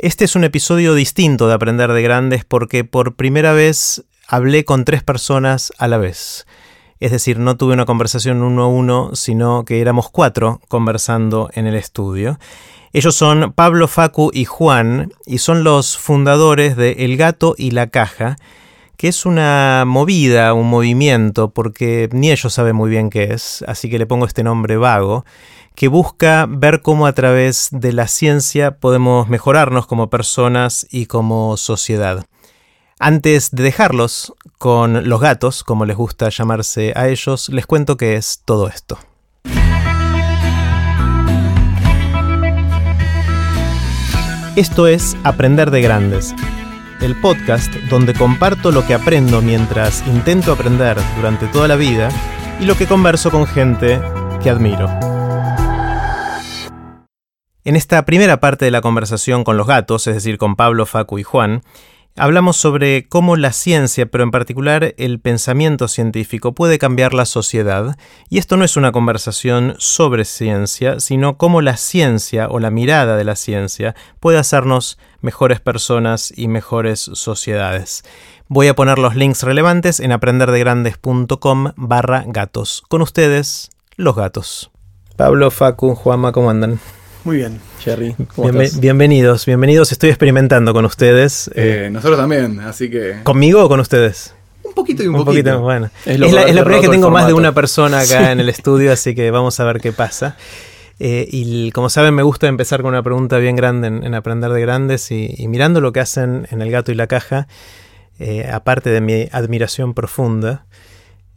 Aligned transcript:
Este 0.00 0.26
es 0.26 0.36
un 0.36 0.44
episodio 0.44 0.94
distinto 0.94 1.48
de 1.48 1.54
Aprender 1.54 1.92
de 1.92 2.02
Grandes 2.02 2.44
porque 2.44 2.84
por 2.84 3.16
primera 3.16 3.52
vez 3.52 4.04
hablé 4.28 4.64
con 4.64 4.84
tres 4.84 5.02
personas 5.02 5.72
a 5.76 5.88
la 5.88 5.98
vez. 5.98 6.46
Es 7.00 7.10
decir, 7.10 7.40
no 7.40 7.56
tuve 7.56 7.74
una 7.74 7.84
conversación 7.84 8.42
uno 8.42 8.62
a 8.62 8.68
uno, 8.68 9.16
sino 9.16 9.64
que 9.64 9.80
éramos 9.80 10.08
cuatro 10.08 10.60
conversando 10.68 11.50
en 11.52 11.66
el 11.66 11.74
estudio. 11.74 12.38
Ellos 12.92 13.16
son 13.16 13.52
Pablo, 13.54 13.88
Facu 13.88 14.30
y 14.32 14.44
Juan, 14.44 15.12
y 15.26 15.38
son 15.38 15.64
los 15.64 15.98
fundadores 15.98 16.76
de 16.76 16.92
El 17.00 17.16
Gato 17.16 17.56
y 17.58 17.72
la 17.72 17.88
Caja, 17.88 18.36
que 18.96 19.08
es 19.08 19.26
una 19.26 19.82
movida, 19.84 20.54
un 20.54 20.70
movimiento, 20.70 21.50
porque 21.50 22.08
ni 22.12 22.30
ellos 22.30 22.54
saben 22.54 22.76
muy 22.76 22.88
bien 22.88 23.10
qué 23.10 23.32
es, 23.32 23.64
así 23.66 23.90
que 23.90 23.98
le 23.98 24.06
pongo 24.06 24.26
este 24.26 24.44
nombre 24.44 24.76
vago, 24.76 25.24
que 25.78 25.86
busca 25.86 26.46
ver 26.48 26.82
cómo 26.82 27.06
a 27.06 27.12
través 27.12 27.68
de 27.70 27.92
la 27.92 28.08
ciencia 28.08 28.80
podemos 28.80 29.28
mejorarnos 29.28 29.86
como 29.86 30.10
personas 30.10 30.88
y 30.90 31.06
como 31.06 31.56
sociedad. 31.56 32.26
Antes 32.98 33.52
de 33.52 33.62
dejarlos 33.62 34.34
con 34.58 35.08
los 35.08 35.20
gatos, 35.20 35.62
como 35.62 35.84
les 35.84 35.96
gusta 35.96 36.30
llamarse 36.30 36.92
a 36.96 37.06
ellos, 37.06 37.48
les 37.50 37.64
cuento 37.64 37.96
qué 37.96 38.16
es 38.16 38.42
todo 38.44 38.66
esto. 38.66 38.98
Esto 44.56 44.88
es 44.88 45.16
Aprender 45.22 45.70
de 45.70 45.80
Grandes, 45.80 46.34
el 47.00 47.14
podcast 47.20 47.72
donde 47.88 48.14
comparto 48.14 48.72
lo 48.72 48.84
que 48.84 48.94
aprendo 48.94 49.42
mientras 49.42 50.04
intento 50.08 50.50
aprender 50.50 50.98
durante 51.14 51.46
toda 51.46 51.68
la 51.68 51.76
vida 51.76 52.08
y 52.58 52.64
lo 52.64 52.76
que 52.76 52.88
converso 52.88 53.30
con 53.30 53.46
gente 53.46 54.00
que 54.42 54.50
admiro. 54.50 55.17
En 57.68 57.76
esta 57.76 58.06
primera 58.06 58.40
parte 58.40 58.64
de 58.64 58.70
la 58.70 58.80
conversación 58.80 59.44
con 59.44 59.58
los 59.58 59.66
gatos, 59.66 60.06
es 60.06 60.14
decir, 60.14 60.38
con 60.38 60.56
Pablo, 60.56 60.86
Facu 60.86 61.18
y 61.18 61.22
Juan, 61.22 61.62
hablamos 62.16 62.56
sobre 62.56 63.06
cómo 63.10 63.36
la 63.36 63.52
ciencia, 63.52 64.06
pero 64.06 64.24
en 64.24 64.30
particular 64.30 64.94
el 64.96 65.20
pensamiento 65.20 65.86
científico, 65.86 66.54
puede 66.54 66.78
cambiar 66.78 67.12
la 67.12 67.26
sociedad. 67.26 67.98
Y 68.30 68.38
esto 68.38 68.56
no 68.56 68.64
es 68.64 68.78
una 68.78 68.90
conversación 68.90 69.74
sobre 69.76 70.24
ciencia, 70.24 70.98
sino 70.98 71.36
cómo 71.36 71.60
la 71.60 71.76
ciencia 71.76 72.48
o 72.48 72.58
la 72.58 72.70
mirada 72.70 73.18
de 73.18 73.24
la 73.24 73.36
ciencia 73.36 73.94
puede 74.18 74.38
hacernos 74.38 74.98
mejores 75.20 75.60
personas 75.60 76.32
y 76.34 76.48
mejores 76.48 77.00
sociedades. 77.12 78.02
Voy 78.48 78.68
a 78.68 78.74
poner 78.74 78.98
los 78.98 79.14
links 79.14 79.42
relevantes 79.42 80.00
en 80.00 80.12
aprenderdegrandes.com 80.12 81.72
barra 81.76 82.24
gatos. 82.28 82.82
Con 82.88 83.02
ustedes, 83.02 83.68
los 83.96 84.16
gatos. 84.16 84.70
Pablo, 85.18 85.50
Facu, 85.50 85.94
Juanma, 85.94 86.32
¿cómo 86.32 86.48
andan? 86.48 86.80
Muy 87.28 87.36
bien, 87.36 87.60
Jerry. 87.80 88.16
bienvenidos, 88.80 89.44
bienvenidos. 89.44 89.92
Estoy 89.92 90.08
experimentando 90.08 90.72
con 90.72 90.86
ustedes. 90.86 91.48
Eh, 91.48 91.84
eh, 91.84 91.90
nosotros 91.90 92.18
también, 92.18 92.58
así 92.60 92.88
que. 92.88 93.16
¿Conmigo 93.22 93.62
o 93.62 93.68
con 93.68 93.80
ustedes? 93.80 94.34
Un 94.62 94.72
poquito 94.72 95.02
y 95.02 95.08
un, 95.08 95.26
poquito. 95.26 95.60
Bueno. 95.60 95.90
Es, 96.06 96.18
la, 96.18 96.26
primera 96.40 96.64
vez 96.64 96.80
que 96.80 96.88
tengo 96.88 97.10
más 97.10 97.26
de 97.26 97.34
una 97.34 97.52
persona 97.52 98.00
acá 98.00 98.32
en 98.32 98.40
el 98.40 98.48
estudio, 98.48 98.90
así 98.90 99.14
que 99.14 99.30
vamos 99.30 99.60
a 99.60 99.64
ver 99.64 99.78
qué 99.78 99.92
pasa. 99.92 100.38
Eh, 101.00 101.28
y 101.30 101.70
como 101.72 101.90
saben, 101.90 102.14
me 102.14 102.22
gusta 102.22 102.46
empezar 102.46 102.80
con 102.80 102.94
una 102.94 103.02
pregunta 103.02 103.36
bien 103.36 103.56
grande 103.56 103.88
en, 103.88 104.14
Aprender 104.14 104.50
de 104.50 104.62
Grandes 104.62 105.10
y, 105.10 105.46
mirando 105.48 105.82
lo 105.82 105.92
que 105.92 106.00
hacen 106.00 106.46
en 106.50 106.62
El 106.62 106.70
Gato 106.70 106.92
y 106.92 106.94
la 106.94 107.08
Caja, 107.08 107.46
aparte 108.50 108.88
de 108.88 109.02
mi 109.02 109.28
admiración 109.32 109.92
profunda, 109.92 110.64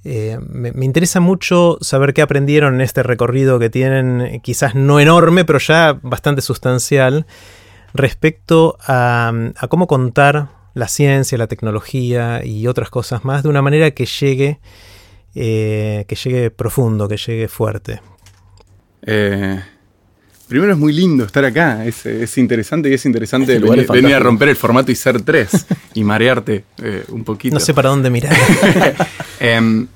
eh, 0.04 0.40
me, 0.42 0.72
interesa 0.84 1.20
mucho 1.20 1.78
saber 1.82 2.14
qué 2.14 2.22
aprendieron 2.22 2.76
en 2.76 2.82
este 2.82 3.04
recorrido 3.04 3.60
que 3.60 3.70
tienen, 3.70 4.22
eh, 4.22 4.40
quizás 4.42 4.74
no 4.74 5.00
enorme, 5.00 5.46
pero 5.46 5.60
ya 5.60 6.00
bastante 6.02 6.42
sustancial, 6.42 7.28
respecto 7.94 8.78
a, 8.88 9.32
cómo 9.70 9.88
contar 9.88 10.50
la 10.74 10.88
ciencia, 10.88 11.38
la 11.38 11.48
tecnología 11.48 12.44
y 12.44 12.66
otras 12.68 12.90
cosas 12.90 13.26
más 13.26 13.44
de 13.44 13.50
una 13.50 13.62
manera 13.62 13.92
que 13.92 14.06
llegue, 14.06 14.60
eh, 15.36 16.06
que 16.08 16.16
llegue 16.16 16.50
profundo, 16.50 17.08
que 17.08 17.18
llegue 17.18 17.48
fuerte. 17.48 18.02
Primero 20.52 20.74
es 20.74 20.78
muy 20.78 20.92
lindo 20.92 21.24
estar 21.24 21.46
acá, 21.46 21.86
es, 21.86 22.38
interesante 22.38 22.90
y 22.90 22.94
es 22.94 23.06
interesante 23.06 23.58
venir, 23.58 24.14
a 24.14 24.20
romper 24.20 24.50
el 24.50 24.58
formato 24.58 24.92
y 24.92 24.96
ser 24.96 25.22
tres 25.22 25.66
y 25.94 26.04
marearte 26.04 26.66
un 27.08 27.24
poquito. 27.24 27.54
No 27.54 27.62
sé 27.62 27.74
para 27.74 27.88
dónde 27.88 28.10
mirar. 28.10 28.36
Em, 29.40 29.88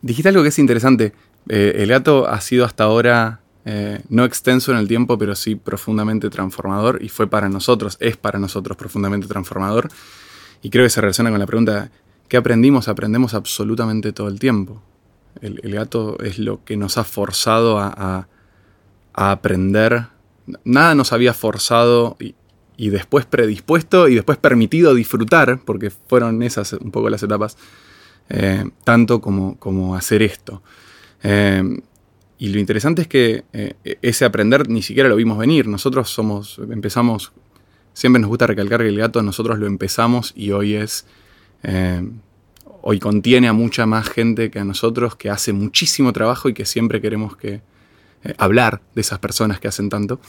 dijiste 0.00 0.28
algo 0.28 0.44
que 0.44 0.50
es 0.50 0.58
interesante. 0.60 1.12
Eh, 1.48 1.78
el 1.78 1.88
gato 1.88 2.28
ha 2.28 2.40
sido 2.40 2.64
hasta 2.64 2.84
ahora 2.84 3.40
eh, 3.64 4.00
no 4.08 4.24
extenso 4.24 4.70
en 4.70 4.78
el 4.78 4.86
tiempo, 4.86 5.18
pero 5.18 5.34
sí 5.34 5.56
profundamente 5.56 6.30
transformador 6.30 7.02
y 7.02 7.08
fue 7.08 7.26
para 7.26 7.48
nosotros, 7.48 7.96
es 7.98 8.16
para 8.16 8.38
nosotros 8.38 8.76
profundamente 8.76 9.26
transformador. 9.26 9.88
Y 10.62 10.70
creo 10.70 10.84
que 10.84 10.90
se 10.90 11.00
relaciona 11.00 11.30
con 11.30 11.40
la 11.40 11.46
pregunta, 11.46 11.90
¿qué 12.28 12.36
aprendimos? 12.36 12.86
Aprendemos 12.86 13.34
absolutamente 13.34 14.12
todo 14.12 14.28
el 14.28 14.38
tiempo. 14.38 14.80
El, 15.40 15.58
gato 15.72 16.20
es 16.20 16.38
lo 16.38 16.62
que 16.64 16.76
nos 16.76 16.98
ha 16.98 17.04
forzado 17.04 17.80
a, 17.80 18.28
aprender. 19.12 20.06
Nada 20.64 20.94
nos 20.94 21.12
había 21.12 21.34
forzado 21.34 22.16
y, 22.18 22.34
y 22.76 22.90
después 22.90 23.26
predispuesto 23.26 24.08
y 24.08 24.14
después 24.16 24.38
permitido 24.38 24.94
disfrutar, 24.94 25.60
porque 25.64 25.90
fueron 25.90 26.42
esas 26.42 26.72
un 26.72 26.90
poco 26.90 27.10
las 27.10 27.22
etapas 27.22 27.56
eh, 28.28 28.64
tanto 28.84 29.20
como, 29.20 29.58
como, 29.58 29.94
hacer 29.94 30.22
esto. 30.22 30.62
Eh, 31.22 31.62
y 32.38 32.48
lo 32.48 32.58
interesante 32.58 33.02
es 33.02 33.08
que 33.08 33.44
eh, 33.52 33.74
ese 34.00 34.24
aprender 34.24 34.68
ni 34.68 34.82
siquiera 34.82 35.08
lo 35.08 35.16
vimos 35.16 35.38
venir. 35.38 35.68
Nosotros 35.68 36.10
somos, 36.10 36.58
empezamos, 36.70 37.32
siempre 37.92 38.20
nos 38.20 38.28
gusta 38.28 38.46
recalcar 38.46 38.80
que 38.80 38.88
el 38.88 38.98
gato 38.98 39.22
nosotros 39.22 39.58
lo 39.58 39.66
empezamos 39.66 40.32
y 40.34 40.50
hoy 40.50 40.74
es, 40.74 41.06
hoy 42.80 42.98
contiene 42.98 43.48
a 43.48 43.52
mucha 43.52 43.86
más 43.86 44.08
gente 44.08 44.50
que 44.50 44.58
a 44.58 44.64
nosotros, 44.64 45.14
que 45.14 45.30
hace 45.30 45.52
muchísimo 45.52 46.12
trabajo 46.12 46.48
y 46.48 46.54
que 46.54 46.64
siempre 46.64 47.00
queremos 47.00 47.36
que, 47.36 47.60
hablar 48.38 48.82
de 48.94 49.00
esas 49.00 49.18
personas 49.18 49.58
que 49.58 49.68
hacen 49.68 49.88
tanto. 49.88 50.20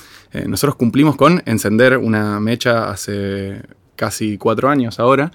nosotros 0.47 0.75
cumplimos 0.75 1.15
con 1.15 1.43
encender 1.45 1.97
una 1.97 2.39
mecha 2.39 2.89
hace 2.89 3.61
casi 3.95 4.37
cuatro 4.37 4.69
años 4.69 4.99
ahora. 4.99 5.31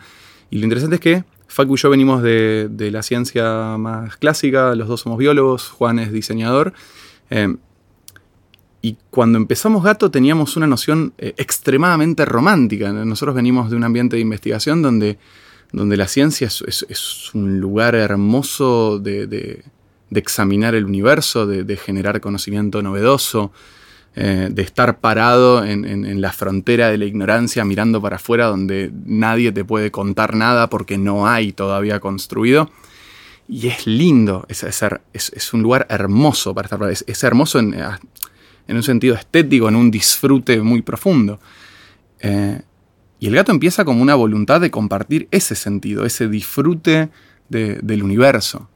Y 0.50 0.58
lo 0.58 0.64
interesante 0.64 0.96
es 0.96 1.00
que 1.00 1.24
Facu 1.48 1.74
y 1.74 1.78
yo 1.78 1.90
venimos 1.90 2.22
de, 2.22 2.68
la 2.92 3.02
ciencia 3.02 3.76
más 3.78 4.16
clásica, 4.16 4.74
los 4.74 4.86
dos 4.86 5.00
somos 5.00 5.18
biólogos, 5.18 5.68
Juan 5.68 5.98
es 5.98 6.12
diseñador. 6.12 6.74
Eh, 7.30 7.56
y 8.80 8.96
cuando 9.10 9.38
empezamos 9.38 9.82
Gato 9.82 10.10
teníamos 10.10 10.56
una 10.56 10.66
noción 10.66 11.14
eh, 11.18 11.34
extremadamente 11.36 12.24
romántica. 12.24 12.92
Nosotros 12.92 13.34
venimos 13.34 13.70
de 13.70 13.76
un 13.76 13.84
ambiente 13.84 14.16
de 14.16 14.22
investigación 14.22 14.82
donde, 14.82 15.18
donde 15.72 15.96
la 15.96 16.06
ciencia 16.06 16.46
es, 16.46 17.34
un 17.34 17.60
lugar 17.60 17.94
hermoso 17.94 18.98
de, 18.98 19.64
examinar 20.10 20.74
el 20.74 20.84
universo, 20.84 21.46
de, 21.46 21.76
generar 21.76 22.20
conocimiento 22.20 22.82
novedoso, 22.82 23.52
eh, 24.16 24.48
de 24.50 24.62
estar 24.62 25.00
parado 25.00 25.64
en, 25.64 26.20
la 26.20 26.32
frontera 26.32 26.88
de 26.90 26.98
la 26.98 27.04
ignorancia 27.04 27.64
mirando 27.64 28.00
para 28.00 28.16
afuera 28.16 28.46
donde 28.46 28.90
nadie 29.04 29.52
te 29.52 29.64
puede 29.64 29.90
contar 29.90 30.34
nada 30.34 30.68
porque 30.68 30.98
no 30.98 31.28
hay 31.28 31.52
todavía 31.52 32.00
construido. 32.00 32.70
Y 33.48 33.68
es 33.68 33.86
lindo, 33.86 34.44
es, 34.48 34.62
es, 34.62 35.52
un 35.54 35.62
lugar 35.62 35.86
hermoso 35.88 36.54
para 36.54 36.66
estar 36.66 36.90
es, 36.90 37.04
es 37.06 37.24
hermoso 37.24 37.58
en, 37.58 37.74
un 38.68 38.82
sentido 38.82 39.14
estético, 39.14 39.68
en 39.68 39.76
un 39.76 39.90
disfrute 39.90 40.60
muy 40.60 40.82
profundo. 40.82 41.40
Eh, 42.20 42.60
y 43.20 43.26
el 43.26 43.34
gato 43.34 43.52
empieza 43.52 43.84
como 43.84 44.02
una 44.02 44.14
voluntad 44.14 44.60
de 44.60 44.70
compartir 44.70 45.28
ese 45.30 45.54
sentido, 45.54 46.04
ese 46.04 46.28
disfrute 46.28 47.08
del 47.48 48.02
universo. 48.02 48.68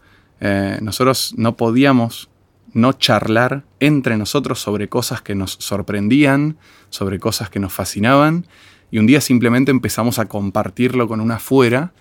Eh, 0.44 0.78
nosotros 0.82 1.34
no 1.36 1.56
podíamos 1.56 2.28
no 2.72 2.94
charlar 2.94 3.62
entre 3.78 4.16
nosotros 4.16 4.60
sobre 4.60 4.88
cosas 4.88 5.22
que 5.22 5.36
nos 5.36 5.52
sorprendían, 5.60 6.56
sobre 6.90 7.20
cosas 7.20 7.48
que 7.48 7.60
nos 7.60 7.72
fascinaban, 7.72 8.46
y 8.90 8.98
un 8.98 9.06
día 9.06 9.20
simplemente 9.20 9.70
empezamos 9.70 10.18
a 10.18 10.24
compartirlo 10.24 11.06
con 11.06 11.20
una 11.20 11.36
afuera 11.36 11.92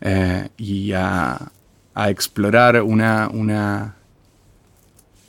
eh, 0.00 0.48
y 0.56 0.92
a, 0.92 1.52
explorar 2.08 2.80
una, 2.80 3.28
una, 3.30 3.96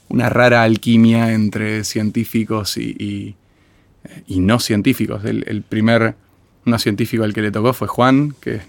una, 0.07 0.29
rara 0.29 0.63
alquimia 0.63 1.33
entre 1.33 1.83
científicos 1.83 2.77
y, 2.77 3.35
no 4.29 4.59
científicos. 4.59 5.25
El, 5.25 5.63
primer 5.67 6.15
no 6.63 6.79
científico 6.79 7.25
al 7.25 7.33
que 7.33 7.41
le 7.41 7.51
tocó 7.51 7.73
fue 7.73 7.89
Juan, 7.89 8.33
que, 8.39 8.61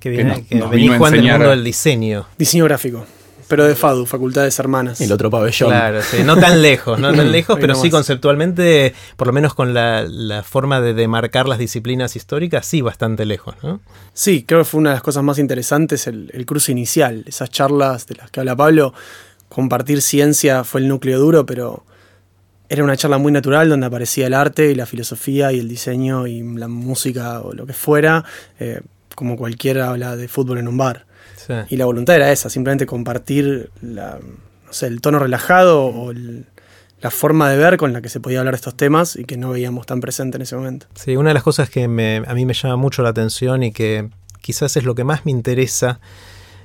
que, 0.00 0.08
viene, 0.08 0.46
que, 0.48 0.60
Juan 0.96 1.12
del 1.12 1.22
mundo 1.22 1.50
del 1.50 1.62
diseño. 1.62 2.26
Diseño 2.38 2.64
gráfico. 2.64 3.04
Pero 3.48 3.64
de 3.64 3.74
FADU, 3.74 4.04
Facultades 4.04 4.58
Hermanas. 4.58 5.00
El 5.00 5.10
otro 5.10 5.30
pabellón. 5.30 5.70
Claro, 5.70 6.02
sí. 6.02 6.22
No 6.22 6.36
tan 6.36 6.60
lejos, 6.60 7.00
no 7.00 7.14
tan 7.14 7.32
lejos, 7.32 7.58
pero 7.60 7.74
sí 7.74 7.90
conceptualmente, 7.90 8.94
por 9.16 9.26
lo 9.26 9.32
menos 9.32 9.54
con 9.54 9.74
la, 9.74 10.06
forma 10.46 10.80
de 10.80 10.94
demarcar 10.94 11.48
las 11.48 11.58
disciplinas 11.58 12.14
históricas, 12.14 12.66
sí 12.66 12.80
bastante 12.80 13.24
lejos, 13.24 13.54
¿no? 13.62 13.80
Sí, 14.12 14.44
creo 14.44 14.60
que 14.60 14.64
fue 14.64 14.80
una 14.80 14.90
de 14.90 14.96
las 14.96 15.02
cosas 15.02 15.22
más 15.22 15.38
interesantes 15.38 16.06
el, 16.06 16.30
el 16.34 16.46
cruce 16.46 16.72
inicial. 16.72 17.24
Esas 17.26 17.50
charlas 17.50 18.06
de 18.06 18.16
las 18.16 18.30
que 18.30 18.40
habla 18.40 18.54
Pablo, 18.54 18.92
compartir 19.48 20.02
ciencia 20.02 20.64
fue 20.64 20.80
el 20.82 20.88
núcleo 20.88 21.18
duro, 21.18 21.46
pero 21.46 21.84
era 22.68 22.84
una 22.84 22.96
charla 22.96 23.18
muy 23.18 23.32
natural 23.32 23.68
donde 23.68 23.86
aparecía 23.86 24.26
el 24.26 24.34
arte 24.34 24.70
y 24.70 24.74
la 24.74 24.86
filosofía 24.86 25.52
y 25.52 25.58
el 25.58 25.68
diseño 25.68 26.26
y 26.26 26.42
la 26.42 26.68
música 26.68 27.40
o 27.40 27.54
lo 27.54 27.66
que 27.66 27.72
fuera, 27.72 28.24
eh, 28.60 28.80
como 29.14 29.36
cualquiera 29.36 29.88
habla 29.88 30.16
de 30.16 30.28
fútbol 30.28 30.58
en 30.58 30.68
un 30.68 30.76
bar. 30.76 31.07
Y 31.68 31.76
la 31.76 31.84
voluntad 31.84 32.16
era 32.16 32.32
esa, 32.32 32.50
simplemente 32.50 32.86
compartir 32.86 33.70
la, 33.80 34.18
no 34.66 34.72
sé, 34.72 34.86
el 34.86 35.00
tono 35.00 35.18
relajado 35.18 35.86
o 35.86 36.12
la 36.12 37.10
forma 37.10 37.48
de 37.50 37.56
ver 37.56 37.76
con 37.76 37.92
la 37.92 38.00
que 38.00 38.08
se 38.08 38.20
podía 38.20 38.40
hablar 38.40 38.54
de 38.54 38.56
estos 38.56 38.76
temas 38.76 39.16
y 39.16 39.24
que 39.24 39.36
no 39.36 39.50
veíamos 39.50 39.86
tan 39.86 40.00
presente 40.00 40.36
en 40.36 40.42
ese 40.42 40.56
momento. 40.56 40.86
Sí, 40.94 41.16
una 41.16 41.30
de 41.30 41.34
las 41.34 41.42
cosas 41.42 41.70
que 41.70 41.84
a 41.84 41.88
mí 41.88 42.44
me 42.46 42.54
llama 42.54 42.76
mucho 42.76 43.02
la 43.02 43.10
atención 43.10 43.62
y 43.62 43.72
que 43.72 44.08
quizás 44.40 44.76
es 44.76 44.84
lo 44.84 44.94
que 44.94 45.04
más 45.04 45.24
me 45.24 45.30
interesa 45.30 46.00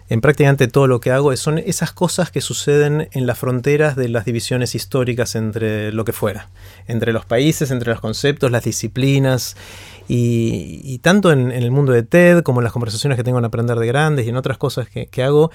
en 0.09 0.21
prácticamente 0.21 0.67
todo 0.67 0.87
lo 0.87 0.99
que 0.99 1.11
hago 1.11 1.35
son 1.37 1.57
esas 1.59 1.91
cosas 1.91 2.29
que 2.29 2.41
suceden 2.41 3.09
en 3.13 3.25
las 3.25 3.39
fronteras 3.39 3.95
de 3.95 4.09
las 4.09 4.25
divisiones 4.25 4.75
históricas 4.75 5.35
entre 5.35 5.91
lo 5.91 6.05
que 6.05 6.11
fuera, 6.11 6.49
entre 6.87 7.13
los 7.13 7.25
países, 7.25 7.71
entre 7.71 7.91
los 7.91 8.01
conceptos, 8.01 8.51
las 8.51 8.63
disciplinas, 8.63 9.55
y, 10.07 10.99
tanto 10.99 11.31
en, 11.31 11.51
el 11.51 11.71
mundo 11.71 11.91
de 11.91 12.03
TED 12.03 12.43
como 12.43 12.59
en 12.59 12.65
las 12.65 12.73
conversaciones 12.73 13.17
que 13.17 13.23
tengo 13.23 13.39
en 13.39 13.45
Aprender 13.45 13.77
de 13.77 13.87
Grandes 13.87 14.25
y 14.25 14.29
en 14.29 14.37
otras 14.37 14.57
cosas 14.57 14.87
que, 14.89 15.23
hago, 15.23 15.51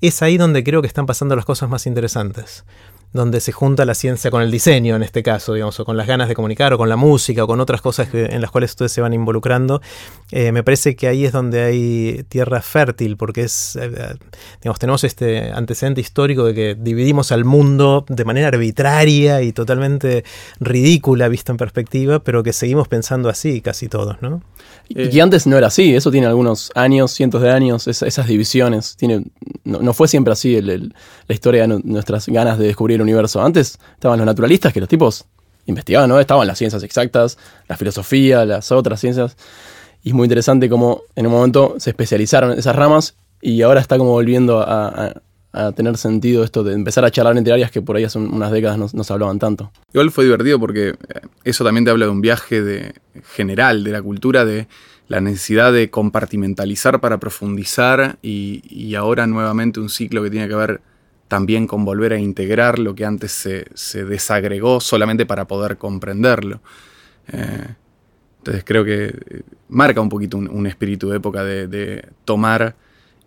es 0.00 0.22
ahí 0.22 0.36
donde 0.36 0.64
creo 0.64 0.82
que 0.82 0.88
están 0.88 1.06
pasando 1.06 1.36
las 1.36 1.44
cosas 1.44 1.68
más 1.68 1.86
interesantes 1.86 2.64
donde 3.14 3.40
se 3.40 3.52
junta 3.52 3.84
la 3.84 3.94
ciencia 3.94 4.28
con 4.30 4.42
el 4.42 4.50
diseño 4.50 4.96
en 4.96 5.04
este 5.04 5.22
caso, 5.22 5.54
digamos, 5.54 5.78
o 5.78 5.84
con 5.84 5.96
las 5.96 6.08
ganas 6.08 6.28
de 6.28 6.34
comunicar, 6.34 6.74
o 6.74 6.78
con 6.78 6.88
la 6.88 6.96
música, 6.96 7.44
o 7.44 7.46
con 7.46 7.60
otras 7.60 7.80
cosas 7.80 8.08
en 8.12 8.40
las 8.40 8.50
cuales 8.50 8.72
ustedes 8.72 8.90
se 8.90 9.00
van 9.00 9.14
involucrando, 9.14 9.80
eh, 10.32 10.50
me 10.50 10.64
parece 10.64 10.96
que 10.96 11.06
ahí 11.06 11.24
es 11.24 11.32
donde 11.32 11.62
hay 11.62 12.24
tierra 12.28 12.60
fértil, 12.60 13.16
porque 13.16 13.42
es, 13.42 13.76
eh, 13.76 14.16
digamos, 14.60 14.80
tenemos 14.80 15.04
este 15.04 15.52
antecedente 15.52 16.00
histórico 16.00 16.44
de 16.44 16.54
que 16.54 16.74
dividimos 16.74 17.30
al 17.30 17.44
mundo 17.44 18.04
de 18.08 18.24
manera 18.24 18.48
arbitraria 18.48 19.42
y 19.42 19.52
totalmente 19.52 20.24
ridícula 20.58 21.28
vista 21.28 21.52
en 21.52 21.56
perspectiva, 21.56 22.18
pero 22.18 22.42
que 22.42 22.52
seguimos 22.52 22.88
pensando 22.88 23.28
así 23.28 23.60
casi 23.60 23.88
todos, 23.88 24.20
¿no? 24.22 24.42
Y 24.88 25.08
que 25.08 25.22
antes 25.22 25.46
no 25.46 25.56
era 25.56 25.68
así, 25.68 25.94
eso 25.94 26.10
tiene 26.10 26.26
algunos 26.26 26.70
años, 26.74 27.12
cientos 27.12 27.40
de 27.40 27.50
años, 27.50 27.86
esas 27.86 28.26
divisiones. 28.26 28.96
Tiene, 28.96 29.24
no, 29.64 29.94
fue 29.94 30.08
siempre 30.08 30.32
así 30.32 30.60
la 30.60 30.90
historia 31.28 31.66
de 31.66 31.80
nuestras 31.84 32.26
ganas 32.28 32.58
de 32.58 32.66
descubrir 32.66 33.00
universo. 33.04 33.42
Antes 33.42 33.78
estaban 33.94 34.18
los 34.18 34.26
naturalistas, 34.26 34.72
que 34.72 34.80
los 34.80 34.88
tipos 34.88 35.24
investigaban, 35.66 36.08
¿no? 36.08 36.20
Estaban 36.20 36.46
las 36.46 36.58
ciencias 36.58 36.82
exactas, 36.82 37.38
la 37.68 37.76
filosofía, 37.76 38.44
las 38.44 38.72
otras 38.72 39.00
ciencias. 39.00 39.36
Y 40.02 40.10
es 40.10 40.14
muy 40.14 40.26
interesante 40.26 40.68
cómo 40.68 41.02
en 41.16 41.26
un 41.26 41.32
momento 41.32 41.76
se 41.78 41.90
especializaron 41.90 42.52
esas 42.52 42.76
ramas 42.76 43.16
y 43.40 43.62
ahora 43.62 43.80
está 43.80 43.98
como 43.98 44.10
volviendo 44.10 44.60
a, 44.60 45.14
tener 45.76 45.96
sentido 45.96 46.42
esto 46.42 46.64
de 46.64 46.74
empezar 46.74 47.04
a 47.04 47.12
charlar 47.12 47.36
entre 47.38 47.52
áreas 47.52 47.70
que 47.70 47.80
por 47.80 47.94
ahí 47.94 48.02
hace 48.02 48.18
unas 48.18 48.50
décadas 48.50 48.92
no, 48.92 49.04
se 49.04 49.12
hablaban 49.12 49.38
tanto. 49.38 49.70
Igual 49.92 50.10
fue 50.10 50.24
divertido 50.24 50.58
porque 50.58 50.88
eh, 50.88 50.94
eso 51.44 51.62
también 51.62 51.84
te 51.84 51.92
habla 51.92 52.06
de 52.06 52.10
un 52.10 52.20
viaje 52.20 52.60
de, 52.60 52.92
general 53.36 53.84
de 53.84 53.92
la 53.92 54.02
cultura, 54.02 54.44
de 54.44 54.66
la 55.06 55.20
necesidad 55.20 55.72
de 55.72 55.90
compartimentalizar 55.90 57.00
para 57.00 57.20
profundizar 57.20 58.18
y, 58.20 58.62
y 58.68 58.96
ahora 58.96 59.28
nuevamente 59.28 59.78
un 59.78 59.90
ciclo 59.90 60.24
que 60.24 60.30
tiene 60.30 60.48
que 60.48 60.56
ver 60.56 60.80
también 61.34 61.66
con 61.66 61.84
volver 61.84 62.12
a 62.12 62.18
integrar 62.20 62.78
lo 62.78 62.94
que 62.94 63.04
antes 63.04 63.32
se, 63.32 64.04
desagregó 64.04 64.80
solamente 64.80 65.26
para 65.26 65.48
poder 65.48 65.78
comprenderlo. 65.78 66.60
Eh, 67.26 67.74
entonces 68.38 68.62
creo 68.64 68.84
que 68.84 69.06
eh, 69.06 69.42
marca 69.68 70.00
un 70.00 70.08
poquito 70.08 70.36
un, 70.36 70.66
espíritu 70.68 71.08
de 71.08 71.16
época 71.16 71.42
de, 71.42 72.06
tomar 72.24 72.76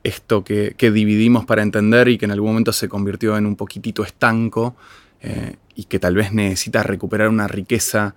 esto 0.06 0.42
que, 0.42 0.74
dividimos 0.80 1.44
para 1.44 1.62
entender 1.62 2.08
y 2.08 2.18
que 2.18 2.24
en 2.24 2.32
algún 2.32 2.52
momento 2.52 2.72
se 2.72 2.88
convirtió 2.88 3.36
en 3.36 3.46
un 3.46 3.58
poquitito 3.58 4.06
estanco 4.06 4.78
eh, 5.20 5.58
y 5.76 5.84
que 5.84 6.00
tal 6.00 6.16
vez 6.16 6.32
necesita 6.32 6.84
recuperar 6.84 7.28
una 7.28 7.50
riqueza 7.50 8.16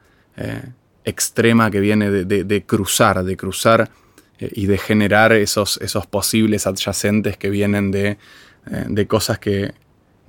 extrema 1.05 1.69
que 1.69 1.81
viene 1.81 2.11
de, 2.11 2.63
cruzar, 2.63 3.25
de 3.25 3.37
cruzar 3.37 3.91
y 4.39 4.67
de 4.67 4.79
generar 4.79 5.33
esos, 5.33 5.79
esos 5.83 6.07
posibles 6.07 6.69
adyacentes 6.69 7.37
que 7.37 7.51
vienen 7.51 7.91
de 7.91 8.19
de 8.67 9.07
cosas 9.07 9.39
que 9.39 9.73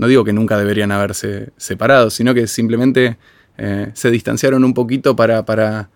no 0.01 0.07
digo 0.07 0.23
que 0.23 0.33
nunca 0.33 0.57
deberían 0.57 0.91
haberse 0.91 1.51
separado, 1.57 2.09
sino 2.09 2.33
que 2.33 2.47
simplemente 2.47 3.19
eh, 3.59 3.91
se 3.93 4.09
distanciaron 4.09 4.63
un 4.63 4.73
poquito 4.73 5.15
para, 5.15 5.45
para, 5.45 5.91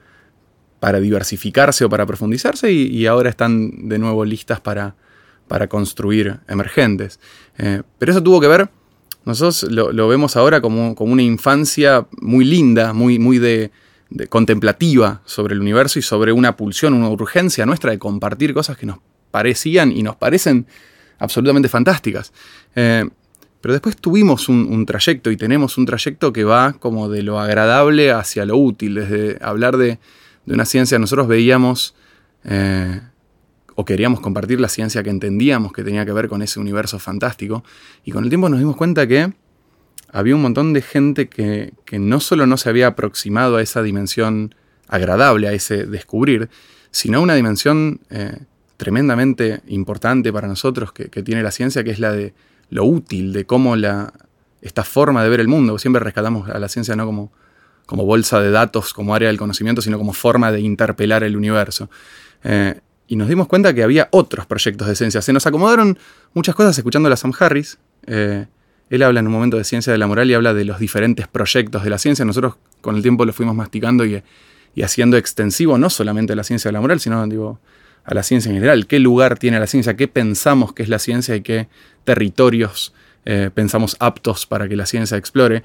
para 0.79 0.99
diversificarse 0.99 1.85
o 1.85 1.89
para 1.89 2.05
profundizarse 2.05 2.71
y, 2.71 3.07
ahora 3.07 3.31
están 3.31 3.89
de 3.89 3.97
nuevo 3.97 4.23
listas 4.23 4.61
para, 4.61 4.95
para 5.47 5.67
construir 5.67 6.39
emergentes. 6.47 7.19
Eh, 7.57 7.81
pero 7.97 8.11
eso 8.11 8.21
tuvo 8.21 8.39
que 8.39 8.47
ver, 8.47 8.69
nosotros 9.25 9.63
lo, 9.71 10.07
vemos 10.07 10.35
ahora 10.35 10.61
como, 10.61 10.93
como, 10.93 11.11
una 11.11 11.23
infancia 11.23 12.05
muy 12.21 12.45
linda, 12.45 12.93
muy, 12.93 13.17
muy 13.17 13.39
de, 13.39 13.71
contemplativa 14.29 15.23
sobre 15.25 15.55
el 15.55 15.61
universo 15.61 15.97
y 15.97 16.03
sobre 16.03 16.31
una 16.31 16.55
pulsión, 16.55 16.93
una 16.93 17.09
urgencia 17.09 17.65
nuestra 17.65 17.89
de 17.89 17.97
compartir 17.97 18.53
cosas 18.53 18.77
que 18.77 18.85
nos 18.85 18.99
parecían 19.31 19.91
y 19.91 20.03
nos 20.03 20.15
parecen 20.15 20.67
absolutamente 21.17 21.69
fantásticas. 21.69 22.31
Eh, 22.75 23.09
pero 23.65 23.73
después 23.73 23.97
tuvimos 23.97 24.47
un, 24.47 24.85
trayecto 24.85 25.31
y 25.31 25.37
tenemos 25.37 25.79
un 25.79 25.87
trayecto 25.87 26.31
que 26.31 26.43
va 26.43 26.73
como 26.73 27.09
de 27.09 27.23
lo 27.23 27.39
agradable 27.39 28.11
hacia 28.11 28.45
lo 28.45 28.57
útil. 28.57 28.93
Desde 28.93 29.39
hablar 29.41 29.77
de, 29.77 29.97
una 30.45 30.65
ciencia, 30.65 30.99
nosotros 30.99 31.27
veíamos 31.27 31.95
eh, 32.43 33.01
o 33.73 33.83
queríamos 33.83 34.19
compartir 34.19 34.61
la 34.61 34.69
ciencia 34.69 35.01
que 35.01 35.09
entendíamos 35.09 35.73
que 35.73 35.83
tenía 35.83 36.05
que 36.05 36.11
ver 36.11 36.29
con 36.29 36.43
ese 36.43 36.59
universo 36.59 36.99
fantástico. 36.99 37.63
Y 38.03 38.11
con 38.11 38.23
el 38.23 38.29
tiempo 38.29 38.49
nos 38.49 38.59
dimos 38.59 38.75
cuenta 38.75 39.07
que 39.07 39.33
había 40.11 40.35
un 40.35 40.43
montón 40.43 40.73
de 40.73 40.83
gente 40.83 41.27
que, 41.27 41.73
no 41.93 42.19
solo 42.19 42.45
no 42.45 42.57
se 42.57 42.69
había 42.69 42.85
aproximado 42.85 43.57
a 43.57 43.63
esa 43.63 43.81
dimensión 43.81 44.53
agradable, 44.87 45.47
a 45.47 45.53
ese 45.53 45.87
descubrir, 45.87 46.49
sino 46.91 47.17
a 47.17 47.21
una 47.21 47.33
dimensión 47.33 48.01
eh, 48.11 48.37
tremendamente 48.77 49.61
importante 49.65 50.31
para 50.31 50.47
nosotros 50.47 50.93
que, 50.93 51.23
tiene 51.23 51.41
la 51.41 51.49
ciencia, 51.49 51.83
que 51.83 51.89
es 51.89 51.97
la 51.97 52.11
de 52.11 52.35
lo 52.69 52.85
útil, 52.85 53.33
de 53.33 53.45
cómo 53.45 53.75
la, 53.75 54.13
esta 54.61 54.83
forma 54.83 55.23
de 55.23 55.29
ver 55.29 55.39
el 55.39 55.47
mundo, 55.47 55.77
siempre 55.77 55.99
rescatamos 55.99 56.49
a 56.49 56.59
la 56.59 56.67
ciencia 56.67 56.95
no 56.95 57.05
como, 57.05 57.31
como 57.85 58.05
bolsa 58.05 58.41
de 58.41 58.51
datos, 58.51 58.93
como 58.93 59.13
área 59.13 59.27
del 59.27 59.37
conocimiento, 59.37 59.81
sino 59.81 59.97
como 59.97 60.13
forma 60.13 60.51
de 60.51 60.61
interpelar 60.61 61.23
el 61.23 61.37
universo. 61.37 61.89
Eh, 62.43 62.79
y 63.07 63.15
nos 63.15 63.27
dimos 63.27 63.47
cuenta 63.47 63.73
que 63.73 63.83
había 63.83 64.07
otros 64.11 64.45
proyectos 64.47 64.87
de 64.87 64.95
ciencia. 64.95 65.21
Se 65.21 65.33
nos 65.33 65.45
acomodaron 65.45 65.99
muchas 66.33 66.55
cosas 66.55 66.75
escuchando 66.77 67.11
a 67.11 67.15
Sam 67.15 67.33
Harris. 67.39 67.77
Eh, 68.07 68.47
él 68.89 69.03
habla 69.03 69.19
en 69.19 69.27
un 69.27 69.33
momento 69.33 69.57
de 69.57 69.63
ciencia 69.63 69.91
de 69.91 69.99
la 69.99 70.07
moral 70.07 70.29
y 70.29 70.33
habla 70.33 70.53
de 70.53 70.65
los 70.65 70.79
diferentes 70.79 71.27
proyectos 71.27 71.83
de 71.83 71.89
la 71.89 71.99
ciencia. 71.99 72.25
Nosotros 72.25 72.55
con 72.81 72.95
el 72.95 73.03
tiempo 73.03 73.25
lo 73.25 73.33
fuimos 73.33 73.55
masticando 73.55 74.05
y, 74.05 74.23
y 74.73 74.81
haciendo 74.81 75.17
extensivo 75.17 75.77
no 75.77 75.89
solamente 75.89 76.35
la 76.35 76.43
ciencia 76.43 76.69
de 76.69 76.73
la 76.73 76.81
moral, 76.81 76.99
sino 76.99 77.25
digo, 77.27 77.59
a 78.03 78.13
la 78.13 78.23
ciencia 78.23 78.49
en 78.49 78.55
general, 78.55 78.85
qué 78.87 78.99
lugar 78.99 79.39
tiene 79.39 79.59
la 79.59 79.67
ciencia, 79.67 79.95
qué 79.95 80.07
pensamos 80.07 80.73
que 80.73 80.83
es 80.83 80.89
la 80.89 80.99
ciencia 80.99 81.35
y 81.35 81.41
qué 81.41 81.67
territorios 82.05 82.93
eh, 83.25 83.49
pensamos 83.53 83.97
aptos 83.99 84.45
para 84.45 84.69
que 84.69 84.75
la 84.75 84.85
ciencia 84.85 85.17
explore. 85.17 85.63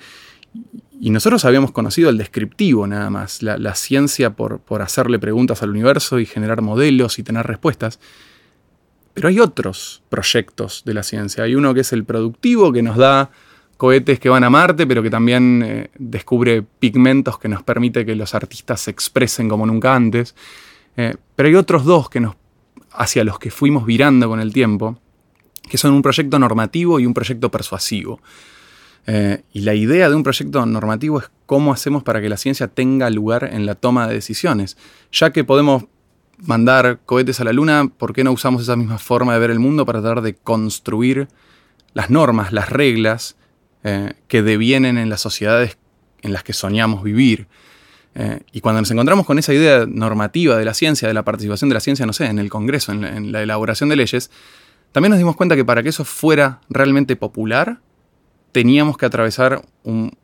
Y 1.01 1.11
nosotros 1.11 1.45
habíamos 1.45 1.71
conocido 1.71 2.11
el 2.11 2.19
descriptivo 2.19 2.87
nada 2.87 3.09
más, 3.09 3.43
la, 3.43 3.75
ciencia 3.75 4.31
por, 4.31 4.61
por, 4.61 4.83
hacerle 4.83 5.19
preguntas 5.19 5.63
al 5.63 5.71
universo 5.71 6.19
y 6.19 6.27
generar 6.27 6.61
modelos 6.61 7.19
y 7.19 7.23
tener 7.23 7.47
respuestas. 7.47 8.01
Pero 9.15 9.29
hay 9.29 9.41
otros 9.41 10.03
proyectos 10.09 10.83
de 10.85 10.95
la 10.95 11.03
ciencia. 11.03 11.45
Hay 11.45 11.55
uno 11.55 11.73
que 11.73 11.81
es 11.81 11.93
el 11.93 12.05
productivo, 12.05 12.73
que 12.73 12.83
nos 12.83 12.97
da 12.97 13.31
cohetes 13.81 14.21
que 14.21 14.29
van 14.29 14.45
a 14.45 14.51
Marte, 14.51 14.87
pero 14.87 15.03
que 15.03 15.09
también 15.09 15.63
eh, 15.65 15.91
descubre 15.99 16.63
pigmentos 16.63 17.39
que 17.39 17.49
nos 17.49 17.63
permite 17.63 18.05
que 18.05 18.15
los 18.15 18.35
artistas 18.35 18.83
se 18.83 18.91
expresen 18.91 19.49
como 19.49 19.65
nunca 19.65 19.95
antes. 19.95 20.35
Eh, 20.97 21.15
pero 21.35 21.49
hay 21.49 21.55
otros 21.55 21.85
dos 21.85 22.11
que 22.11 22.21
nos, 22.21 22.37
hacia 22.93 23.25
los 23.25 23.39
que 23.39 23.51
fuimos 23.51 23.87
virando 23.87 24.29
con 24.29 24.39
el 24.39 24.53
tiempo, 24.53 25.01
que 25.71 25.79
son 25.79 25.95
un 25.95 26.03
proyecto 26.03 26.39
normativo 26.39 26.99
y 26.99 27.07
un 27.07 27.15
proyecto 27.15 27.49
persuasivo. 27.51 28.21
Eh, 29.07 29.43
y 29.53 29.61
la 29.61 29.75
idea 29.75 30.11
de 30.11 30.17
un 30.17 30.25
proyecto 30.25 30.67
normativo 30.67 31.21
es 31.21 31.31
cómo 31.47 31.73
hacemos 31.73 32.03
para 32.03 32.21
que 32.21 32.29
la 32.29 32.37
ciencia 32.37 32.67
tenga 32.67 33.09
lugar 33.09 33.49
en 33.53 33.67
la 33.67 33.77
toma 33.77 34.09
de 34.09 34.15
decisiones. 34.15 34.77
Ya 35.13 35.31
que 35.31 35.45
podemos 35.45 35.85
mandar 36.39 36.99
cohetes 37.07 37.41
a 37.41 37.45
la 37.45 37.53
luna, 37.53 37.89
¿por 37.97 38.13
qué 38.13 38.25
no 38.25 38.33
usamos 38.33 38.63
esa 38.63 38.75
misma 38.75 38.99
forma 38.99 39.33
de 39.33 39.39
ver 39.39 39.51
el 39.53 39.61
mundo 39.61 39.87
para 39.87 40.01
tratar 40.01 40.23
de 40.23 40.35
construir 40.35 41.29
las 41.95 42.11
normas, 42.11 42.53
las 42.53 42.69
reglas 42.69 43.37
eh, 43.85 44.15
que 44.27 44.43
devienen 44.43 44.99
en 44.99 45.09
las 45.09 45.21
sociedades 45.21 45.79
en 46.23 46.33
las 46.33 46.43
que 46.43 46.53
soñamos 46.53 47.05
vivir? 47.05 47.47
Eh, 48.17 48.41
y 48.53 48.61
cuando 48.61 48.81
nos 48.81 48.91
encontramos 48.91 49.25
con 49.25 49.39
esa 49.39 49.55
idea 49.55 49.87
normativa 49.87 50.57
de 50.57 50.65
la 50.65 50.75
ciencia, 50.75 51.07
de 51.07 51.15
la 51.15 51.25
participación 51.25 51.71
de 51.71 51.75
la 51.75 51.81
ciencia, 51.81 52.07
no 52.07 52.13
sé, 52.13 52.27
en 52.27 52.39
el 52.39 52.51
Congreso, 52.51 52.93
en 52.93 53.31
la, 53.31 53.43
elaboración 53.43 53.89
de 53.89 53.97
leyes, 53.97 54.31
también 54.93 55.11
nos 55.11 55.19
dimos 55.19 55.37
cuenta 55.37 55.57
que 55.57 55.65
para 55.65 55.83
que 55.83 55.91
eso 55.91 56.05
fuera 56.05 56.61
realmente 56.69 57.17
popular, 57.17 57.81
teníamos 58.53 58.97
que 58.97 59.07
atravesar 59.07 59.63
un, 59.83 60.17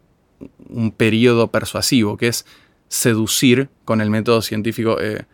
periodo 0.97 1.51
persuasivo, 1.51 2.17
que 2.17 2.29
es 2.29 2.45
seducir 2.89 3.71
con 3.85 4.01
el 4.01 4.11
método 4.11 4.43
científico, 4.43 5.01
eh, 5.01 5.25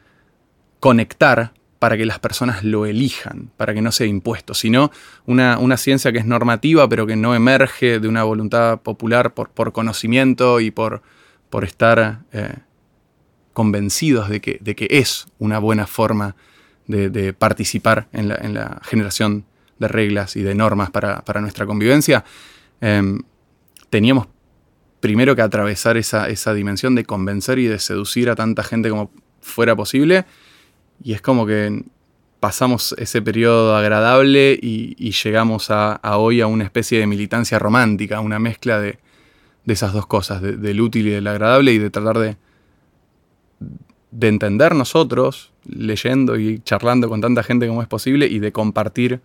conectar 0.79 1.53
para 1.83 1.97
que 1.97 2.07
las 2.07 2.21
personas 2.21 2.63
lo 2.63 2.87
elijan, 2.87 3.51
para 3.57 3.75
que 3.75 3.83
no 3.83 3.91
sea 3.91 4.07
impuesto, 4.07 4.55
sino 4.55 4.93
una, 5.27 5.77
ciencia 5.77 6.13
que 6.13 6.19
es 6.19 6.27
normativa, 6.27 6.89
pero 6.89 7.09
que 7.09 7.17
no 7.17 7.35
emerge 7.35 7.99
de 7.99 8.07
una 8.07 8.23
voluntad 8.23 8.81
popular 8.83 9.35
por, 9.35 9.73
conocimiento 9.73 10.61
y 10.61 10.71
por, 10.71 11.03
por 11.51 11.65
estar 11.65 12.21
eh, 12.33 12.55
convencidos 13.53 14.29
de 14.29 14.41
que, 14.41 14.59
de 14.61 14.77
que, 14.77 14.87
es 14.91 15.27
una 15.41 15.59
buena 15.59 15.89
forma 15.89 16.29
de, 16.29 16.35
participar 17.39 18.09
en 18.13 18.29
la, 18.29 18.81
generación 18.85 19.45
de 19.79 19.89
reglas 19.89 20.37
y 20.37 20.43
de 20.43 20.55
normas 20.55 20.91
para, 20.91 21.41
nuestra 21.41 21.67
convivencia. 21.67 22.25
Em, 22.81 23.23
teníamos 23.91 24.29
primero 25.01 25.35
que 25.35 25.43
atravesar 25.43 25.97
esa, 25.97 26.29
esa 26.29 26.55
dimensión 26.55 26.95
de 26.95 27.05
convencer 27.05 27.59
y 27.59 27.67
de 27.67 27.79
seducir 27.79 28.31
a 28.31 28.37
tanta 28.37 28.63
gente 28.63 28.89
como 28.91 29.11
fuera 29.41 29.75
posible 29.75 30.25
y 31.03 31.13
es 31.15 31.21
como 31.21 31.47
que 31.47 31.85
pasamos 32.41 32.95
ese 32.99 33.23
periodo 33.23 33.77
agradable 33.77 34.59
y, 34.61 35.13
llegamos 35.13 35.71
a, 35.71 36.01
hoy 36.17 36.41
a 36.41 36.47
una 36.47 36.65
especie 36.65 36.99
de 36.99 37.07
militancia 37.07 37.59
romántica, 37.59 38.21
una 38.21 38.39
mezcla 38.39 38.81
de, 38.81 38.99
esas 39.67 39.93
dos 39.93 40.07
cosas, 40.07 40.43
del 40.43 40.81
útil 40.81 41.07
y 41.07 41.11
del 41.11 41.27
agradable, 41.29 41.73
y 41.73 41.79
de 41.79 41.91
tratar 41.91 42.19
de, 42.19 42.37
de 44.13 44.29
entender 44.29 44.75
nosotros, 44.75 45.51
leyendo 45.67 46.39
y 46.39 46.61
charlando 46.61 47.09
con 47.09 47.21
tanta 47.21 47.43
gente 47.43 47.67
como 47.67 47.83
es 47.83 47.89
posible, 47.89 48.27
y 48.27 48.39
de 48.39 48.53
compartir 48.53 49.21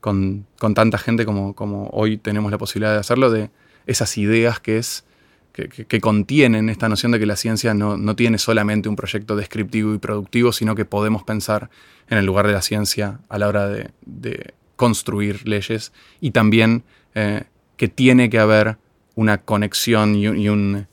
con, 0.00 0.46
tanta 0.74 0.98
gente 0.98 1.24
como, 1.24 1.54
como 1.54 1.88
hoy 1.92 2.16
tenemos 2.16 2.52
la 2.52 2.58
posibilidad 2.58 2.92
de 2.92 3.00
hacerlo, 3.00 3.30
de 3.30 3.50
esas 3.86 4.16
ideas 4.16 4.60
que 4.60 4.78
es 4.78 5.04
que, 5.66 6.00
contienen 6.00 6.68
esta 6.68 6.88
noción 6.88 7.12
de 7.12 7.18
que 7.18 7.26
la 7.26 7.36
ciencia 7.36 7.74
no, 7.74 8.16
tiene 8.16 8.38
solamente 8.38 8.88
un 8.88 8.96
proyecto 8.96 9.34
descriptivo 9.34 9.94
y 9.94 9.98
productivo, 9.98 10.52
sino 10.52 10.74
que 10.74 10.84
podemos 10.84 11.24
pensar 11.24 11.68
en 12.08 12.18
el 12.18 12.26
lugar 12.26 12.46
de 12.46 12.52
la 12.52 12.62
ciencia 12.62 13.20
a 13.28 13.38
la 13.38 13.48
hora 13.48 13.66
de, 13.66 14.54
construir 14.76 15.48
leyes 15.48 15.92
y 16.20 16.30
también 16.30 16.84
eh, 17.16 17.42
que 17.76 17.88
tiene 17.88 18.30
que 18.30 18.38
haber 18.38 18.76
una 19.16 19.38
conexión 19.38 20.14
y, 20.14 20.28
un, 20.48 20.86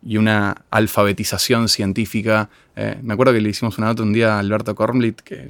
y 0.00 0.16
una 0.16 0.64
alfabetización 0.70 1.68
científica. 1.68 2.50
Eh, 2.78 2.98
me 3.02 3.14
acuerdo 3.14 3.32
que 3.32 3.40
le 3.40 3.48
hicimos 3.48 3.78
una 3.78 3.86
nota 3.86 4.02
un 4.02 4.12
día 4.12 4.36
a 4.36 4.38
Alberto 4.38 4.74
Kornblit, 4.74 5.22
que 5.22 5.48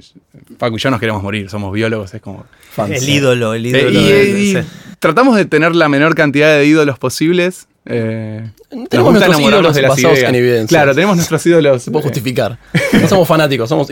Paco 0.57 0.77
y 0.77 0.79
yo 0.79 0.89
nos 0.89 0.99
queremos 1.01 1.21
morir, 1.21 1.49
somos 1.49 1.73
biólogos, 1.73 2.13
es 2.13 2.21
como... 2.21 2.45
El 2.77 3.09
ídolo, 3.09 3.53
el 3.53 3.65
ídolo. 3.65 3.91
y, 3.91 4.57
tratamos 4.99 5.35
de 5.35 5.43
tener 5.43 5.75
la 5.75 5.89
menor 5.89 6.15
cantidad 6.15 6.57
de 6.57 6.65
ídolos 6.65 6.97
posibles. 6.97 7.67
Eh, 7.85 8.49
tenemos 8.89 9.13
nuestros 9.13 9.39
ídolos 9.41 9.75
de 9.75 9.81
basados 9.81 10.19
en 10.19 10.35
evidencia. 10.35 10.67
Claro, 10.67 10.95
tenemos 10.95 11.17
nuestros 11.17 11.45
ídolos. 11.45 11.83
Se 11.83 11.91
puede 11.91 12.03
justificar. 12.03 12.57
No 12.93 13.07
somos 13.07 13.27
fanáticos, 13.27 13.69
somos 13.69 13.89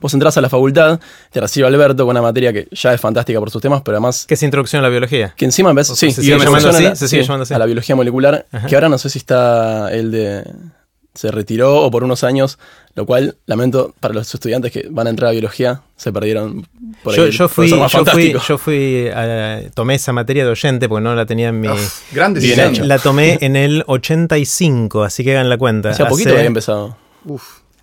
Vos 0.00 0.12
entras 0.12 0.36
a 0.36 0.40
la 0.40 0.48
facultad, 0.48 1.00
te 1.30 1.40
recibe 1.40 1.66
Alberto 1.66 2.04
con 2.04 2.10
una 2.10 2.22
materia 2.22 2.52
que 2.52 2.68
ya 2.72 2.92
es 2.92 3.00
fantástica 3.00 3.38
por 3.38 3.50
sus 3.50 3.62
temas, 3.62 3.82
pero 3.82 3.96
además. 3.96 4.26
¿Qué 4.26 4.34
es 4.34 4.42
introducción 4.42 4.80
a 4.80 4.82
la 4.82 4.88
biología? 4.90 5.32
Que 5.36 5.44
encima 5.44 5.72
ves. 5.72 5.86
Sí, 5.88 6.10
se 6.10 6.22
sigue, 6.22 6.38
llamando 6.38 6.68
así, 6.68 6.84
se 6.94 7.08
sigue 7.08 7.22
llamando 7.22 7.44
así. 7.44 7.54
A 7.54 7.58
la 7.58 7.66
biología 7.66 7.94
molecular, 7.94 8.46
que 8.68 8.74
ahora 8.74 8.88
no 8.88 8.98
sé 8.98 9.08
si 9.08 9.18
está 9.18 9.92
el 9.92 10.10
de 10.10 10.44
se 11.14 11.30
retiró 11.30 11.82
o 11.82 11.90
por 11.90 12.02
unos 12.02 12.24
años, 12.24 12.58
lo 12.94 13.06
cual 13.06 13.36
lamento 13.46 13.94
para 14.00 14.14
los 14.14 14.34
estudiantes 14.34 14.72
que 14.72 14.88
van 14.90 15.06
a 15.06 15.10
entrar 15.10 15.28
a 15.28 15.32
biología, 15.32 15.82
se 15.96 16.12
perdieron 16.12 16.66
por 17.02 17.14
yo, 17.14 17.28
yo 17.28 17.48
fui, 17.48 17.68
yo 17.68 18.04
fui, 18.04 18.34
yo 18.48 18.58
fui, 18.58 19.08
tomé 19.74 19.94
esa 19.94 20.12
materia 20.12 20.44
de 20.44 20.50
oyente 20.50 20.88
porque 20.88 21.04
no 21.04 21.14
la 21.14 21.24
tenía 21.24 21.48
en 21.48 21.60
mi... 21.60 21.68
grandes 22.12 22.42
bien 22.42 22.88
La 22.88 22.98
tomé 22.98 23.38
en 23.40 23.54
el 23.56 23.84
85, 23.86 25.04
así 25.04 25.22
que 25.22 25.32
hagan 25.32 25.48
la 25.48 25.56
cuenta. 25.56 25.90
Hace 25.90 26.04
poquito 26.06 26.30
había 26.30 26.44
empezado. 26.44 26.96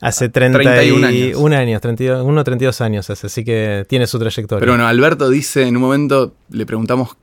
Hace 0.02 0.30
31 0.30 1.08
años. 1.08 1.38
Un 1.38 1.54
año, 1.54 1.80
32, 1.80 2.44
32 2.44 2.82
años 2.82 3.10
hace, 3.10 3.28
así 3.28 3.46
que 3.46 3.86
tiene 3.88 4.08
su 4.08 4.20
trayectoria. 4.20 4.60
Pero 4.60 4.74
bueno, 4.74 4.88
Alberto 4.88 5.30
dice, 5.30 5.68
en 5.68 5.76
un 5.78 5.82
momento 5.84 6.34
le 6.50 6.66
preguntamos 6.66 7.16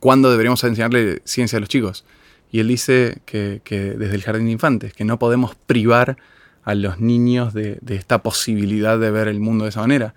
cuándo 0.00 0.30
deberíamos 0.30 0.64
enseñarle 0.64 1.20
ciencia 1.24 1.58
a 1.58 1.60
los 1.60 1.68
chicos. 1.68 2.04
Y 2.52 2.60
él 2.60 2.68
dice 2.68 3.22
que, 3.24 3.60
desde 3.64 4.14
el 4.14 4.22
jardín 4.22 4.46
de 4.46 4.52
infantes, 4.52 4.92
que 4.92 5.04
no 5.04 5.18
podemos 5.18 5.54
privar 5.54 6.18
a 6.62 6.74
los 6.74 7.00
niños 7.00 7.54
de, 7.54 7.80
esta 7.88 8.22
posibilidad 8.22 8.98
de 8.98 9.10
ver 9.10 9.26
el 9.26 9.40
mundo 9.40 9.64
de 9.64 9.70
esa 9.70 9.80
manera. 9.80 10.14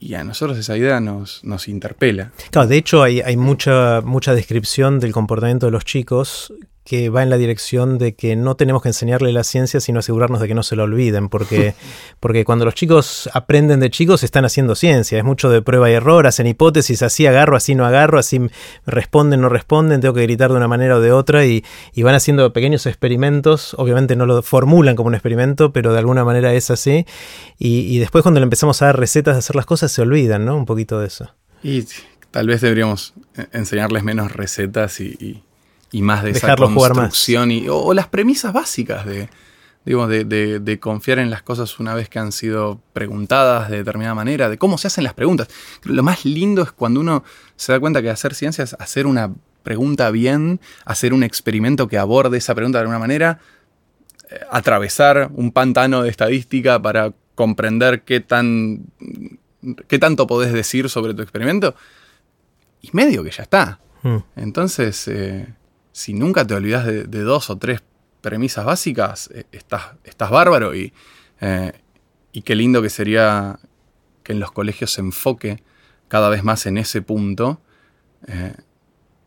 Y 0.00 0.14
a 0.14 0.24
nosotros 0.24 0.58
esa 0.58 0.76
idea 0.76 1.00
nos, 1.00 1.42
interpela. 1.68 2.32
Claro, 2.50 2.68
de 2.68 2.76
hecho 2.76 3.04
hay, 3.04 3.20
hay, 3.20 3.36
mucha, 3.36 4.00
mucha 4.00 4.34
descripción 4.34 4.98
del 4.98 5.12
comportamiento 5.12 5.66
de 5.66 5.72
los 5.72 5.84
chicos 5.84 6.52
que 6.88 7.10
va 7.10 7.22
en 7.22 7.28
la 7.28 7.36
dirección 7.36 7.98
de 7.98 8.14
que 8.14 8.34
no 8.34 8.56
tenemos 8.56 8.80
que 8.80 8.88
enseñarle 8.88 9.30
la 9.30 9.44
ciencia, 9.44 9.78
sino 9.78 9.98
asegurarnos 9.98 10.40
de 10.40 10.48
que 10.48 10.54
no 10.54 10.62
se 10.62 10.74
lo 10.74 10.84
olviden, 10.84 11.28
porque, 11.28 11.74
porque 12.20 12.46
cuando 12.46 12.64
los 12.64 12.74
chicos 12.74 13.28
aprenden 13.34 13.78
de 13.78 13.90
chicos 13.90 14.22
están 14.22 14.46
haciendo 14.46 14.74
ciencia, 14.74 15.18
es 15.18 15.24
mucho 15.24 15.50
de 15.50 15.60
prueba 15.60 15.90
y 15.90 15.92
error, 15.92 16.26
hacen 16.26 16.46
hipótesis, 16.46 17.02
así 17.02 17.26
agarro, 17.26 17.58
así 17.58 17.74
no 17.74 17.84
agarro, 17.84 18.18
así 18.18 18.40
responden, 18.86 19.42
no 19.42 19.50
responden, 19.50 20.00
tengo 20.00 20.14
que 20.14 20.22
gritar 20.22 20.50
de 20.50 20.56
una 20.56 20.66
manera 20.66 20.96
o 20.96 21.00
de 21.00 21.12
otra, 21.12 21.44
y, 21.44 21.62
van 21.98 22.14
haciendo 22.14 22.54
pequeños 22.54 22.86
experimentos, 22.86 23.74
obviamente 23.74 24.16
no 24.16 24.24
lo 24.24 24.40
formulan 24.40 24.96
como 24.96 25.08
un 25.08 25.14
experimento, 25.14 25.74
pero 25.74 25.92
de 25.92 25.98
alguna 25.98 26.24
manera 26.24 26.54
es 26.54 26.70
así, 26.70 27.04
y, 27.58 27.98
después 27.98 28.22
cuando 28.22 28.40
le 28.40 28.44
empezamos 28.44 28.80
a 28.80 28.86
dar 28.86 28.98
recetas 28.98 29.34
de 29.34 29.40
hacer 29.40 29.56
las 29.56 29.66
cosas 29.66 29.92
se 29.92 30.00
olvidan, 30.00 30.46
¿no? 30.46 30.56
Un 30.56 30.64
poquito 30.64 30.98
de 31.00 31.08
eso. 31.08 31.34
Y 31.62 31.84
tal 32.30 32.46
vez 32.46 32.62
deberíamos 32.62 33.12
enseñarles 33.52 34.04
menos 34.04 34.32
recetas 34.32 35.00
y 35.00 35.16
y 35.20 35.42
más 35.92 36.22
de 36.22 36.30
esa 36.30 36.54
construcción 36.56 37.50
Y, 37.50 37.68
o, 37.68 37.94
las 37.94 38.08
premisas 38.08 38.52
básicas 38.52 39.06
de, 39.06 39.28
de, 39.84 40.80
confiar 40.80 41.18
en 41.18 41.30
las 41.30 41.42
cosas 41.42 41.78
una 41.78 41.94
vez 41.94 42.08
que 42.08 42.18
han 42.18 42.32
sido 42.32 42.80
preguntadas 42.92 43.70
de 43.70 43.78
determinada 43.78 44.14
manera, 44.14 44.48
de 44.48 44.58
cómo 44.58 44.76
se 44.76 44.88
hacen 44.88 45.04
las 45.04 45.14
preguntas. 45.14 45.48
Lo 45.84 46.02
más 46.02 46.24
lindo 46.24 46.62
es 46.62 46.72
cuando 46.72 47.00
uno 47.00 47.24
se 47.56 47.72
da 47.72 47.80
cuenta 47.80 48.02
que 48.02 48.10
hacer 48.10 48.34
ciencia 48.34 48.64
es 48.64 48.74
hacer 48.74 49.06
una 49.06 49.32
pregunta 49.62 50.10
bien, 50.10 50.60
hacer 50.84 51.12
un 51.12 51.22
experimento 51.22 51.88
que 51.88 51.98
aborde 51.98 52.38
esa 52.38 52.54
pregunta 52.54 52.78
de 52.78 52.82
alguna 52.82 52.98
manera, 52.98 53.38
eh, 54.30 54.40
atravesar 54.50 55.30
un 55.34 55.52
pantano 55.52 56.02
de 56.02 56.10
estadística 56.10 56.80
para 56.80 57.12
comprender 57.34 58.02
qué, 58.02 58.20
tan, 58.20 58.86
qué 59.86 59.98
tanto 59.98 60.26
podés 60.26 60.52
decir 60.52 60.88
sobre 60.90 61.14
tu 61.14 61.22
experimento, 61.22 61.74
y 62.82 62.90
medio 62.92 63.24
que 63.24 63.30
ya 63.30 63.42
está. 63.42 63.80
Hmm. 64.02 64.18
Entonces, 64.36 65.08
eh, 65.08 65.46
si 65.92 66.14
nunca 66.14 66.46
te 66.46 66.54
olvidas 66.54 66.86
de, 66.86 67.04
dos 67.06 67.50
o 67.50 67.58
tres 67.58 67.82
premisas 68.20 68.64
básicas, 68.64 69.30
eh, 69.34 69.44
estás, 69.52 69.92
estás 70.04 70.30
bárbaro 70.30 70.74
y, 70.74 70.92
eh, 71.40 71.72
y 72.32 72.42
qué 72.42 72.54
lindo 72.54 72.82
que 72.82 72.90
sería 72.90 73.58
que 74.22 74.32
en 74.32 74.40
los 74.40 74.52
colegios 74.52 74.92
se 74.92 75.00
enfoque 75.00 75.62
cada 76.08 76.28
vez 76.28 76.44
más 76.44 76.66
en 76.66 76.78
ese 76.78 77.02
punto 77.02 77.60
eh, 78.26 78.54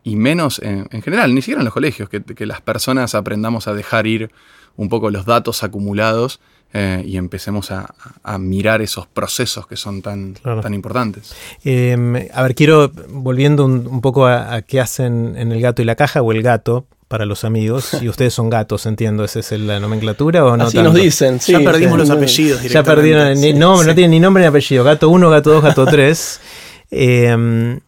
y 0.04 0.16
menos 0.16 0.60
en, 0.60 0.88
general, 1.02 1.34
ni 1.34 1.42
siquiera 1.42 1.60
en 1.60 1.64
los 1.64 1.74
colegios, 1.74 2.08
que, 2.08 2.46
las 2.46 2.60
personas 2.60 3.14
aprendamos 3.14 3.68
a 3.68 3.74
dejar 3.74 4.06
ir 4.06 4.32
un 4.76 4.88
poco 4.88 5.10
los 5.10 5.26
datos 5.26 5.62
acumulados 5.62 6.40
y 6.74 7.16
empecemos 7.16 7.70
a, 7.70 7.94
mirar 8.38 8.80
esos 8.80 9.06
procesos 9.06 9.66
que 9.66 9.76
son 9.76 10.00
tan, 10.00 10.34
tan 10.34 10.72
importantes. 10.72 11.34
Em, 11.64 12.16
a 12.32 12.42
ver, 12.42 12.54
quiero, 12.54 12.90
volviendo 13.08 13.64
un, 13.64 14.00
poco 14.00 14.26
a, 14.26 14.62
qué 14.62 14.80
hacen 14.80 15.34
en 15.36 15.52
el 15.52 15.60
gato 15.60 15.82
y 15.82 15.84
la 15.84 15.96
caja, 15.96 16.22
o 16.22 16.32
el 16.32 16.42
gato, 16.42 16.86
para 17.12 17.26
los 17.26 17.44
amigos. 17.44 17.92
Y 18.00 18.08
ustedes 18.08 18.32
son 18.32 18.48
gatos, 18.48 18.86
entiendo. 18.86 19.22
¿Esa 19.22 19.40
es 19.40 19.52
la 19.52 19.78
nomenclatura 19.78 20.46
o 20.46 20.56
no? 20.56 20.64
Así 20.64 20.78
nos 20.78 20.94
dicen, 20.94 21.40
Ya 21.40 21.60
perdimos 21.60 21.98
los 21.98 22.08
apellidos. 22.08 22.62
Ya 22.62 22.82
perdieron. 22.82 23.38
no, 23.58 23.84
no 23.84 23.94
tienen 23.94 24.12
ni 24.12 24.18
nombre 24.18 24.42
ni 24.42 24.46
apellido. 24.46 24.82
Gato 24.82 25.10
1, 25.10 25.28
gato 25.28 25.50
2, 25.52 25.62
gato 25.62 25.84
3. 25.84 26.40
Em, 26.94 27.80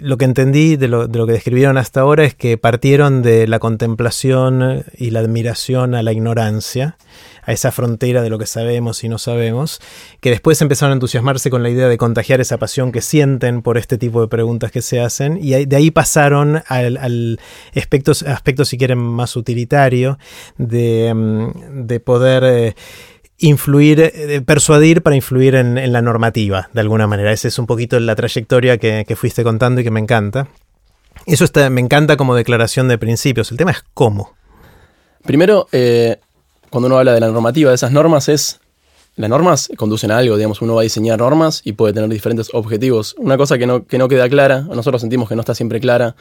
lo 0.00 0.16
que 0.16 0.24
entendí 0.24 0.76
de 0.76 0.88
lo, 0.88 1.06
de 1.06 1.18
lo, 1.18 1.26
que 1.26 1.34
describieron 1.34 1.76
hasta 1.76 2.00
ahora 2.00 2.24
es 2.24 2.34
que 2.34 2.56
partieron 2.56 3.20
de 3.20 3.46
la 3.46 3.58
contemplación 3.58 4.84
y 4.96 5.10
la 5.10 5.20
admiración 5.20 5.94
a 5.94 6.02
la 6.02 6.12
ignorancia 6.12 6.96
a 7.46 7.52
esa 7.52 7.72
frontera 7.72 8.22
de 8.22 8.28
lo 8.28 8.38
que 8.38 8.46
sabemos 8.46 9.02
y 9.04 9.08
no 9.08 9.18
sabemos, 9.18 9.80
que 10.20 10.30
después 10.30 10.60
empezaron 10.60 10.90
a 10.90 10.94
entusiasmarse 10.94 11.48
con 11.48 11.62
la 11.62 11.70
idea 11.70 11.88
de 11.88 11.96
contagiar 11.96 12.40
esa 12.40 12.58
pasión 12.58 12.92
que 12.92 13.00
sienten 13.00 13.62
por 13.62 13.78
este 13.78 13.96
tipo 13.96 14.20
de 14.20 14.28
preguntas 14.28 14.72
que 14.72 14.82
se 14.82 15.00
hacen, 15.00 15.38
y 15.40 15.64
de 15.64 15.76
ahí 15.76 15.90
pasaron 15.90 16.62
al, 16.66 17.38
aspecto, 17.74 18.64
si 18.64 18.76
quieren, 18.76 18.98
más 18.98 19.36
utilitario, 19.36 20.18
de, 20.58 21.12
mm, 21.14 22.04
poder... 22.04 22.44
Eh, 22.44 22.74
influir, 23.38 24.00
eh, 24.00 24.40
persuadir 24.40 25.02
para 25.02 25.14
influir 25.16 25.56
en, 25.56 25.92
la 25.92 26.02
normativa, 26.02 26.70
de 26.72 26.80
alguna 26.80 27.06
manera. 27.06 27.32
Esa 27.32 27.48
es 27.48 27.58
un 27.58 27.66
poquito 27.66 28.00
la 28.00 28.14
trayectoria 28.14 28.78
que, 28.78 29.16
fuiste 29.16 29.44
contando 29.44 29.80
y 29.80 29.84
que 29.84 29.90
me 29.90 30.00
encanta. 30.00 30.48
Eso 31.26 31.44
está, 31.44 31.68
me 31.70 31.80
encanta 31.80 32.16
como 32.16 32.34
declaración 32.34 32.88
de 32.88 32.98
principios. 32.98 33.50
El 33.50 33.58
tema 33.58 33.72
es 33.72 33.84
cómo. 33.94 34.34
Primero, 35.22 35.66
eh, 35.72 36.18
cuando 36.70 36.86
uno 36.86 36.98
habla 36.98 37.12
de 37.14 37.20
la 37.20 37.28
normativa, 37.28 37.70
de 37.70 37.76
esas 37.76 37.92
normas 37.92 38.28
es... 38.28 38.60
Las 39.16 39.30
normas 39.30 39.70
conducen 39.78 40.10
a 40.10 40.18
algo, 40.18 40.36
digamos, 40.36 40.60
uno 40.60 40.74
va 40.74 40.82
a 40.82 40.84
diseñar 40.84 41.18
normas 41.18 41.62
y 41.64 41.72
puede 41.72 41.94
tener 41.94 42.10
diferentes 42.10 42.50
objetivos. 42.52 43.14
Una 43.16 43.38
cosa 43.38 43.56
que 43.56 43.66
no, 43.66 43.86
que 43.86 43.96
no 43.96 44.08
queda 44.08 44.28
clara, 44.28 44.60
nosotros 44.60 45.00
sentimos 45.00 45.26
que 45.26 45.34
no 45.34 45.40
está 45.40 45.54
siempre 45.54 45.80
clara 45.80 46.16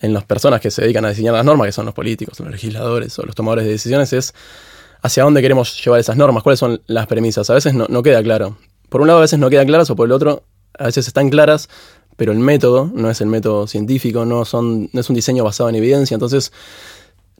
en 0.00 0.12
las 0.12 0.24
personas 0.24 0.60
que 0.60 0.70
se 0.70 0.82
dedican 0.82 1.04
a 1.04 1.08
diseñar 1.08 1.34
las 1.34 1.44
normas, 1.44 1.66
que 1.66 1.72
son 1.72 1.86
los 1.86 1.94
políticos, 1.94 2.38
los 2.38 2.50
legisladores 2.50 3.18
o 3.18 3.24
los 3.24 3.34
tomadores 3.34 3.64
de 3.64 3.72
decisiones, 3.72 4.12
es 4.12 4.34
hacia 5.02 5.24
dónde 5.24 5.42
queremos 5.42 5.82
llevar 5.84 6.00
esas 6.00 6.16
normas, 6.16 6.42
cuáles 6.42 6.60
son 6.60 6.80
las 6.86 7.06
premisas. 7.06 7.50
A 7.50 7.54
veces 7.54 7.74
no, 7.74 8.02
queda 8.02 8.22
claro. 8.22 8.56
por 8.88 9.00
un 9.00 9.08
lado 9.08 9.18
a 9.18 9.22
veces 9.22 9.38
no 9.38 9.50
quedan 9.50 9.66
claras 9.66 9.90
o 9.90 9.96
por 9.96 10.06
el 10.06 10.12
otro 10.12 10.44
a 10.78 10.84
veces 10.84 11.08
están 11.08 11.28
claras, 11.28 11.68
pero 12.16 12.32
el 12.32 12.38
método 12.38 12.90
no 12.94 13.10
es 13.10 13.20
el 13.20 13.28
método 13.28 13.66
científico, 13.66 14.24
no, 14.24 14.44
son, 14.44 14.90
no 14.92 15.00
es 15.00 15.08
un 15.08 15.16
diseño 15.16 15.44
basado 15.44 15.68
en 15.68 15.76
evidencia, 15.76 16.14
entonces 16.14 16.52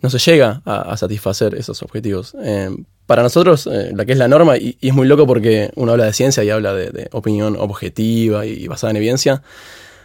no 0.00 0.11
se 0.11 0.19
llega 0.19 0.62
a, 0.64 0.97
satisfacer 0.97 1.55
esos 1.55 1.83
objetivos. 1.83 2.37
Eh, 2.43 2.71
para 3.07 3.23
nosotros, 3.23 3.67
eh, 3.67 3.93
la 3.95 4.05
que 4.05 4.12
es 4.12 4.19
la 4.19 4.28
norma, 4.28 4.57
y, 4.57 4.76
es 4.81 4.95
muy 4.95 5.07
loco 5.07 5.26
porque 5.26 5.71
uno 5.76 5.93
habla 5.93 6.05
de 6.05 6.12
ciencia 6.12 6.45
y 6.45 6.50
habla 6.50 6.75
de, 6.75 7.09
opinión 7.12 7.57
objetiva 7.59 8.47
y, 8.47 8.69
basada 8.69 8.90
en 8.90 8.99
evidencia, 8.99 9.43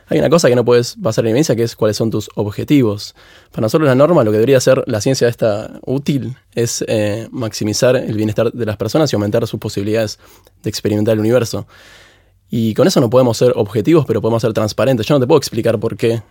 hay 0.08 0.20
una 0.20 0.30
cosa 0.30 0.50
que 0.50 0.56
no 0.56 0.66
puedes 0.66 0.96
basar 0.98 1.26
en 1.26 1.32
evidencia, 1.32 1.56
que 1.56 1.64
es 1.64 1.76
cuáles 1.76 1.98
son 1.98 2.12
tus 2.12 2.30
objetivos. 2.36 3.16
Para 3.52 3.64
nosotros 3.64 3.88
la 3.88 3.96
norma, 3.96 4.24
lo 4.24 4.32
que 4.32 4.38
debería 4.38 4.60
ser 4.60 4.84
la 4.86 5.02
ciencia 5.02 5.28
esta 5.28 5.80
útil, 5.86 6.36
es 6.54 6.84
eh, 6.88 7.28
maximizar 7.32 7.96
el 7.96 8.16
bienestar 8.16 8.52
de 8.52 8.66
las 8.66 8.78
personas 8.78 9.12
y 9.12 9.16
aumentar 9.16 9.46
sus 9.48 9.60
posibilidades 9.60 10.20
de 10.62 10.70
experimentar 10.70 11.14
el 11.14 11.20
universo. 11.20 11.68
Y 12.50 12.74
con 12.74 12.88
eso 12.88 13.00
no 13.00 13.10
podemos 13.10 13.38
ser 13.38 13.54
objetivos, 13.56 14.06
pero 14.06 14.22
podemos 14.22 14.42
ser 14.42 14.54
transparentes. 14.54 15.08
Yo 15.08 15.16
no 15.16 15.20
te 15.20 15.28
puedo 15.28 15.40
explicar 15.40 15.80
por 15.80 15.98
qué 15.98 16.22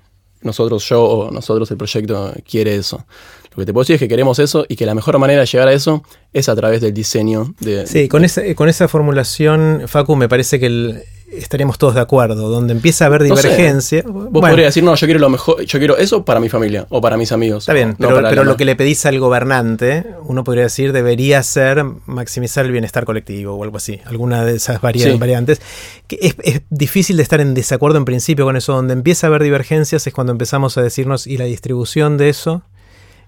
nosotros, 0.42 0.88
yo 0.88 1.04
o 1.04 1.30
nosotros, 1.30 1.70
el 1.70 1.76
proyecto 1.76 2.32
quiere 2.48 2.76
eso. 2.76 3.04
Lo 3.50 3.56
que 3.56 3.66
te 3.66 3.72
puedo 3.72 3.82
decir 3.82 3.94
es 3.94 4.00
que 4.00 4.08
queremos 4.08 4.38
eso 4.38 4.64
y 4.68 4.76
que 4.76 4.86
la 4.86 4.94
mejor 4.94 5.18
manera 5.18 5.40
de 5.40 5.46
llegar 5.46 5.68
a 5.68 5.72
eso 5.72 6.02
es 6.32 6.48
a 6.48 6.56
través 6.56 6.80
del 6.80 6.94
diseño 6.94 7.54
de... 7.60 7.86
Sí, 7.86 8.08
con, 8.08 8.24
esa, 8.24 8.42
con 8.54 8.68
esa 8.68 8.88
formulación, 8.88 9.82
Facu, 9.86 10.16
me 10.16 10.28
parece 10.28 10.58
que 10.58 11.04
estaríamos 11.32 11.78
todos 11.78 11.94
de 11.94 12.00
acuerdo. 12.00 12.48
Donde 12.48 12.72
empieza 12.72 13.04
a 13.04 13.06
haber 13.06 13.22
divergencia... 13.22 14.02
Vos 14.06 14.40
podrías 14.40 14.68
decir, 14.68 14.84
no, 14.84 14.94
yo 14.94 15.06
quiero 15.06 15.20
lo 15.20 15.30
mejor, 15.30 15.62
yo 15.64 15.78
quiero 15.78 15.96
eso 15.96 16.24
para 16.24 16.40
mi 16.40 16.48
familia 16.48 16.86
o 16.90 17.00
para 17.00 17.16
mis 17.16 17.32
amigos. 17.32 17.64
Está 17.64 17.72
bien, 17.72 17.96
pero, 17.98 18.44
lo 18.44 18.56
que 18.56 18.64
le 18.64 18.76
pedís 18.76 19.04
al 19.06 19.18
gobernante, 19.18 20.04
uno 20.24 20.44
podría 20.44 20.64
decir, 20.64 20.92
debería 20.92 21.42
ser 21.42 21.84
maximizar 22.06 22.64
el 22.64 22.72
bienestar 22.72 23.04
colectivo 23.04 23.54
o 23.54 23.64
algo 23.64 23.76
así. 23.76 24.00
Alguna 24.04 24.44
de 24.44 24.56
esas 24.56 24.80
variantes. 24.80 25.60
Que 26.06 26.18
es, 26.20 26.36
es 26.42 26.62
difícil 26.70 27.16
de 27.16 27.22
estar 27.22 27.40
en 27.40 27.54
desacuerdo 27.54 27.98
en 27.98 28.04
principio 28.04 28.44
con 28.44 28.56
eso. 28.56 28.74
Donde 28.74 28.92
empieza 28.92 29.26
a 29.26 29.28
haber 29.28 29.42
divergencias 29.42 30.06
es 30.06 30.12
cuando 30.12 30.32
empezamos 30.32 30.76
a 30.78 30.82
decirnos, 30.82 31.26
¿y 31.26 31.36
la 31.36 31.44
distribución 31.44 32.16
de 32.18 32.28
eso? 32.28 32.62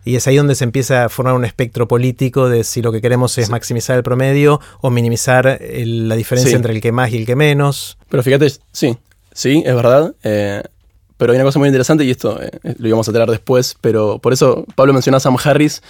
Y 0.05 0.17
es 0.17 0.27
ahí 0.27 0.37
donde 0.37 0.55
se 0.55 0.65
empieza 0.65 1.05
a 1.05 1.09
formar 1.09 1.35
un 1.35 1.45
espectro 1.45 1.89
político 1.89 2.49
de 2.49 2.65
si 2.65 2.83
lo 2.83 2.93
que 2.93 3.01
queremos 3.01 3.39
es 3.39 3.51
maximizar 3.51 3.97
el 3.97 4.03
promedio 4.03 4.61
o 4.81 4.91
minimizar 4.91 5.59
la 5.61 6.17
diferencia 6.17 6.57
entre 6.57 6.75
el 6.75 6.81
que 6.81 6.93
más 6.93 7.11
y 7.11 7.17
el 7.17 7.27
que 7.27 7.37
menos. 7.37 7.97
Pero 8.11 8.23
fíjate, 8.23 8.53
sí, 8.73 8.97
sí, 9.33 9.63
es 9.65 9.75
verdad. 9.75 10.15
Eh, 10.23 10.63
pero 11.17 11.33
hay 11.33 11.37
una 11.37 11.45
cosa 11.45 11.59
muy 11.61 11.69
interesante 11.69 12.05
y 12.05 12.11
esto 12.11 12.41
eh, 12.43 12.51
lo 12.79 12.89
íbamos 12.89 13.09
a 13.09 13.13
traer 13.13 13.31
después, 13.31 13.77
pero 13.81 14.19
por 14.19 14.33
eso 14.33 14.65
Pablo 14.75 14.93
mencionó 14.93 15.19
a 15.19 15.21
Sam 15.21 15.37
Harris 15.43 15.81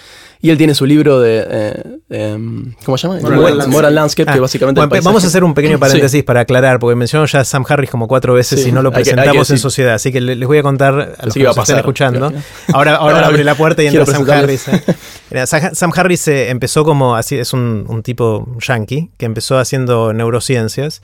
y 0.42 0.50
él 0.50 0.58
tiene 0.58 0.74
su 0.74 0.84
libro 0.84 1.18
de... 1.20 1.46
Eh, 1.48 1.82
em, 2.10 2.74
¿Cómo 2.84 2.98
se 2.98 3.08
llama? 3.08 3.20
Moral, 3.68 3.94
Landscape, 3.94 4.30
que 4.30 4.38
ah, 4.38 4.40
básicamente... 4.42 4.80
vamos 5.02 5.24
a 5.24 5.26
hacer 5.26 5.42
un 5.42 5.54
pequeño 5.54 5.78
paréntesis 5.78 6.22
para 6.24 6.40
aclarar, 6.40 6.78
porque 6.78 6.94
mencionó 6.94 7.24
ya 7.24 7.40
a 7.40 7.44
Sam 7.44 7.64
Harris 7.66 7.90
como 7.90 8.06
cuatro 8.06 8.34
veces 8.34 8.66
y 8.66 8.72
no 8.72 8.82
lo 8.82 8.92
presentamos 8.92 9.50
en 9.50 9.58
sociedad, 9.58 9.94
así 9.94 10.12
que 10.12 10.20
les 10.20 10.46
voy 10.46 10.58
a 10.58 10.62
contar 10.62 11.14
a 11.18 11.24
los 11.24 11.32
que, 11.32 11.42
nos 11.42 11.56
estén 11.56 11.78
escuchando. 11.78 12.30
Ahora, 12.74 12.96
ahora 12.96 13.26
abre 13.26 13.44
la 13.44 13.54
puerta 13.54 13.82
y 13.82 13.86
entra 13.86 14.04
Sam 14.04 14.28
Harris. 14.30 14.68
¿eh? 14.68 15.46
Sam 15.46 15.92
Harris 15.94 16.28
empezó 16.28 16.84
como... 16.84 17.16
así 17.16 17.36
Es 17.36 17.54
un, 17.54 17.86
un 17.88 18.02
tipo 18.02 18.46
yankee 18.60 19.10
que 19.16 19.24
empezó 19.24 19.58
haciendo 19.58 20.12
neurociencias. 20.12 21.00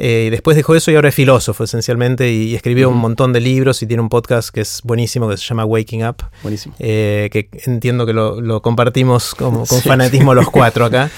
Eh, 0.00 0.26
y 0.28 0.30
después 0.30 0.56
dejó 0.56 0.76
eso 0.76 0.92
y 0.92 0.94
ahora 0.94 1.08
es 1.08 1.14
filósofo 1.16 1.64
esencialmente 1.64 2.30
y, 2.30 2.54
escribió 2.54 2.88
un 2.88 2.98
montón 2.98 3.32
de 3.32 3.40
libros 3.40 3.82
y 3.82 3.86
tiene 3.86 4.00
un 4.00 4.08
podcast 4.08 4.50
que 4.50 4.60
es 4.60 4.80
buenísimo 4.84 5.28
que 5.28 5.36
se 5.36 5.44
llama 5.44 5.64
Waking 5.64 6.06
Up. 6.06 6.18
Buenísimo. 6.42 6.76
Eh, 6.78 7.28
que 7.32 7.50
entiendo 7.66 8.06
que 8.06 8.12
lo, 8.12 8.62
compartimos 8.62 9.34
como, 9.34 9.66
con 9.66 9.82
fanatismo 9.82 10.34
los 10.34 10.48
cuatro 10.50 10.84
acá. 10.86 11.10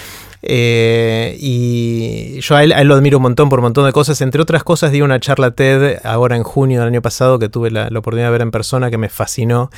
Eh, 0.43 1.37
y 1.39 2.41
yo 2.41 2.57
a 2.57 2.65
él, 2.65 2.73
lo 2.85 2.95
admiro 2.95 3.19
un 3.19 3.23
montón 3.25 3.51
por 3.51 3.59
un 3.59 3.65
montón 3.65 3.85
de 3.85 3.93
cosas. 3.93 4.19
Entre 4.23 4.41
otras 4.41 4.65
cosas, 4.65 4.93
di 4.93 5.03
una 5.03 5.21
charla 5.21 5.51
TED 5.51 5.99
ahora 6.03 6.37
en 6.37 6.43
junio 6.43 6.81
del 6.81 6.89
año 6.89 7.03
pasado 7.03 7.39
que 7.39 7.51
tuve 7.51 7.71
la, 7.71 7.89
oportunidad 7.89 8.29
de 8.29 8.33
ver 8.33 8.43
en 8.43 8.51
persona 8.51 8.91
que 8.91 8.97
me 8.97 9.11
fascinó. 9.11 9.71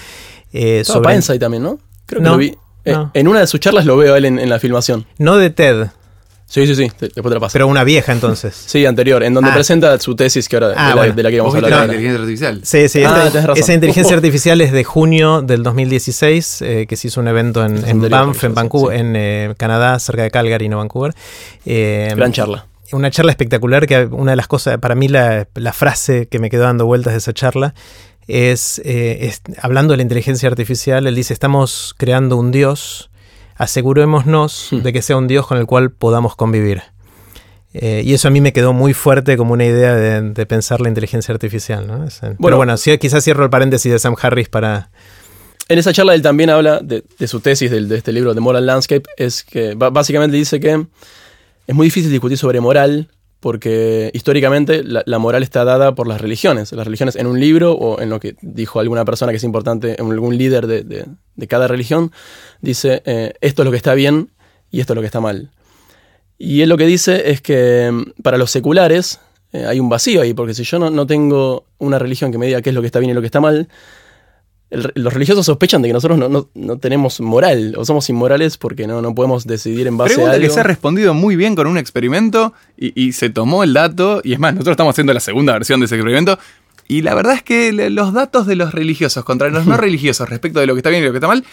Eh, 0.53 0.85
sobre 0.85 1.17
Insight 1.17 1.41
también, 1.41 1.65
¿no? 1.65 1.81
Creo 2.07 2.23
que 2.23 2.29
lo 2.29 2.37
vi. 2.37 2.57
En 2.85 3.27
una 3.27 3.41
de 3.41 3.49
sus 3.49 3.59
charlas 3.59 3.85
lo 3.85 3.97
veo 3.97 4.15
a 4.15 4.19
él 4.19 4.27
en, 4.27 4.39
en 4.39 4.49
la 4.49 4.61
filmación. 4.61 5.07
No 5.19 5.37
de 5.37 5.51
TED, 5.51 5.89
Sí, 6.53 6.67
sí, 6.67 6.75
sí, 6.75 6.83
después 7.01 7.15
te 7.15 7.31
la 7.31 7.41
paso. 7.41 7.55
Pero 7.55 7.67
una 7.67 7.83
vieja 7.83 8.13
entonces. 8.13 8.55
Sí, 8.67 8.85
anterior, 8.85 9.23
en 9.23 9.33
donde 9.33 9.49
ah. 9.49 9.55
presenta 9.55 9.99
su 9.99 10.15
tesis 10.15 10.51
que 10.51 10.57
ahora 10.57 10.75
ah, 10.77 11.07
de, 11.11 11.23
la, 11.23 11.31
que 11.31 11.41
vamos 11.41 11.55
a 11.55 11.57
hablar. 11.57 11.85
inteligencia 11.85 12.21
artificial. 12.21 12.61
Sí, 12.63 12.89
sí, 12.91 13.03
ah, 13.05 13.55
esa 13.57 13.73
inteligencia 13.73 14.15
artificial 14.17 14.61
es 14.61 14.71
de 14.71 14.85
junio 14.85 15.41
del 15.41 15.63
2016, 15.63 16.61
eh, 16.61 16.87
que 16.87 16.97
se 16.97 17.09
hizo 17.09 17.23
un 17.23 17.29
evento 17.29 17.65
en, 17.65 17.83
en 17.89 18.07
Banff, 18.07 18.45
en 18.45 18.55
Vancouver, 18.55 19.01
en 19.01 19.17
eh, 19.17 19.55
Canadá, 19.57 19.99
cerca 19.99 20.25
de 20.25 20.31
Calgary, 20.31 20.69
no 20.69 20.77
Vancouver. 20.77 21.15
Eh, 21.65 22.13
Gran 22.15 22.33
charla. 22.33 22.67
Una 22.93 23.11
charla 23.11 23.33
espectacular 23.33 23.87
que 23.87 24.05
una 24.05 24.33
de 24.33 24.37
las 24.37 24.47
cosas, 24.47 24.77
para 24.77 24.95
mí 24.95 25.09
la, 25.09 25.49
la 25.55 25.73
frase 25.73 26.27
que 26.27 26.39
me 26.39 26.51
quedó 26.51 26.65
dando 26.65 26.85
vueltas 26.85 27.15
de 27.15 27.19
esa 27.21 27.33
charla 27.33 27.73
es, 28.29 28.79
es, 28.85 29.41
hablando 29.59 29.95
de 29.95 29.97
la 29.97 30.03
inteligencia 30.03 30.51
artificial, 30.51 31.07
él 31.07 31.15
dice, 31.15 31.33
estamos 31.33 31.95
creando 31.97 32.37
un 32.37 32.51
dios 32.51 33.09
asegurémonos 33.63 34.69
hmm. 34.71 34.79
de 34.79 34.93
que 34.93 35.03
sea 35.03 35.17
un 35.17 35.29
Dios 35.29 35.47
con 35.47 35.59
el 35.59 35.67
cual 35.67 35.91
podamos 35.93 36.35
convivir. 36.35 36.83
Eh, 37.75 38.03
y 38.05 38.13
eso 38.13 38.29
a 38.29 38.31
mí 38.31 38.41
me 38.41 38.53
quedó 38.53 38.73
muy 38.73 38.93
fuerte 38.93 39.37
como 39.37 39.55
una 39.55 39.65
idea 39.65 39.95
de, 39.95 40.47
pensar 40.47 40.81
la 40.81 40.89
inteligencia 40.89 41.33
artificial. 41.33 41.87
¿no? 41.87 41.99
bueno, 41.99 42.37
Pero 42.41 42.57
bueno, 42.57 42.75
quizás 43.01 43.25
cierro 43.25 43.45
el 43.45 43.51
paréntesis 43.51 43.91
de 43.91 43.99
Sam 43.99 44.17
Harris 44.21 44.49
para... 44.49 44.91
En 45.69 45.79
esa 45.79 45.93
charla 45.93 46.15
él 46.15 46.23
también 46.23 46.51
habla 46.51 46.81
de, 46.81 47.05
su 47.27 47.41
tesis 47.41 47.71
de, 47.71 47.97
este 47.97 48.13
libro 48.13 48.35
de 48.35 48.41
Moral 48.41 48.67
Landscape, 48.67 49.09
es 49.17 49.43
que 49.43 49.75
básicamente 49.75 50.37
dice 50.37 50.61
que 50.61 50.85
es 51.67 51.75
muy 51.75 51.87
difícil 51.87 52.11
discutir 52.11 52.37
sobre 52.37 52.61
moral 52.61 53.09
porque 53.43 54.13
históricamente 54.15 54.85
la, 54.85 55.19
moral 55.19 55.43
está 55.43 55.65
dada 55.65 55.97
por 55.97 56.07
las 56.07 56.21
religiones. 56.21 56.71
Las 56.71 56.87
religiones 56.87 57.17
en 57.17 57.27
un 57.27 57.41
libro 57.41 57.73
o 57.73 58.01
en 58.01 58.09
lo 58.09 58.21
que 58.21 58.37
dijo 58.41 58.79
alguna 58.79 59.05
persona 59.05 59.33
que 59.33 59.39
es 59.39 59.43
importante, 59.43 59.97
algún 59.99 60.39
líder 60.39 60.69
de, 60.69 61.07
cada 61.49 61.67
religión, 61.67 62.13
dice 62.61 63.03
eh, 63.05 63.33
esto 63.41 63.63
es 63.63 63.65
lo 63.65 63.73
que 63.73 63.79
está 63.79 63.95
bien 63.95 64.31
y 64.71 64.79
esto 64.79 64.93
es 64.93 64.95
lo 64.95 65.01
que 65.01 65.07
está 65.07 65.21
mal. 65.21 65.51
Y 66.39 66.61
él 66.61 66.69
lo 66.69 66.77
que 66.77 66.87
dice 66.87 67.33
es 67.33 67.41
que 67.41 67.91
mm, 67.91 68.23
para 68.23 68.39
los 68.39 68.53
seculares 68.53 69.19
eh, 69.53 69.67
hay 69.67 69.81
un 69.81 69.89
vacío 69.89 70.23
ahí, 70.23 70.35
porque 70.35 70.55
si 70.55 70.63
yo 70.63 70.79
no, 70.79 70.91
no 70.91 71.09
tengo 71.09 71.65
una 71.79 71.99
religión 71.99 72.31
que 72.31 72.39
me 72.39 72.47
diga 72.47 72.63
qué 72.63 72.71
es 72.71 72.75
lo 72.77 72.81
que 72.81 72.87
está 72.87 73.01
bien 73.01 73.11
y 73.11 73.15
lo 73.15 73.23
que 73.23 73.27
está 73.27 73.41
mal, 73.41 73.69
los 74.73 75.13
religiosos 75.13 75.45
sospechan 75.47 75.83
de 75.83 75.89
que 75.89 75.93
nosotros 75.93 76.19
no, 76.55 76.77
tenemos 76.79 77.21
moral 77.21 77.75
o 77.77 77.85
somos 77.85 78.09
inmorales 78.09 78.57
porque 78.57 78.87
no, 78.87 79.03
no 79.03 79.15
podemos 79.15 79.47
decidir 79.47 79.87
en 79.87 79.97
base 79.97 80.23
a 80.23 80.31
algo. 80.31 80.41
que 80.41 80.51
se 80.51 80.61
ha 80.61 80.63
respondido 80.63 81.13
muy 81.15 81.37
bien 81.37 81.55
con 81.55 81.67
un 81.67 81.77
experimento 81.77 82.55
y, 82.77 83.13
se 83.13 83.31
tomó 83.31 83.65
el 83.65 83.75
dato, 83.75 84.21
y 84.25 84.33
es 84.33 84.39
más, 84.39 84.55
nosotros 84.55 84.73
estamos 84.73 84.95
haciendo 84.95 85.13
la 85.13 85.21
segunda 85.21 85.53
versión 85.53 85.81
de 85.81 85.87
ese 85.87 85.97
experimento, 85.97 86.39
y 86.89 87.03
la 87.03 87.15
verdad 87.15 87.35
es 87.35 87.43
que 87.43 87.73
los 87.73 88.13
datos 88.13 88.47
de 88.47 88.57
los 88.57 88.73
religiosos 88.73 89.25
contra 89.25 89.49
los 89.51 89.67
no 89.67 89.77
religiosos 89.79 90.29
respecto 90.29 90.61
de 90.61 90.67
lo 90.67 90.75
que 90.75 90.81
está 90.81 90.91
bien 90.91 91.03
y 91.03 91.07
lo 91.07 91.13
que 91.13 91.19
está 91.19 91.29
mal 91.29 91.45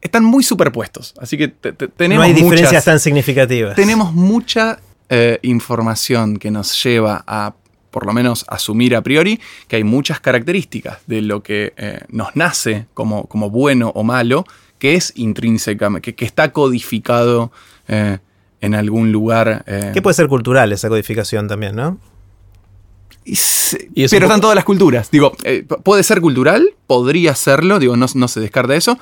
están 0.00 0.24
muy 0.24 0.42
superpuestos. 0.44 1.14
Así 1.18 1.36
que 1.36 1.48
tenemos. 1.48 2.18
No 2.18 2.22
hay 2.22 2.32
diferencias 2.32 2.84
tan 2.84 3.00
significativas. 3.00 3.74
Tenemos 3.74 4.12
mucha 4.12 4.78
eh, 5.08 5.38
información 5.42 6.36
que 6.36 6.50
nos 6.50 6.82
lleva 6.82 7.24
a 7.26 7.54
por 7.96 8.04
lo 8.04 8.12
menos 8.12 8.44
asumir 8.48 8.94
a 8.94 9.00
priori 9.00 9.40
que 9.68 9.76
hay 9.76 9.82
muchas 9.82 10.20
características 10.20 10.98
de 11.06 11.22
lo 11.22 11.42
que 11.42 11.72
eh, 11.78 12.00
nos 12.10 12.36
nace 12.36 12.84
como, 12.92 13.24
como, 13.24 13.48
bueno 13.48 13.90
o 13.94 14.04
malo, 14.04 14.44
que 14.78 14.96
es 14.96 15.14
intrínsecamente, 15.16 16.14
que, 16.14 16.24
está 16.26 16.52
codificado 16.52 17.52
eh, 17.88 18.18
en 18.60 18.74
algún 18.74 19.12
lugar. 19.12 19.64
Eh. 19.66 19.92
Que 19.94 20.02
puede 20.02 20.12
ser 20.12 20.28
cultural 20.28 20.72
esa 20.72 20.90
codificación 20.90 21.48
también, 21.48 21.74
¿no? 21.74 21.98
pero 23.24 24.26
están 24.26 24.42
todas 24.42 24.56
las 24.56 24.64
culturas. 24.66 25.10
Digo, 25.10 25.32
puede 25.82 26.02
ser 26.02 26.20
cultural, 26.20 26.74
podría 26.86 27.34
serlo, 27.34 27.78
digo, 27.78 27.96
no, 27.96 28.04
no 28.14 28.28
se 28.28 28.40
descarta 28.40 28.76
eso, 28.76 28.98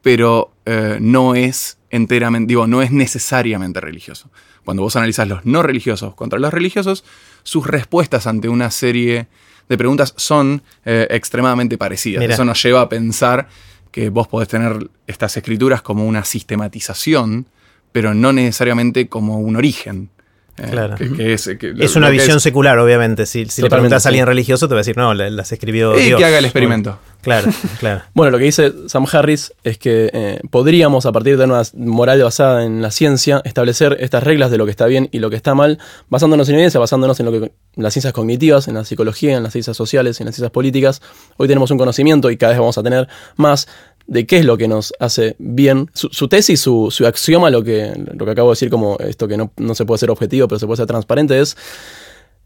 pero 0.00 0.52
no 1.00 1.34
es 1.34 1.76
enteramente, 1.90 2.48
digo, 2.48 2.66
no 2.66 2.80
es 2.80 2.92
necesariamente 2.92 3.78
religioso. 3.82 4.30
Cuando 4.64 4.82
vos 4.82 4.96
analizás 4.96 5.28
los 5.28 5.44
no 5.44 5.62
religiosos 5.62 6.14
contra 6.14 6.38
los 6.38 6.52
religiosos, 6.52 7.04
sus 7.48 7.66
respuestas 7.66 8.26
ante 8.26 8.50
una 8.50 8.70
serie 8.70 9.26
de 9.70 9.78
preguntas 9.78 10.12
son 10.16 10.62
eh, 10.84 11.06
extremadamente 11.08 11.78
parecidas. 11.78 12.22
Eso 12.22 12.44
nos 12.44 12.62
lleva 12.62 12.82
a 12.82 12.90
pensar 12.90 13.48
que 13.90 14.10
vos 14.10 14.28
podés 14.28 14.48
tener 14.48 14.90
estas 15.06 15.34
escrituras 15.38 15.80
como 15.80 16.06
una 16.06 16.24
sistematización, 16.24 17.46
pero 17.90 18.12
no 18.12 18.34
necesariamente 18.34 19.08
como 19.08 19.38
un 19.38 19.56
origen. 19.56 20.10
Eh, 20.58 20.68
claro. 20.70 20.96
es, 20.98 21.96
una 21.96 22.10
visión 22.10 22.38
secular, 22.38 22.78
obviamente. 22.78 23.24
Si, 23.24 23.46
le 23.46 23.70
preguntas 23.70 24.04
a 24.04 24.10
alguien 24.10 24.26
religioso, 24.26 24.68
te 24.68 24.74
va 24.74 24.80
a 24.80 24.82
decir, 24.82 24.98
no, 24.98 25.14
las 25.14 25.50
escribió 25.50 25.98
y 25.98 26.14
que 26.14 26.22
haga 26.22 26.40
el 26.40 26.44
experimento. 26.44 26.98
Claro, 27.22 27.50
claro. 27.78 28.02
Bueno, 28.14 28.30
lo 28.30 28.38
que 28.38 28.44
dice 28.44 28.72
Sam 28.86 29.06
Harris 29.10 29.52
es 29.64 29.78
que 29.78 30.10
eh, 30.12 30.40
podríamos, 30.50 31.06
a 31.06 31.12
partir 31.12 31.36
de 31.36 31.44
una 31.44 31.62
moral 31.74 32.22
basada 32.22 32.64
en 32.64 32.82
la 32.82 32.90
ciencia, 32.90 33.40
establecer 33.44 33.96
estas 34.00 34.22
reglas 34.22 34.50
de 34.50 34.58
lo 34.58 34.64
que 34.64 34.70
está 34.70 34.86
bien 34.86 35.08
y 35.12 35.18
lo 35.18 35.30
que 35.30 35.36
está 35.36 35.54
mal, 35.54 35.78
basándonos 36.08 36.48
en 36.48 36.56
evidencia, 36.56 36.80
basándonos 36.80 37.18
en 37.20 37.26
lo 37.26 37.32
que 37.32 37.38
en 37.38 37.52
las 37.82 37.92
ciencias 37.92 38.12
cognitivas, 38.12 38.68
en 38.68 38.74
la 38.74 38.84
psicología, 38.84 39.36
en 39.36 39.42
las 39.42 39.52
ciencias 39.52 39.76
sociales, 39.76 40.20
en 40.20 40.26
las 40.26 40.34
ciencias 40.34 40.50
políticas. 40.50 41.00
Hoy 41.36 41.48
tenemos 41.48 41.70
un 41.70 41.78
conocimiento 41.78 42.30
y 42.30 42.36
cada 42.36 42.52
vez 42.52 42.58
vamos 42.58 42.78
a 42.78 42.82
tener 42.82 43.08
más 43.36 43.68
de 44.08 44.26
qué 44.26 44.38
es 44.38 44.44
lo 44.44 44.56
que 44.56 44.66
nos 44.66 44.92
hace 44.98 45.36
bien. 45.38 45.90
Su, 45.92 46.28
tesis, 46.28 46.60
su, 46.60 46.88
su, 46.90 47.06
axioma, 47.06 47.50
lo 47.50 47.62
que, 47.62 47.92
lo 48.14 48.24
que 48.24 48.30
acabo 48.32 48.48
de 48.48 48.52
decir 48.52 48.70
como 48.70 48.96
esto 48.98 49.28
que 49.28 49.36
no, 49.36 49.52
no 49.58 49.74
se 49.74 49.84
puede 49.84 49.98
ser 49.98 50.10
objetivo, 50.10 50.48
pero 50.48 50.58
se 50.58 50.66
puede 50.66 50.78
ser 50.78 50.86
transparente, 50.86 51.38
es 51.38 51.56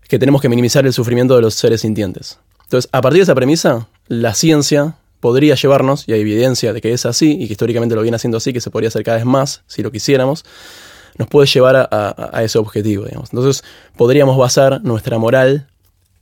que 0.08 0.18
tenemos 0.18 0.42
que 0.42 0.48
minimizar 0.48 0.84
el 0.84 0.92
sufrimiento 0.92 1.36
de 1.36 1.42
los 1.42 1.54
seres 1.54 1.80
sintientes. 1.80 2.38
Entonces, 2.64 2.90
a 2.92 3.00
partir 3.00 3.20
de 3.20 3.22
esa 3.22 3.34
premisa, 3.34 3.86
la 4.06 4.34
ciencia 4.34 4.96
podría 5.20 5.54
llevarnos, 5.54 6.08
y 6.08 6.12
hay 6.12 6.20
evidencia 6.20 6.72
de 6.72 6.80
que 6.80 6.92
es 6.92 7.06
así, 7.06 7.36
y 7.40 7.46
que 7.46 7.52
históricamente 7.52 7.94
lo 7.94 8.02
viene 8.02 8.16
haciendo 8.16 8.38
así, 8.38 8.52
que 8.52 8.60
se 8.60 8.70
podría 8.70 8.88
hacer 8.88 9.04
cada 9.04 9.18
vez 9.18 9.26
más 9.26 9.62
si 9.66 9.82
lo 9.82 9.92
quisiéramos, 9.92 10.44
nos 11.18 11.28
puede 11.28 11.46
llevar 11.46 11.88
a, 11.90 12.42
ese 12.42 12.58
objetivo. 12.58 13.04
Digamos. 13.04 13.30
Entonces, 13.32 13.62
podríamos 13.96 14.36
basar 14.36 14.82
nuestra 14.82 15.18
moral 15.18 15.68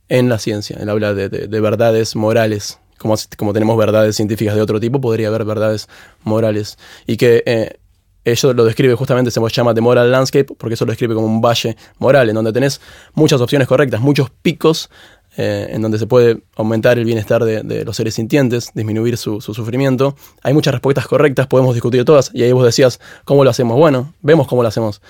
en 0.09 0.29
la 0.29 0.37
ciencia. 0.37 0.77
Él 0.79 0.89
habla 0.89 1.13
de, 1.13 1.47
verdades 1.61 2.15
morales. 2.15 2.79
Como, 2.97 3.15
como, 3.37 3.53
tenemos 3.53 3.75
verdades 3.77 4.15
científicas 4.15 4.53
de 4.53 4.61
otro 4.61 4.79
tipo, 4.79 5.01
podría 5.01 5.29
haber 5.29 5.45
verdades 5.45 5.87
morales. 6.23 6.77
Y 7.07 7.17
que 7.17 7.41
eh, 7.47 7.79
eso 8.23 8.53
lo 8.53 8.65
describe 8.65 8.93
justamente, 8.93 9.31
se 9.31 9.39
llama 9.39 9.73
The 9.73 9.81
Moral 9.81 10.11
Landscape, 10.11 10.53
porque 10.57 10.75
eso 10.75 10.85
lo 10.85 10.91
describe 10.91 11.15
como 11.15 11.25
un 11.25 11.41
valle 11.41 11.75
moral, 11.97 12.29
en 12.29 12.35
donde 12.35 12.53
tenés 12.53 12.79
muchas 13.13 13.41
opciones 13.41 13.67
correctas, 13.67 13.99
muchos 13.99 14.29
picos 14.29 14.91
eh, 15.37 15.69
en 15.69 15.81
donde 15.81 15.97
se 15.97 16.07
puede 16.07 16.41
aumentar 16.57 16.99
el 16.99 17.05
bienestar 17.05 17.45
de, 17.45 17.85
los 17.85 17.95
seres 17.95 18.15
sintientes, 18.15 18.71
disminuir 18.73 19.15
su, 19.15 19.39
sufrimiento. 19.39 20.15
Hay 20.43 20.53
muchas 20.53 20.73
respuestas 20.73 21.07
correctas, 21.07 21.47
podemos 21.47 21.73
discutir 21.73 22.03
todas, 22.03 22.31
y 22.33 22.43
ahí 22.43 22.51
vos 22.51 22.65
decías, 22.65 22.99
¿cómo 23.23 23.45
lo 23.45 23.49
hacemos? 23.49 23.77
Bueno, 23.77 24.13
vemos 24.21 24.45
cómo 24.47 24.61
lo 24.61 24.67
hacemos. 24.67 25.01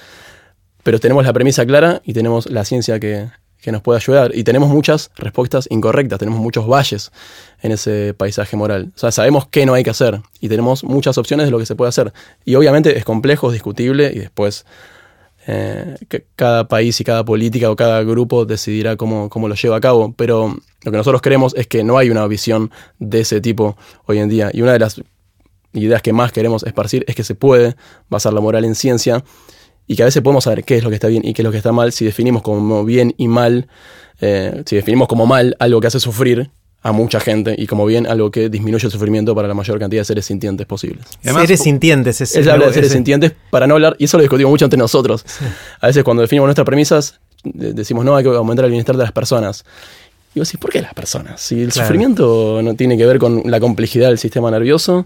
Pero 0.83 0.99
tenemos 0.99 1.25
la 1.25 1.33
premisa 1.33 1.65
clara 1.65 2.01
y 2.05 2.13
tenemos 2.13 2.45
la 2.47 2.65
ciencia 2.65 2.99
que, 2.99 3.29
nos 3.65 3.81
puede 3.81 3.97
ayudar. 3.97 4.31
Y 4.35 4.43
tenemos 4.43 4.69
muchas 4.69 5.11
respuestas 5.15 5.67
incorrectas, 5.71 6.19
tenemos 6.19 6.39
muchos 6.39 6.67
valles 6.67 7.11
en 7.61 7.71
ese 7.71 8.13
paisaje 8.15 8.55
moral. 8.55 8.91
O 8.95 8.99
sea, 8.99 9.11
sabemos 9.11 9.47
qué 9.47 9.65
no 9.65 9.73
hay 9.73 9.83
que 9.83 9.91
hacer 9.91 10.21
y 10.39 10.49
tenemos 10.49 10.83
muchas 10.83 11.17
opciones 11.17 11.47
de 11.47 11.51
lo 11.51 11.57
que 11.57 11.65
se 11.65 11.75
puede 11.75 11.89
hacer. 11.89 12.13
Y 12.45 12.55
obviamente 12.55 12.97
es 12.97 13.05
complejo, 13.05 13.47
es 13.47 13.53
discutible 13.53 14.11
y 14.13 14.19
después 14.19 14.65
eh, 15.53 15.95
cada 16.37 16.69
país 16.69 17.01
y 17.01 17.03
cada 17.03 17.25
política 17.25 17.69
o 17.69 17.75
cada 17.75 18.03
grupo 18.03 18.45
decidirá 18.45 18.95
cómo, 18.95 19.29
cómo, 19.29 19.49
lo 19.49 19.55
lleva 19.55 19.75
a 19.75 19.81
cabo, 19.81 20.13
pero 20.15 20.55
lo 20.83 20.91
que 20.91 20.97
nosotros 20.97 21.21
queremos 21.21 21.53
es 21.57 21.67
que 21.67 21.83
no 21.83 21.97
hay 21.97 22.09
una 22.09 22.25
visión 22.27 22.71
de 22.99 23.19
ese 23.19 23.41
tipo 23.41 23.75
hoy 24.05 24.19
en 24.19 24.29
día. 24.29 24.49
Y 24.53 24.61
una 24.61 24.71
de 24.71 24.79
las 24.79 25.01
ideas 25.73 26.01
que 26.01 26.13
más 26.13 26.31
queremos 26.31 26.63
esparcir 26.63 27.03
es 27.05 27.15
que 27.15 27.25
se 27.25 27.35
puede 27.35 27.75
basar 28.09 28.31
la 28.31 28.39
moral 28.39 28.63
en 28.63 28.75
ciencia 28.75 29.25
y 29.87 29.97
que 29.97 30.03
a 30.03 30.05
veces 30.05 30.21
podemos 30.21 30.45
saber 30.45 30.63
qué 30.63 30.77
es 30.77 30.83
lo 30.83 30.89
que 30.89 30.95
está 30.95 31.09
bien 31.09 31.25
y 31.25 31.33
qué 31.33 31.41
es 31.41 31.43
lo 31.43 31.51
que 31.51 31.57
está 31.57 31.73
mal 31.73 31.91
si 31.91 32.05
definimos 32.05 32.43
como 32.43 32.85
bien 32.85 33.13
y 33.17 33.27
mal, 33.27 33.67
eh, 34.21 34.63
si 34.65 34.77
definimos 34.77 35.09
como 35.09 35.25
mal 35.25 35.57
algo 35.59 35.81
que 35.81 35.87
hace 35.87 35.99
sufrir 35.99 36.49
a 36.83 36.91
mucha 36.91 37.19
gente 37.19 37.55
y 37.57 37.67
como 37.67 37.85
bien 37.85 38.07
algo 38.07 38.31
que 38.31 38.49
disminuye 38.49 38.85
el 38.85 38.91
sufrimiento 38.91 39.35
para 39.35 39.47
la 39.47 39.53
mayor 39.53 39.77
cantidad 39.79 40.01
de 40.01 40.05
seres 40.05 40.25
sintientes 40.25 40.65
posibles. 40.65 41.05
seres 41.21 41.61
sintientes, 41.61 42.21
es 42.21 42.35
Él 42.35 42.49
habla 42.49 42.67
de 42.67 42.73
seres 42.73 42.91
sintientes 42.91 43.33
para 43.49 43.67
no 43.67 43.75
hablar, 43.75 43.95
y 43.99 44.05
eso 44.05 44.17
lo 44.17 44.23
discutimos 44.23 44.49
mucho 44.49 44.65
entre 44.65 44.79
nosotros. 44.79 45.23
A 45.79 45.87
veces 45.87 46.03
cuando 46.03 46.21
definimos 46.21 46.47
nuestras 46.47 46.65
premisas, 46.65 47.19
decimos 47.43 48.03
no, 48.03 48.15
hay 48.15 48.23
que 48.23 48.29
aumentar 48.29 48.65
el 48.65 48.71
bienestar 48.71 48.97
de 48.97 49.03
las 49.03 49.11
personas. 49.11 49.63
Y 50.33 50.39
vos 50.39 50.47
decís, 50.47 50.59
¿por 50.59 50.71
qué 50.71 50.81
las 50.81 50.93
personas? 50.93 51.41
Si 51.41 51.61
el 51.61 51.71
sufrimiento 51.71 52.61
no 52.63 52.73
tiene 52.75 52.97
que 52.97 53.05
ver 53.05 53.19
con 53.19 53.43
la 53.45 53.59
complejidad 53.59 54.07
del 54.07 54.17
sistema 54.17 54.49
nervioso. 54.49 55.05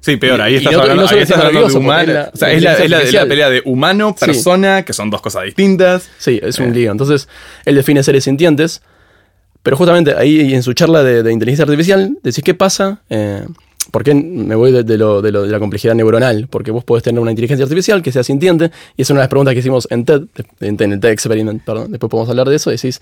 Sí, 0.00 0.16
peor, 0.16 0.40
ahí 0.40 0.56
estás 0.56 0.74
hablando, 0.74 1.06
de 1.06 1.76
humano. 1.76 2.12
o 2.32 2.36
sea, 2.36 2.52
es, 2.52 2.62
la, 2.62 3.26
pelea 3.26 3.50
de 3.50 3.62
humano, 3.64 4.14
persona, 4.14 4.84
que 4.84 4.92
son 4.92 5.10
dos 5.10 5.20
cosas 5.20 5.44
distintas. 5.44 6.08
Sí, 6.18 6.38
es 6.40 6.58
un 6.60 6.68
eh. 6.68 6.74
lío. 6.74 6.92
Entonces, 6.92 7.26
él 7.64 7.74
define 7.74 8.02
seres 8.04 8.22
sintientes 8.22 8.80
pero 9.68 9.76
justamente 9.76 10.14
ahí 10.16 10.54
en 10.54 10.62
su 10.62 10.72
charla 10.72 11.02
de, 11.02 11.30
inteligencia 11.30 11.64
artificial 11.64 12.16
decís 12.22 12.42
qué 12.42 12.54
pasa, 12.54 13.02
eh, 13.10 13.44
¿por 13.90 14.02
qué 14.02 14.14
me 14.14 14.54
voy 14.54 14.72
de, 14.72 14.96
lo, 14.96 15.20
de, 15.20 15.30
la 15.30 15.58
complejidad 15.58 15.94
neuronal? 15.94 16.48
Porque 16.48 16.70
vos 16.70 16.84
podés 16.84 17.04
tener 17.04 17.20
una 17.20 17.32
inteligencia 17.32 17.64
artificial 17.64 18.00
que 18.00 18.10
sea 18.10 18.24
sintiente, 18.24 18.70
y 18.96 19.02
es 19.02 19.10
una 19.10 19.20
de 19.20 19.24
las 19.24 19.28
preguntas 19.28 19.52
que 19.52 19.60
hicimos 19.60 19.86
en 19.90 20.06
TED, 20.06 20.22
en, 20.60 20.92
el 20.92 21.00
TED 21.00 21.10
Experiment, 21.10 21.62
perdón, 21.62 21.90
después 21.90 22.10
podemos 22.10 22.30
hablar 22.30 22.48
de 22.48 22.56
eso, 22.56 22.70
decís, 22.70 22.98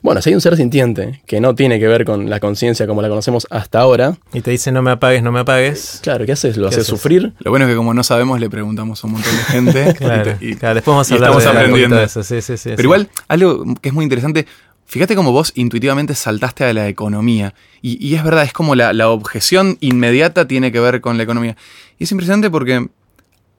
bueno, 0.00 0.22
si 0.22 0.30
hay 0.30 0.36
un 0.36 0.40
ser 0.40 0.56
sintiente 0.56 1.22
que 1.26 1.40
no 1.40 1.56
tiene 1.56 1.80
que 1.80 1.88
ver 1.88 2.04
con 2.04 2.30
la 2.30 2.38
conciencia 2.38 2.86
como 2.86 3.02
la 3.02 3.08
conocemos 3.08 3.48
hasta 3.50 3.80
ahora. 3.80 4.16
Y 4.32 4.42
te 4.42 4.52
dice 4.52 4.70
no 4.70 4.80
me 4.80 4.92
apagues, 4.92 5.24
no 5.24 5.32
me 5.32 5.40
apagues. 5.40 5.98
Claro, 6.04 6.24
¿qué 6.24 6.30
haces? 6.30 6.56
¿Lo 6.56 6.68
haces, 6.68 6.86
sufrir? 6.86 7.32
Lo 7.40 7.50
bueno 7.50 7.64
es 7.64 7.72
que 7.72 7.76
como 7.76 7.94
no 7.94 8.04
sabemos 8.04 8.38
le 8.38 8.48
preguntamos 8.48 9.02
a 9.02 9.06
un 9.08 9.14
montón 9.14 9.36
de 9.36 9.42
gente. 9.42 9.94
claro, 9.98 10.36
y, 10.40 10.54
después 10.54 10.84
vamos 10.84 11.10
a 11.10 11.14
hablar. 11.50 11.72
De 11.72 12.04
eso. 12.04 12.22
Sí, 12.22 12.40
sí, 12.42 12.56
sí, 12.56 12.70
Pero 12.76 12.82
igual, 12.84 13.08
algo 13.26 13.64
que 13.80 13.88
es 13.88 13.94
muy 13.94 14.04
interesante, 14.04 14.46
Fíjate 14.86 15.16
cómo 15.16 15.32
vos 15.32 15.52
intuitivamente 15.56 16.14
saltaste 16.14 16.64
a 16.64 16.72
la 16.72 16.86
economía. 16.86 17.54
Y, 17.82 18.14
es 18.14 18.22
verdad, 18.22 18.44
es 18.44 18.52
como 18.52 18.74
la, 18.76 19.08
objeción 19.08 19.78
inmediata 19.80 20.46
tiene 20.46 20.70
que 20.70 20.78
ver 20.78 21.00
con 21.00 21.16
la 21.16 21.24
economía. 21.24 21.56
Y 21.98 22.04
es 22.04 22.12
impresionante 22.12 22.50
porque 22.50 22.88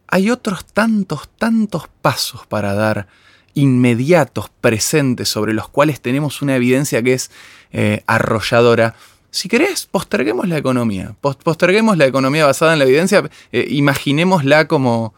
hay 0.08 0.30
otros 0.32 0.66
tantos, 0.66 1.30
tantos 1.38 1.90
pasos 2.02 2.48
para 2.48 2.74
dar 2.74 3.08
inmediatos, 3.54 4.50
presentes, 4.62 5.28
sobre 5.28 5.54
los 5.54 5.68
cuales 5.68 6.00
tenemos 6.00 6.42
una 6.42 6.56
evidencia 6.56 7.04
que 7.04 7.14
es 7.14 7.30
eh, 7.74 8.04
arrolladora. 8.08 8.96
Si 9.30 9.50
querés, 9.50 9.86
posterguemos 9.86 10.48
la 10.48 10.58
economía. 10.58 11.16
Posterguemos 11.20 11.98
la 11.98 12.06
economía 12.06 12.46
basada 12.46 12.72
en 12.74 12.80
la 12.80 12.86
evidencia. 12.86 13.30
Eh, 13.52 13.68
imaginémosla 13.70 14.68
como, 14.70 15.14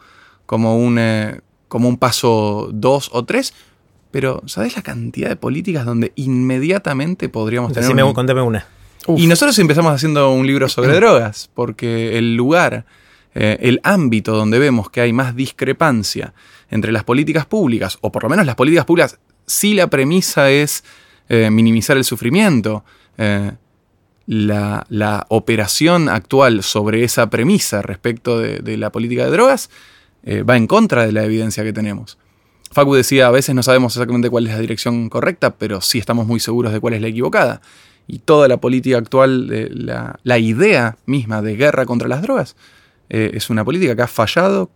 como, 0.46 0.76
un, 0.76 0.98
eh, 0.98 1.40
como 1.68 1.88
un 1.88 1.98
paso 1.98 2.70
dos 2.72 3.10
o 3.12 3.24
tres 3.24 3.54
pero, 4.10 4.42
¿sabes 4.46 4.76
la 4.76 4.82
cantidad 4.82 5.28
de 5.28 5.36
políticas 5.36 5.84
donde 5.84 6.12
inmediatamente 6.16 7.28
podríamos 7.28 7.72
tener... 7.72 7.90
una... 7.90 8.12
contame 8.12 8.42
una. 8.42 8.66
Y 9.16 9.26
nosotros 9.26 9.58
empezamos 9.58 9.92
haciendo 9.92 10.30
un 10.32 10.46
libro 10.46 10.68
sobre 10.68 10.94
drogas, 10.96 11.50
porque 11.54 12.18
el 12.18 12.34
lugar, 12.34 12.84
eh, 13.34 13.58
el 13.60 13.80
ámbito 13.82 14.34
donde 14.34 14.58
vemos 14.58 14.90
que 14.90 15.00
hay 15.00 15.12
más 15.12 15.34
discrepancia 15.36 16.34
entre 16.70 16.92
las 16.92 17.04
políticas 17.04 17.46
públicas, 17.46 17.98
o 18.00 18.12
por 18.12 18.24
lo 18.24 18.28
menos 18.28 18.46
las 18.46 18.56
políticas 18.56 18.84
públicas, 18.84 19.18
si 19.46 19.74
la 19.74 19.88
premisa 19.88 20.50
es 20.50 20.84
eh, 21.28 21.50
minimizar 21.50 21.96
el 21.96 22.04
sufrimiento, 22.04 22.84
eh, 23.16 23.52
la, 24.26 25.26
operación 25.28 26.08
actual 26.08 26.62
sobre 26.62 27.02
esa 27.02 27.30
premisa 27.30 27.82
respecto 27.82 28.38
de 28.38 28.76
la 28.76 28.92
política 28.92 29.24
de 29.24 29.30
drogas 29.32 29.70
va 30.48 30.56
en 30.56 30.68
contra 30.68 31.04
de 31.04 31.10
la 31.10 31.24
evidencia 31.24 31.64
que 31.64 31.72
tenemos. 31.72 32.16
Facu 32.72 32.94
decía, 32.94 33.26
a 33.26 33.30
veces 33.30 33.54
no 33.54 33.62
sabemos 33.62 33.96
exactamente 33.96 34.30
cuál 34.30 34.46
es 34.46 34.52
la 34.52 34.60
dirección 34.60 35.08
correcta, 35.08 35.56
pero 35.56 35.80
sí 35.80 35.98
estamos 35.98 36.26
muy 36.26 36.38
seguros 36.38 36.72
de 36.72 36.78
cuál 36.78 36.94
es 36.94 37.00
la 37.00 37.08
equivocada. 37.08 37.60
Y 38.06 38.20
toda 38.20 38.46
la 38.48 38.58
política 38.58 38.96
actual, 38.96 39.48
la, 40.22 40.38
idea 40.38 40.96
misma 41.06 41.42
de 41.42 41.56
guerra 41.56 41.84
contra 41.84 42.08
las 42.08 42.22
drogas, 42.22 42.56
eh, 43.08 43.32
es 43.34 43.50
una 43.50 43.64
política 43.64 43.96
que 43.96 44.02
ha 44.02 44.06
fallado 44.06 44.70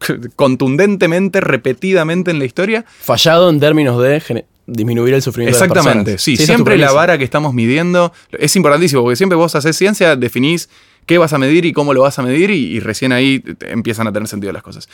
contundentemente, 0.36 1.40
repetidamente 1.40 2.30
en 2.30 2.38
la 2.38 2.44
historia. 2.44 2.84
Fallado 3.00 3.50
en 3.50 3.58
términos 3.58 4.00
de 4.00 4.44
disminuir 4.66 5.14
el 5.14 5.22
sufrimiento 5.22 5.56
Exactamente, 5.58 6.10
de 6.10 6.14
las 6.16 6.22
sí, 6.22 6.36
siempre 6.36 6.76
la 6.76 6.92
vara 6.92 7.18
que 7.18 7.24
estamos 7.24 7.54
midiendo 7.54 8.12
es 8.32 8.54
importantísimo, 8.56 9.02
porque 9.02 9.16
siempre 9.16 9.36
vos 9.36 9.54
haces 9.54 9.76
ciencia, 9.76 10.16
definís 10.16 10.68
qué 11.06 11.18
vas 11.18 11.32
a 11.32 11.38
medir 11.38 11.64
y 11.64 11.72
cómo 11.72 11.94
lo 11.94 12.02
vas 12.02 12.18
a 12.18 12.22
medir 12.22 12.50
y, 12.50 12.66
y 12.66 12.80
recién 12.80 13.12
ahí 13.12 13.42
empiezan 13.60 14.08
a 14.08 14.12
tener 14.12 14.28
sentido 14.28 14.52
las 14.52 14.64
cosas. 14.64 14.88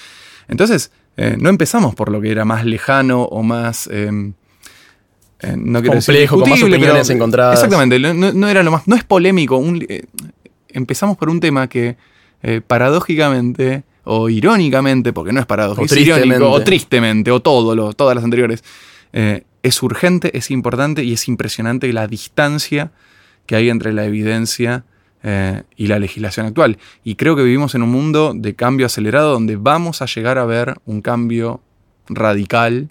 Entonces, 0.48 0.90
eh, 1.16 1.36
no 1.38 1.48
empezamos 1.48 1.94
por 1.94 2.10
lo 2.10 2.20
que 2.20 2.30
era 2.30 2.44
más 2.44 2.64
lejano 2.64 3.22
o 3.22 3.42
más... 3.42 3.88
Em, 3.88 4.34
eh, 5.40 5.56
no 5.56 5.82
complejo, 5.82 6.38
con 6.38 6.48
más 6.48 6.62
opiniones 6.62 7.10
encontradas. 7.10 7.54
Exactamente, 7.54 7.98
no, 7.98 8.48
era 8.48 8.62
lo 8.62 8.70
más, 8.70 8.86
no 8.86 8.94
es 8.94 9.02
polémico. 9.02 9.60
Eh, 9.88 10.04
empezamos 10.68 11.16
por 11.16 11.28
un 11.28 11.40
tema 11.40 11.68
que 11.68 11.96
paradójicamente 12.66 13.84
o 14.04 14.28
irónicamente, 14.28 15.12
porque 15.12 15.32
no 15.32 15.40
es 15.40 15.46
paradójico, 15.46 15.84
o 15.84 15.88
tristemente. 15.88 16.44
o 16.44 16.62
tristemente, 16.62 17.30
o 17.30 17.40
todo 17.40 17.74
lo, 17.74 17.92
todas 17.92 18.14
las 18.14 18.24
anteriores, 18.24 18.62
es 19.12 19.82
urgente, 19.82 20.36
es 20.36 20.50
importante 20.50 21.02
y 21.02 21.12
es 21.12 21.26
impresionante 21.26 21.92
la 21.92 22.06
distancia 22.06 22.92
que 23.46 23.56
hay 23.56 23.68
entre 23.68 23.92
la 23.92 24.04
evidencia 24.04 24.84
eh, 25.22 25.62
y 25.76 25.86
la 25.86 25.98
legislación 25.98 26.46
actual. 26.46 26.78
Y 27.04 27.14
creo 27.14 27.36
que 27.36 27.42
vivimos 27.42 27.74
en 27.74 27.82
un 27.82 27.90
mundo 27.90 28.32
de 28.34 28.54
cambio 28.54 28.86
acelerado 28.86 29.32
donde 29.32 29.56
vamos 29.56 30.02
a 30.02 30.06
llegar 30.06 30.38
a 30.38 30.44
ver 30.44 30.74
un 30.84 31.00
cambio 31.00 31.60
radical, 32.08 32.90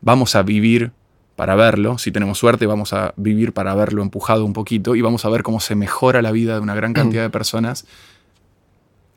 vamos 0.00 0.34
a 0.34 0.42
vivir 0.42 0.92
para 1.36 1.54
verlo, 1.54 1.98
si 1.98 2.10
tenemos 2.10 2.38
suerte 2.38 2.66
vamos 2.66 2.92
a 2.92 3.14
vivir 3.16 3.52
para 3.52 3.74
verlo 3.74 4.02
empujado 4.02 4.44
un 4.44 4.52
poquito 4.52 4.96
y 4.96 5.02
vamos 5.02 5.24
a 5.24 5.28
ver 5.28 5.44
cómo 5.44 5.60
se 5.60 5.76
mejora 5.76 6.20
la 6.20 6.32
vida 6.32 6.54
de 6.54 6.60
una 6.60 6.74
gran 6.74 6.94
cantidad 6.94 7.22
de 7.22 7.30
personas 7.30 7.86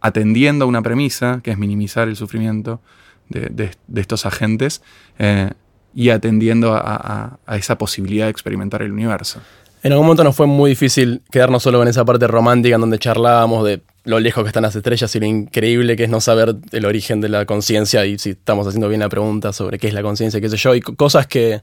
atendiendo 0.02 0.66
a 0.66 0.68
una 0.68 0.82
premisa, 0.82 1.40
que 1.44 1.52
es 1.52 1.58
minimizar 1.58 2.08
el 2.08 2.16
sufrimiento 2.16 2.82
de, 3.30 3.72
estos 3.96 4.26
agentes, 4.26 4.82
eh, 5.20 5.52
y 5.94 6.10
atendiendo 6.10 6.74
a 6.76 7.40
esa 7.56 7.78
posibilidad 7.78 8.26
de 8.26 8.32
experimentar 8.32 8.82
el 8.82 8.92
universo. 8.92 9.42
En 9.84 9.92
algún 9.92 10.06
momento 10.06 10.24
nos 10.24 10.36
fue 10.36 10.46
muy 10.46 10.72
difícil 10.72 11.24
quedarnos 11.32 11.64
solo 11.64 11.80
con 11.80 11.88
esa 11.88 12.06
parte 12.06 12.28
romántica 12.28 12.76
en 12.76 12.82
donde 12.82 13.00
charlábamos 13.00 13.66
de 13.66 13.82
lo 14.04 14.20
lejos 14.20 14.44
que 14.44 14.48
están 14.50 14.64
las 14.64 14.76
estrellas 14.76 15.16
y 15.16 15.20
lo 15.20 15.26
increíble 15.26 15.96
que 15.96 16.04
es 16.04 16.10
no 16.10 16.22
saber 16.22 16.56
el 16.72 16.86
origen 16.86 17.20
de 17.20 17.30
la 17.30 17.46
conciencia 17.46 18.06
y 18.06 18.20
si 18.20 18.32
estamos 18.32 18.68
haciendo 18.68 18.90
bien 18.90 19.02
la 19.02 19.10
pregunta 19.10 19.54
sobre 19.54 19.80
qué 19.80 19.88
es 19.88 19.94
la 19.94 20.04
conciencia, 20.04 20.40
qué 20.40 20.50
sé 20.50 20.58
yo, 20.58 20.76
y 20.76 20.82
cosas 20.82 21.26
que, 21.26 21.62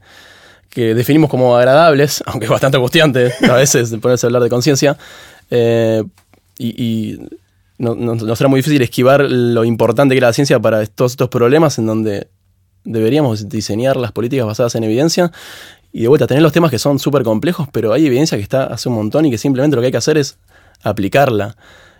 definimos 0.74 1.30
como 1.30 1.56
agradables, 1.56 2.22
aunque 2.26 2.46
es 2.46 2.50
bastante 2.50 2.76
angustiante 2.76 3.32
a 3.48 3.54
veces 3.54 3.94
ponerse 4.00 4.26
a 4.26 4.28
hablar 4.28 4.42
de 4.42 4.48
conciencia. 4.48 4.96
Eh, 5.50 6.02
y, 6.58 7.18
nos 7.78 8.36
será 8.36 8.48
muy 8.48 8.58
difícil 8.58 8.82
esquivar 8.82 9.20
lo 9.20 9.64
importante 9.64 10.12
que 10.12 10.18
era 10.18 10.26
la 10.26 10.32
ciencia 10.32 10.58
para 10.58 10.84
todos 10.86 11.12
estos 11.12 11.28
problemas 11.28 11.78
en 11.78 11.86
donde 11.86 12.26
deberíamos 12.82 13.48
diseñar 13.48 13.96
las 13.96 14.10
políticas 14.10 14.46
basadas 14.46 14.74
en 14.74 14.82
evidencia 14.82 15.30
y 15.92 16.02
de 16.02 16.08
vuelta 16.08 16.26
tener 16.26 16.42
los 16.42 16.52
temas 16.52 16.70
que 16.70 16.78
son 16.78 16.98
súper 16.98 17.22
complejos, 17.22 17.68
pero 17.72 17.92
hay 17.92 18.06
evidencia 18.06 18.36
que 18.36 18.42
está 18.42 18.64
hace 18.64 18.88
un 18.88 18.96
montón 18.96 19.26
y 19.26 19.30
que 19.30 19.38
simplemente 19.38 19.76
lo 19.76 19.82
que 19.82 19.86
hay 19.86 19.92
que 19.92 19.98
hacer 19.98 20.18
es 20.18 20.38
aplicarla. 20.82 21.56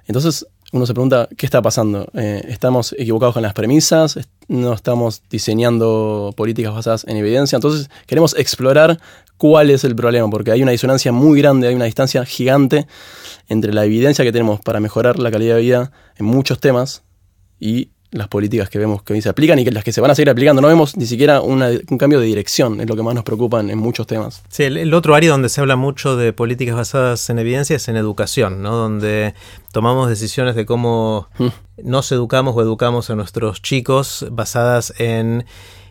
Entonces 0.07 0.47
uno 0.73 0.85
se 0.85 0.93
pregunta, 0.93 1.29
¿qué 1.37 1.47
está 1.47 1.63
pasando? 1.63 2.07
Eh, 2.13 2.45
¿Estamos 2.49 2.95
equivocados 2.99 3.35
con 3.35 3.43
las 3.43 3.55
premisas? 3.55 4.19
¿No 4.49 4.75
estamos 4.75 5.23
diseñando 5.31 6.35
políticas 6.37 6.75
basadas 6.75 7.05
en 7.09 7.17
evidencia? 7.17 7.57
Entonces 7.57 7.89
queremos 8.07 8.37
explorar 8.37 9.01
cuál 9.39 9.71
es 9.71 9.85
el 9.85 9.97
problema, 9.97 10.29
porque 10.29 10.51
hay 10.51 10.63
una 10.63 10.73
disonancia 10.73 11.11
muy 11.11 11.41
grande, 11.41 11.69
hay 11.69 11.75
una 11.75 11.87
distancia 11.87 12.25
gigante 12.27 12.87
entre 13.49 13.73
la 13.73 13.85
evidencia 13.85 14.25
que 14.25 14.33
tenemos 14.33 14.61
para 14.61 14.81
mejorar 14.81 15.19
la 15.19 15.31
calidad 15.31 15.57
de 15.57 15.63
vida 15.63 15.93
en 16.17 16.27
muchos 16.27 16.61
temas 16.61 17.03
y 17.59 17.93
las 18.11 18.29
políticas 18.29 18.71
que 18.71 18.79
vemos 18.79 19.03
que 19.03 19.13
hoy 19.13 19.21
se 19.21 19.29
aplican 19.29 19.59
y 19.59 19.65
que 19.65 19.71
las 19.71 19.85
que 19.85 19.93
se 19.93 20.01
van 20.01 20.11
a 20.11 20.15
seguir 20.15 20.31
aplicando. 20.31 20.63
No 20.63 20.69
vemos 20.69 20.97
ni 20.97 21.07
siquiera 21.07 21.41
un 21.41 21.61
cambio 21.99 22.21
de 22.21 22.27
dirección, 22.27 22.81
es 22.81 22.89
lo 22.89 22.97
que 22.97 23.03
más 23.03 23.15
nos 23.15 23.25
preocupa 23.25 23.61
en, 23.61 23.77
muchos 23.79 24.07
temas. 24.07 24.43
Sí, 24.49 24.65
el, 24.65 24.95
otro 24.95 25.15
área 25.15 25.31
donde 25.31 25.49
se 25.49 25.61
habla 25.61 25.77
mucho 25.77 26.17
de 26.17 26.33
políticas 26.33 26.75
basadas 26.75 27.29
en 27.31 27.39
evidencia 27.39 27.77
es 27.77 27.89
en 27.89 27.97
educación, 27.97 28.63
¿no? 28.63 28.77
donde 28.77 29.35
tomamos 29.73 30.09
decisiones 30.09 30.55
de 30.55 30.65
cómo 30.65 31.29
mm. 31.39 31.49
nos 31.85 32.11
educamos 32.13 32.57
o 32.57 32.63
educamos 32.63 33.11
a 33.11 33.15
nuestros 33.15 33.61
chicos 33.63 34.27
basadas 34.31 34.95
en 34.99 35.45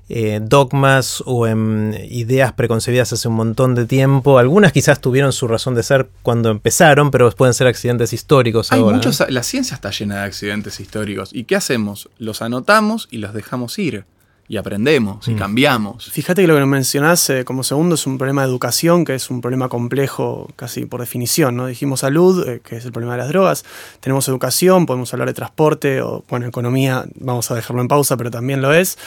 eh, 0.09 0.39
dogmas 0.41 1.21
o 1.25 1.47
en 1.47 1.97
ideas 2.09 2.53
preconcebidas 2.53 3.11
hace 3.13 3.27
un 3.27 3.35
montón 3.35 3.75
de 3.75 3.85
tiempo. 3.85 4.39
Algunas 4.39 4.71
quizás 4.71 5.01
tuvieron 5.01 5.33
su 5.33 5.47
razón 5.47 5.75
de 5.75 5.83
ser 5.83 6.09
cuando 6.23 6.49
empezaron, 6.49 7.11
pero 7.11 7.29
pueden 7.31 7.53
ser 7.53 7.67
accidentes 7.67 8.13
históricos. 8.13 8.71
Hay 8.71 8.81
muchos, 8.81 9.23
la 9.29 9.43
ciencia 9.43 9.75
está 9.75 9.91
llena 9.91 10.15
de 10.15 10.21
accidentes 10.21 10.79
históricos. 10.79 11.31
¿Y 11.33 11.43
qué 11.43 11.55
hacemos? 11.55 12.09
Los 12.19 12.41
anotamos 12.41 13.07
y 13.11 13.17
los 13.17 13.33
dejamos 13.33 13.77
ir 13.79 14.05
y 14.49 14.57
aprendemos 14.57 15.27
y 15.27 15.31
mm. 15.31 15.37
cambiamos. 15.37 16.09
Fíjate 16.09 16.41
que 16.41 16.47
lo 16.47 16.55
que 16.55 16.65
mencionás 16.65 17.29
eh, 17.29 17.43
como 17.43 17.63
segundo 17.63 17.95
es 17.95 18.07
un 18.07 18.17
problema 18.17 18.43
de 18.43 18.47
educación, 18.47 19.03
que 19.03 19.13
es 19.13 19.29
un 19.29 19.41
problema 19.41 19.67
complejo 19.67 20.49
casi 20.55 20.85
por 20.85 21.01
definición. 21.01 21.57
¿no? 21.57 21.67
Dijimos 21.67 21.99
salud, 21.99 22.47
eh, 22.47 22.61
que 22.63 22.77
es 22.77 22.85
el 22.85 22.93
problema 22.93 23.13
de 23.13 23.19
las 23.19 23.27
drogas. 23.27 23.65
Tenemos 23.99 24.27
educación, 24.29 24.85
podemos 24.85 25.11
hablar 25.13 25.27
de 25.27 25.33
transporte 25.33 26.01
o, 26.01 26.23
bueno, 26.29 26.47
economía, 26.47 27.05
vamos 27.19 27.51
a 27.51 27.55
dejarlo 27.55 27.81
en 27.81 27.89
pausa, 27.89 28.15
pero 28.15 28.31
también 28.31 28.61
lo 28.61 28.73
es. 28.73 28.97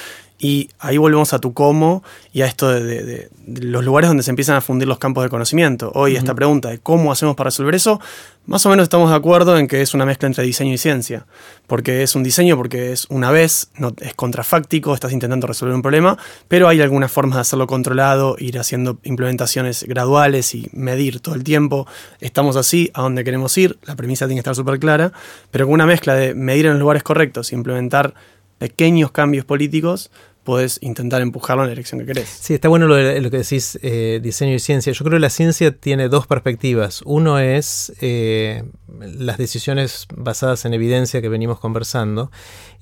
Y 0.42 0.70
ahí 0.78 0.96
volvemos 0.96 1.34
a 1.34 1.38
tu 1.38 1.52
cómo 1.52 2.02
y 2.32 2.40
a 2.40 2.46
esto 2.46 2.70
de, 2.70 3.28
los 3.46 3.84
lugares 3.84 4.08
donde 4.08 4.22
se 4.22 4.30
empiezan 4.30 4.56
a 4.56 4.62
fundir 4.62 4.88
los 4.88 4.98
campos 4.98 5.22
de 5.22 5.28
conocimiento. 5.28 5.92
Hoy 5.94 6.16
esta 6.16 6.34
pregunta 6.34 6.70
de 6.70 6.78
cómo 6.78 7.12
hacemos 7.12 7.36
para 7.36 7.48
resolver 7.48 7.74
eso, 7.74 8.00
más 8.46 8.64
o 8.64 8.70
menos 8.70 8.84
estamos 8.84 9.10
de 9.10 9.16
acuerdo 9.16 9.58
en 9.58 9.68
que 9.68 9.82
es 9.82 9.92
una 9.92 10.06
mezcla 10.06 10.28
entre 10.28 10.42
diseño 10.42 10.72
y 10.72 10.78
ciencia. 10.78 11.26
Porque 11.66 12.02
es 12.02 12.16
un 12.16 12.22
diseño, 12.22 12.56
porque 12.56 12.90
es 12.90 13.06
una 13.10 13.30
vez, 13.30 13.70
no, 13.76 13.92
es 14.00 14.14
contrafáctico, 14.14 14.94
estás 14.94 15.12
intentando 15.12 15.46
resolver 15.46 15.74
un 15.74 15.82
problema, 15.82 16.16
pero 16.48 16.68
hay 16.68 16.80
algunas 16.80 17.12
formas 17.12 17.36
de 17.36 17.42
hacerlo 17.42 17.66
controlado, 17.66 18.36
ir 18.38 18.58
haciendo 18.58 18.98
implementaciones 19.02 19.84
graduales 19.84 20.54
y 20.54 20.70
medir 20.72 21.20
todo 21.20 21.34
el 21.34 21.44
tiempo. 21.44 21.86
Estamos 22.20 22.56
así, 22.56 22.90
a 22.94 23.02
dónde 23.02 23.24
queremos 23.24 23.58
ir, 23.58 23.78
la 23.84 23.94
premisa 23.94 24.24
tiene 24.24 24.36
que 24.36 24.40
estar 24.40 24.56
súper 24.56 24.78
clara, 24.78 25.12
pero 25.50 25.66
con 25.66 25.74
una 25.74 25.86
mezcla 25.86 26.14
de 26.14 26.32
medir 26.34 26.64
en 26.64 26.72
los 26.72 26.80
lugares 26.80 27.02
correctos, 27.02 27.52
implementar 27.52 28.14
pequeños 28.60 29.10
cambios 29.10 29.46
políticos 29.46 30.10
puedes 30.44 30.78
intentar 30.82 31.20
empujarlo 31.20 31.62
en 31.62 31.68
la 31.68 31.70
dirección 31.70 32.00
que 32.00 32.06
querés. 32.06 32.28
Sí, 32.28 32.54
está 32.54 32.68
bueno 32.68 32.86
lo, 32.86 32.96
que 32.96 33.38
decís, 33.38 33.78
eh, 33.82 34.20
diseño 34.22 34.54
y 34.54 34.58
ciencia. 34.58 34.92
Yo 34.92 35.04
creo 35.04 35.16
que 35.16 35.20
la 35.20 35.30
ciencia 35.30 35.70
tiene 35.76 36.08
dos 36.08 36.26
perspectivas. 36.26 37.02
Uno 37.04 37.38
es 37.38 37.92
eh, 38.00 38.64
las 38.98 39.38
decisiones 39.38 40.06
basadas 40.14 40.64
en 40.64 40.74
evidencia 40.74 41.20
que 41.20 41.28
venimos 41.28 41.60
conversando, 41.60 42.30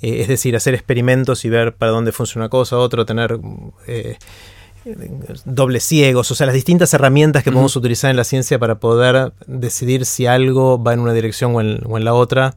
eh, 0.01 0.21
es 0.21 0.29
decir, 0.29 0.55
hacer 0.57 0.75
experimentos 0.75 1.45
y 1.45 1.49
ver 1.49 1.75
para 1.75 1.93
dónde 1.93 2.13
funciona 2.13 2.45
una 2.45 2.51
cosa, 2.51 2.79
otro, 2.79 3.05
tener 3.05 3.39
dobles 5.45 5.85
ciegos, 5.85 6.31
o 6.31 6.35
sea, 6.35 6.47
las 6.47 6.55
distintas 6.55 6.95
herramientas 6.95 7.43
que 7.43 7.51
podemos 7.51 7.77
utilizar 7.77 8.11
en 8.11 8.17
la 8.17 8.25
ciencia 8.25 8.59
para 8.59 8.79
poder 8.79 9.33
decidir 9.47 10.07
si 10.07 10.27
algo 10.27 10.83
va 10.83 10.95
en 10.95 11.01
una 11.01 11.13
dirección 11.13 11.55
o 11.55 11.61
en 11.99 12.05
la 12.05 12.15
otra. 12.15 12.55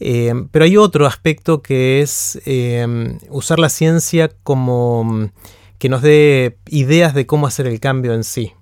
Eh, 0.00 0.34
pero 0.50 0.64
hay 0.64 0.76
otro 0.76 1.06
aspecto 1.06 1.62
que 1.62 2.02
es 2.02 2.40
eh, 2.44 3.16
usar 3.30 3.58
la 3.58 3.68
ciencia 3.68 4.30
como 4.42 5.04
mm, 5.04 5.30
que 5.78 5.88
nos 5.88 6.02
dé 6.02 6.56
ideas 6.66 7.14
de 7.14 7.26
cómo 7.26 7.46
hacer 7.46 7.66
el 7.66 7.80
cambio 7.80 8.14
en 8.14 8.24
sí. 8.24 8.52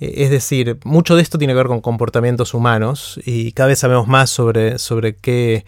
Eh, 0.00 0.14
es 0.18 0.30
decir, 0.30 0.78
mucho 0.84 1.16
de 1.16 1.22
esto 1.22 1.38
tiene 1.38 1.54
que 1.54 1.58
ver 1.58 1.66
con 1.66 1.80
comportamientos 1.80 2.54
humanos 2.54 3.20
y 3.24 3.52
cada 3.52 3.68
vez 3.68 3.78
sabemos 3.78 4.06
más 4.06 4.30
sobre, 4.30 4.78
sobre 4.78 5.16
qué, 5.16 5.64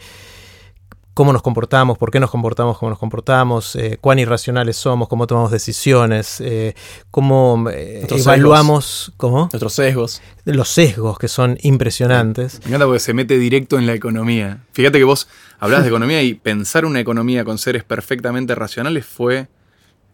cómo 1.18 1.32
nos 1.32 1.42
comportamos, 1.42 1.98
por 1.98 2.12
qué 2.12 2.20
nos 2.20 2.30
comportamos 2.30 2.78
como 2.78 2.90
nos 2.90 2.98
comportamos, 3.00 3.74
eh, 3.74 3.98
cuán 4.00 4.20
irracionales 4.20 4.76
somos, 4.76 5.08
cómo 5.08 5.26
tomamos 5.26 5.50
decisiones, 5.50 6.40
eh, 6.40 6.76
cómo 7.10 7.68
eh, 7.72 8.06
evaluamos 8.08 9.12
¿cómo? 9.16 9.48
nuestros 9.50 9.72
sesgos. 9.72 10.22
Los 10.44 10.68
sesgos 10.68 11.18
que 11.18 11.26
son 11.26 11.58
impresionantes. 11.62 12.60
Me 12.60 12.66
encanta 12.68 12.86
porque 12.86 13.00
se 13.00 13.14
mete 13.14 13.36
directo 13.36 13.80
en 13.80 13.86
la 13.88 13.94
economía. 13.94 14.60
Fíjate 14.70 14.98
que 14.98 15.02
vos 15.02 15.26
hablás 15.58 15.82
de 15.82 15.88
economía 15.88 16.22
y 16.22 16.34
pensar 16.34 16.84
una 16.84 17.00
economía 17.00 17.44
con 17.44 17.58
seres 17.58 17.82
perfectamente 17.82 18.54
racionales 18.54 19.04
fue 19.04 19.48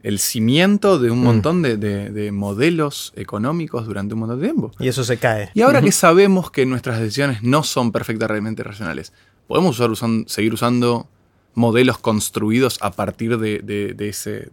el 0.03 0.19
cimiento 0.19 0.99
de 0.99 1.11
un 1.11 1.21
mm. 1.21 1.23
montón 1.23 1.61
de, 1.61 2.31
modelos 2.33 3.12
económicos 3.14 3.85
durante 3.85 4.14
un 4.14 4.21
montón 4.21 4.40
de 4.40 4.47
tiempo. 4.47 4.73
Y 4.79 4.88
eso 4.88 5.05
se 5.05 5.19
cae. 5.19 5.51
Y 5.53 5.61
ahora 5.61 5.83
que 5.83 5.93
sabemos 5.93 6.51
que 6.51 6.64
nuestras 6.64 6.99
decisiones 6.99 7.43
no 7.43 7.62
son 7.62 7.93
perfectamente 7.93 8.62
racionales, 8.62 9.12
¿Podemos 9.46 9.78
usar, 9.78 10.09
seguir 10.26 10.54
usando 10.54 11.07
modelos 11.54 11.98
construidos 11.98 12.78
a 12.80 12.90
partir 12.92 13.38
de, 13.38 13.94
ese, 13.98 14.48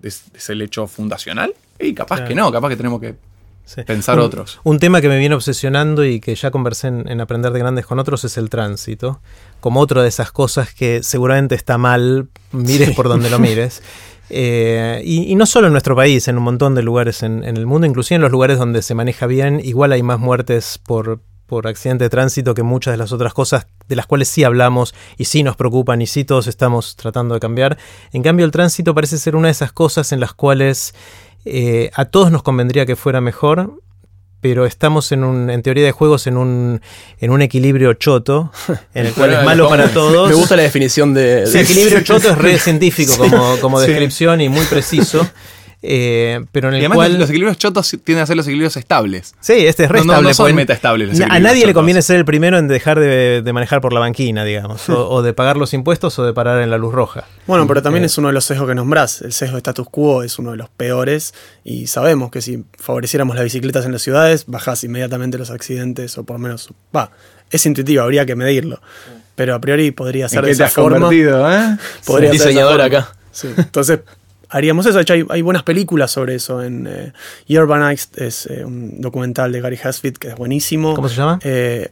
hecho 0.64 0.88
fundacional? 0.88 1.54
Y 1.80 1.94
capaz 1.94 2.22
que 2.22 2.36
no, 2.36 2.52
capaz 2.52 2.70
que 2.70 2.76
tenemos 2.76 3.00
que 3.00 3.16
pensar 3.86 4.20
otros. 4.20 4.60
Un 4.64 4.80
tema 4.80 5.02
que 5.02 5.10
me 5.10 5.18
viene 5.18 5.36
obsesionando 5.36 6.04
y 6.06 6.20
que 6.20 6.36
ya 6.36 6.52
conversé 6.52 6.88
en, 6.88 7.22
Aprender 7.22 7.52
de 7.54 7.60
Grandes 7.60 7.86
con 7.86 8.00
otros 8.00 8.24
es 8.26 8.38
el 8.38 8.50
tránsito, 8.50 9.22
como 9.60 9.80
otra 9.80 10.02
de 10.02 10.10
esas 10.10 10.32
cosas 10.32 10.74
que 10.74 11.04
seguramente 11.04 11.56
está 11.56 11.78
mal, 11.78 12.28
mires 12.52 12.96
por 12.96 13.08
donde 13.08 13.30
lo 13.30 13.40
mires. 13.40 13.82
Eh, 14.34 15.02
y, 15.04 15.36
no 15.36 15.46
solo 15.46 15.68
en 15.68 15.74
nuestro 15.74 15.94
país, 15.94 16.30
en 16.30 16.38
un 16.38 16.44
montón 16.46 16.74
de 16.74 16.82
lugares 16.82 17.22
en, 17.22 17.44
en, 17.44 17.58
el 17.58 17.66
mundo, 17.66 17.86
inclusive 17.86 18.16
en 18.16 18.22
los 18.22 18.32
lugares 18.32 18.58
donde 18.58 18.82
se 18.82 18.96
maneja 18.96 19.28
bien, 19.28 19.60
igual 19.62 19.92
hay 19.92 20.04
más 20.04 20.22
muertes 20.22 20.80
por, 20.82 21.20
por 21.52 21.68
accidente 21.68 22.06
de 22.06 22.10
tránsito 22.10 22.54
que 22.54 22.64
muchas 22.64 22.94
de 22.94 22.98
las 22.98 23.12
otras 23.12 23.34
cosas 23.34 23.68
de 23.90 23.98
las 23.98 24.08
cuales 24.08 24.30
sí 24.30 24.46
hablamos 24.46 24.96
y 25.18 25.26
sí 25.26 25.44
nos 25.44 25.58
preocupan 25.58 26.02
y 26.02 26.08
sí 26.08 26.24
todos 26.24 26.48
estamos 26.48 26.96
tratando 26.96 27.34
de 27.34 27.42
cambiar. 27.42 27.78
En 28.14 28.24
cambio, 28.24 28.46
el 28.46 28.54
tránsito 28.54 28.96
parece 28.96 29.18
ser 29.18 29.36
una 29.36 29.50
de 29.50 29.52
esas 29.52 29.74
cosas 29.74 30.14
en 30.14 30.22
las 30.22 30.32
cuales 30.32 30.96
eh, 31.44 31.92
a 31.94 32.06
todos 32.06 32.32
nos 32.32 32.42
convendría 32.42 32.86
que 32.86 32.96
fuera 32.96 33.20
mejor, 33.20 33.82
pero 34.40 34.66
estamos 34.66 35.12
en, 35.12 35.26
un, 35.26 35.50
en 35.50 35.62
teoría 35.62 35.84
de 35.84 35.92
juegos 35.92 36.26
en 36.26 36.38
un, 36.38 36.82
en 37.20 37.32
un 37.32 37.42
equilibrio 37.42 37.96
choto, 37.96 38.54
en 38.94 39.08
el 39.08 39.14
cual 39.14 39.34
es 39.34 39.44
malo 39.44 39.68
para 39.68 39.90
todos. 39.90 40.30
Me 40.30 40.36
gusta 40.36 40.56
la 40.56 40.64
definición 40.64 41.14
de... 41.14 41.44
El 41.44 41.56
equilibrio 41.58 42.00
choto 42.06 42.30
es 42.30 42.38
re 42.38 42.60
científico 42.60 43.18
como, 43.18 43.58
como 43.60 43.82
descripción 43.82 44.40
y 44.40 44.48
muy 44.48 44.64
preciso. 44.68 45.28
Eh, 45.84 46.46
pero 46.52 46.70
en 46.70 46.76
el 46.76 46.84
y 46.84 46.88
cual... 46.88 47.18
los 47.18 47.30
equilibrios 47.30 47.58
chotos 47.58 47.90
tienden 48.04 48.24
a 48.24 48.26
ser 48.28 48.38
los 48.38 48.46
equilibrios 48.46 48.78
estables. 48.78 49.34
Sí, 49.40 49.66
este 49.66 49.86
es 49.86 49.92
re 49.92 50.04
no, 50.04 50.22
No, 50.22 50.34
son 50.34 50.54
metaestables. 50.54 51.20
A 51.22 51.40
nadie 51.40 51.66
le 51.66 51.74
conviene 51.74 52.02
ser 52.02 52.18
el 52.18 52.26
primero 52.26 52.58
en 52.58 52.68
dejar 52.68 53.00
de, 53.00 53.50
manejar 53.52 53.82
por 53.82 53.94
la 53.94 54.00
banquina, 54.00 54.44
digamos, 54.44 54.88
o, 54.90 55.22
de 55.22 55.34
pagar 55.34 55.58
los 55.58 55.74
impuestos 55.74 56.18
o 56.20 56.26
de 56.26 56.34
parar 56.34 56.62
en 56.62 56.70
la 56.70 56.78
luz 56.78 56.94
roja. 56.94 57.26
Bueno, 57.48 57.68
pero 57.68 57.82
también 57.82 58.04
eh. 58.04 58.08
es 58.08 58.18
uno 58.18 58.28
de 58.28 58.34
los 58.34 58.46
sesgos 58.46 58.68
que 58.68 58.76
nombrás. 58.76 59.22
El 59.22 59.34
sesgo 59.34 59.56
de 59.56 59.60
status 59.60 59.88
quo 59.90 60.24
es 60.24 60.38
uno 60.38 60.52
de 60.52 60.58
los 60.58 60.70
peores 60.70 61.34
y 61.64 61.88
sabemos 61.88 62.32
que 62.32 62.42
si 62.42 62.64
favoreciéramos 62.78 63.36
las 63.36 63.44
bicicletas 63.44 63.86
en 63.86 63.92
las 63.92 64.02
ciudades, 64.02 64.46
bajás 64.48 64.84
inmediatamente 64.84 65.38
los 65.38 65.50
accidentes 65.50 66.18
o 66.18 66.24
por 66.24 66.36
lo 66.36 66.40
menos, 66.40 66.72
va, 66.96 67.12
es 67.50 67.66
intuitivo, 67.66 68.04
habría 68.04 68.26
que 68.26 68.36
medirlo. 68.36 68.82
Pero 69.36 69.56
a 69.56 69.62
priori 69.62 69.92
podría 69.92 70.30
ser 70.30 70.46
de 70.46 70.52
esa 70.52 70.68
forma. 70.68 71.10
¿eh? 71.12 71.78
Podría 72.06 72.30
diseñador 72.30 72.82
acá. 72.82 73.14
Sí. 73.32 73.48
Entonces, 73.58 74.02
haríamos 74.52 74.86
eso. 74.86 74.98
De 74.98 75.02
hecho, 75.02 75.14
hay, 75.30 75.42
buenas 75.42 75.64
películas 75.64 76.12
sobre 76.12 76.36
eso. 76.36 76.62
En 76.62 76.88
eh, 76.88 77.14
Urbanized 77.50 78.22
es 78.22 78.46
eh, 78.48 78.64
un 78.64 79.02
documental 79.02 79.52
de 79.52 79.62
Gary 79.62 79.80
Hasfield 79.82 80.18
que 80.18 80.30
es 80.30 80.36
buenísimo. 80.36 80.94
¿Cómo 80.94 81.10
se 81.10 81.16
llama? 81.16 81.40
Eh, 81.44 81.90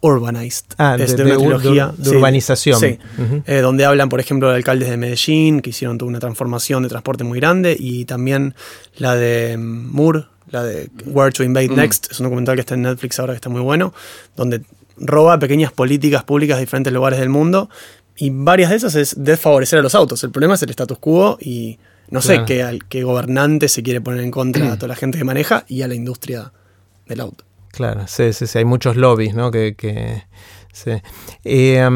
Urbanized. 0.00 0.64
Ah, 0.78 0.96
es 0.98 1.16
de, 1.16 1.24
una 1.24 1.36
trilogía. 1.36 1.92
De, 1.96 2.10
urbanización. 2.10 2.80
Sí. 2.80 2.98
donde 3.46 3.84
hablan, 3.84 4.08
por 4.08 4.20
ejemplo, 4.20 4.48
de 4.48 4.56
alcaldes 4.56 4.88
de 4.88 4.96
Medellín 4.96 5.60
que 5.60 5.70
hicieron 5.70 5.98
toda 5.98 6.08
una 6.08 6.20
transformación 6.20 6.82
de 6.82 6.88
transporte 6.88 7.24
muy 7.24 7.38
grande. 7.38 7.76
Y 7.78 8.04
también 8.04 8.54
la 8.96 9.14
de 9.14 9.56
mm, 9.56 9.94
Moore, 9.94 10.24
la 10.50 10.64
de 10.64 10.88
Where 11.06 11.32
to 11.32 11.44
Invade 11.44 11.68
mm. 11.68 11.76
Next. 11.76 12.10
Es 12.10 12.20
un 12.20 12.24
documental 12.24 12.54
que 12.56 12.62
está 12.62 12.74
en 12.74 12.82
Netflix 12.82 13.18
ahora 13.20 13.32
que 13.32 13.36
está 13.36 13.48
muy 13.48 13.60
bueno. 13.60 13.92
Donde 14.36 14.62
roba 14.96 15.38
pequeñas 15.38 15.72
políticas 15.72 16.24
públicas 16.24 16.56
de 16.56 16.62
diferentes 16.62 16.92
lugares 16.92 17.18
del 17.18 17.28
mundo 17.28 17.70
y 18.16 18.30
varias 18.30 18.70
de 18.70 18.76
esas 18.76 18.94
es 18.94 19.14
desfavorecer 19.18 19.78
a 19.78 19.82
los 19.82 19.94
autos. 19.94 20.22
El 20.24 20.30
problema 20.30 20.54
es 20.54 20.62
el 20.62 20.70
status 20.70 20.98
quo 20.98 21.38
y 21.40 21.78
no 22.10 22.20
sé 22.20 22.42
qué, 22.46 22.78
qué 22.88 23.04
gobernante 23.04 23.68
se 23.68 23.82
quiere 23.82 24.00
poner 24.00 24.22
en 24.22 24.30
contra 24.30 24.72
a 24.72 24.76
toda 24.76 24.88
la 24.88 24.96
gente 24.96 25.18
que 25.18 25.24
maneja 25.24 25.64
y 25.68 25.82
a 25.82 25.88
la 25.88 25.94
industria 25.94 26.52
del 27.06 27.20
auto. 27.20 27.44
Claro, 27.72 28.06
sí, 28.06 28.32
sí, 28.34 28.46
sí. 28.46 28.58
Hay 28.58 28.66
muchos 28.66 28.96
lobbies, 28.96 29.34
¿no? 29.34 29.50
Que, 29.50 30.24
Sí. 30.72 30.90
Eh, 31.44 31.86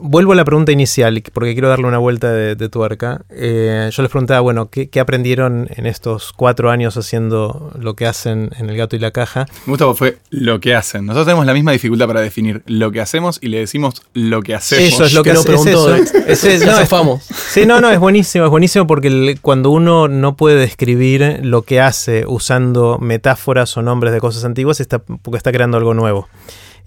vuelvo 0.00 0.32
a 0.32 0.34
la 0.34 0.44
pregunta 0.44 0.70
inicial, 0.70 1.22
porque 1.32 1.54
quiero 1.54 1.68
darle 1.68 1.86
una 1.86 1.98
vuelta 1.98 2.30
de, 2.32 2.68
tuerca. 2.68 3.24
Eh, 3.30 3.88
yo 3.90 4.02
les 4.02 4.10
preguntaba, 4.10 4.40
bueno, 4.40 4.68
¿qué, 4.70 4.90
aprendieron 5.00 5.68
en 5.74 5.86
estos 5.86 6.32
cuatro 6.32 6.70
años 6.70 6.96
haciendo 6.96 7.72
lo 7.78 7.96
que 7.96 8.06
hacen 8.06 8.50
en 8.58 8.68
El 8.68 8.76
Gato 8.76 8.94
y 8.94 8.98
la 8.98 9.10
Caja? 9.10 9.46
Me 9.64 9.72
gusta 9.72 9.86
porque 9.86 9.98
fue 9.98 10.18
lo 10.30 10.60
que 10.60 10.74
hacen. 10.74 11.06
Nosotros 11.06 11.26
tenemos 11.26 11.46
la 11.46 11.54
misma 11.54 11.72
dificultad 11.72 12.06
para 12.06 12.20
definir 12.20 12.62
lo 12.66 12.92
que 12.92 13.00
hacemos 13.00 13.38
y 13.40 13.48
le 13.48 13.58
decimos 13.58 14.02
lo 14.12 14.42
que 14.42 14.54
hacemos. 14.54 14.84
Eso 14.84 15.04
es 15.04 15.14
lo 15.14 15.22
que, 15.22 15.32
nos 15.32 15.46
preguntó. 15.46 15.94
Es, 15.96 16.44
no, 16.66 17.20
sí, 17.20 17.64
no, 17.66 17.80
no, 17.80 17.90
es 17.90 17.98
buenísimo, 17.98 18.44
es 18.44 18.50
buenísimo 18.50 18.86
porque 18.86 19.38
cuando 19.40 19.70
uno 19.70 20.08
no 20.08 20.36
puede 20.36 20.56
describir 20.56 21.40
lo 21.42 21.62
que 21.62 21.80
hace 21.80 22.24
usando 22.26 22.98
metáforas 23.00 23.76
o 23.76 23.82
nombres 23.82 24.12
de 24.12 24.20
cosas 24.20 24.44
antiguas, 24.44 24.80
está, 24.80 24.98
porque 24.98 25.38
está 25.38 25.52
creando 25.52 25.78
algo 25.78 25.94
nuevo. 25.94 26.28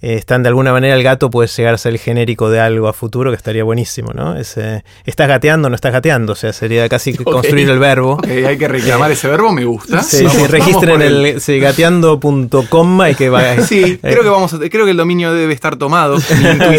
Eh, 0.02 0.16
están 0.16 0.44
de 0.44 0.50
alguna 0.50 0.72
manera 0.72 0.96
el 0.96 1.04
gato 1.04 1.30
puede 1.30 1.50
llegar 1.50 1.74
a 1.74 1.78
ser 1.78 1.94
el 1.94 2.00
genérico 2.00 2.50
de 2.50 2.60
algo 2.60 2.88
a 2.88 2.94
futuro 2.94 3.32
que 3.32 3.36
estaría 3.36 3.64
buenísimo, 3.64 4.14
¿no? 4.14 4.38
Ese, 4.38 4.84
¿Estás 5.06 5.28
gateando 5.28 5.70
no 5.70 5.76
estás 5.76 5.92
gateando? 5.92 6.34
O 6.34 6.36
sea, 6.36 6.54
sería 6.54 6.88
casi 6.88 7.14
construir 7.24 7.70
el 7.70 7.80
verbo. 7.80 8.18
hay 8.26 8.58
que 8.58 8.68
reclamar 8.68 9.12
ese 9.12 9.28
verbo, 9.28 9.52
me 9.52 9.66
gusta. 9.66 10.02
Sí, 10.02 10.28
sí 10.30 10.48
registren 10.48 11.02
el, 11.02 11.42
sí, 11.42 11.60
gateando.com 11.60 13.08
y 13.08 13.16
que 13.16 13.30
vaya. 13.30 13.62
Sí, 13.70 13.98
creo 14.02 14.24
que 14.24 14.30
vamos 14.30 14.56
creo 14.72 14.86
que 14.86 14.92
el 14.92 14.98
dominio 14.98 15.34
debe 15.34 15.54
estar 15.54 15.76
tomado. 15.76 16.18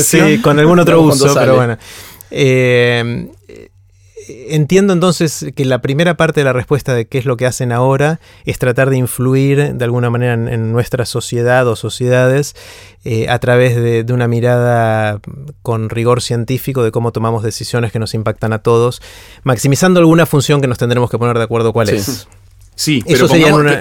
sí, 0.00 0.38
con 0.40 0.58
algún 0.58 0.78
otro 0.78 1.00
uso, 1.02 1.34
pero 1.34 1.56
bueno. 1.56 1.76
Eh, 2.30 3.28
entiendo 4.50 4.92
entonces 4.92 5.46
que 5.54 5.64
la 5.64 5.80
primera 5.80 6.16
parte 6.16 6.40
de 6.40 6.44
la 6.44 6.52
respuesta 6.52 6.94
de 6.94 7.06
qué 7.06 7.18
es 7.18 7.24
lo 7.24 7.36
que 7.36 7.46
hacen 7.46 7.72
ahora 7.72 8.20
es 8.44 8.58
tratar 8.58 8.90
de 8.90 8.96
influir 8.96 9.74
de 9.74 9.84
alguna 9.84 10.10
manera 10.10 10.34
en, 10.34 10.72
nuestra 10.72 11.04
sociedad 11.06 11.66
o 11.68 11.76
sociedades 11.76 12.54
eh, 13.04 13.28
a 13.28 13.38
través 13.38 13.76
de, 13.76 14.04
una 14.12 14.28
mirada 14.28 15.20
con 15.62 15.88
rigor 15.88 16.22
científico 16.22 16.82
de 16.82 16.90
cómo 16.90 17.12
tomamos 17.12 17.42
decisiones 17.42 17.92
que 17.92 17.98
nos 17.98 18.14
impactan 18.14 18.52
a 18.52 18.58
todos, 18.58 19.00
maximizando 19.42 20.00
alguna 20.00 20.26
función 20.26 20.60
que 20.60 20.66
nos 20.66 20.78
tendremos 20.78 21.10
que 21.10 21.18
poner 21.18 21.38
de 21.38 21.44
acuerdo 21.44 21.72
cuál 21.72 21.90
es. 21.90 22.26
Sí, 22.74 23.04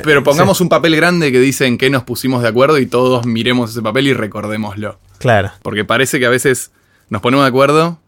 pero 0.03 0.23
pongamos, 0.23 0.59
un 0.59 0.67
papel 0.67 0.95
grande 0.95 1.31
que 1.31 1.39
dice 1.39 1.65
en 1.65 1.77
qué 1.77 1.89
nos 1.89 2.03
pusimos 2.03 2.41
de 2.41 2.49
acuerdo 2.49 2.79
y 2.79 2.85
todos 2.85 3.25
miremos 3.25 3.71
ese 3.71 3.81
papel 3.81 4.07
y 4.07 4.13
recordémoslo. 4.13 4.99
Claro. 5.19 5.51
Porque 5.61 5.85
parece 5.85 6.19
que 6.19 6.25
a 6.25 6.29
veces 6.29 6.71
nos 7.09 7.21
ponemos 7.21 7.45
de 7.45 7.49
acuerdo, 7.49 7.99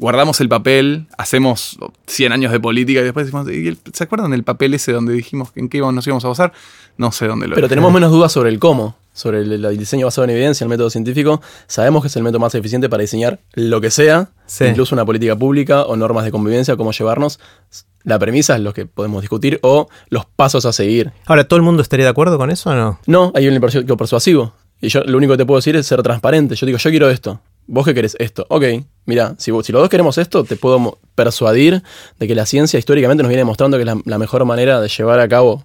guardamos 0.00 0.40
el 0.40 0.48
papel, 0.48 1.06
hacemos 1.18 1.78
100 2.06 2.32
años 2.32 2.52
de 2.52 2.58
política 2.58 3.00
y 3.00 3.04
después 3.04 3.26
decimos, 3.26 3.46
¿se 3.92 4.04
acuerdan 4.04 4.30
del 4.30 4.42
papel 4.42 4.74
ese 4.74 4.92
donde 4.92 5.12
dijimos 5.12 5.50
en 5.54 5.68
qué 5.68 5.78
nos 5.80 6.06
íbamos 6.06 6.24
a 6.24 6.28
basar? 6.28 6.52
No 6.96 7.12
sé 7.12 7.26
dónde 7.26 7.46
lo 7.46 7.54
Pero 7.54 7.68
tenemos 7.68 7.92
menos 7.92 8.10
dudas 8.10 8.32
sobre 8.32 8.48
el 8.48 8.58
cómo, 8.58 8.96
sobre 9.12 9.40
el, 9.40 9.78
diseño 9.78 10.06
basado 10.06 10.24
en 10.24 10.30
evidencia, 10.30 10.64
el 10.64 10.70
método 10.70 10.88
científico. 10.88 11.42
Sabemos 11.66 12.02
que 12.02 12.08
es 12.08 12.16
el 12.16 12.22
método 12.22 12.40
más 12.40 12.54
eficiente 12.54 12.88
para 12.88 13.02
diseñar 13.02 13.40
lo 13.52 13.80
que 13.80 13.90
sea, 13.90 14.30
incluso 14.60 14.94
una 14.94 15.04
política 15.04 15.36
pública 15.36 15.82
o 15.82 15.96
normas 15.96 16.24
de 16.24 16.30
convivencia, 16.30 16.76
cómo 16.76 16.92
llevarnos. 16.92 17.38
La 18.02 18.18
premisa 18.18 18.56
es 18.56 18.62
lo 18.62 18.72
que 18.72 18.86
podemos 18.86 19.20
discutir 19.20 19.60
o 19.62 19.88
los 20.08 20.24
pasos 20.24 20.64
a 20.64 20.72
seguir. 20.72 21.12
Ahora, 21.26 21.44
¿todo 21.44 21.58
el 21.58 21.62
mundo 21.62 21.82
estaría 21.82 22.06
de 22.06 22.10
acuerdo 22.10 22.38
con 22.38 22.50
eso 22.50 22.70
o 22.70 22.74
no? 22.74 22.98
No, 23.06 23.32
hay 23.34 23.46
un 23.48 23.60
persuasivo. 23.60 24.54
Y 24.80 24.88
yo 24.88 25.02
lo 25.04 25.18
único 25.18 25.34
que 25.34 25.38
te 25.38 25.46
puedo 25.46 25.58
decir 25.58 25.76
es 25.76 25.86
ser 25.86 26.02
transparente. 26.02 26.54
Yo 26.54 26.64
digo, 26.64 26.78
yo 26.78 26.88
quiero 26.88 27.10
esto. 27.10 27.40
¿Vos 27.72 27.86
qué 27.86 27.94
querés? 27.94 28.16
Esto. 28.18 28.46
Ok, 28.48 28.64
mira, 29.06 29.36
si, 29.38 29.52
si 29.62 29.72
los 29.72 29.80
dos 29.80 29.88
queremos 29.88 30.18
esto, 30.18 30.42
te 30.42 30.56
puedo 30.56 30.98
persuadir 31.14 31.84
de 32.18 32.26
que 32.26 32.34
la 32.34 32.44
ciencia 32.44 32.80
históricamente 32.80 33.22
nos 33.22 33.28
viene 33.28 33.42
demostrando 33.42 33.78
que 33.78 33.84
la, 33.84 34.18
mejor 34.18 34.44
manera 34.44 34.80
de 34.80 34.88
llevar 34.88 35.20
a 35.20 35.28
cabo 35.28 35.64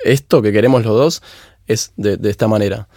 esto 0.00 0.42
que 0.42 0.52
queremos 0.52 0.84
los 0.84 0.94
dos 0.94 1.22
es 1.66 1.92
de, 1.96 2.18
esta 2.28 2.46
manera. 2.46 2.88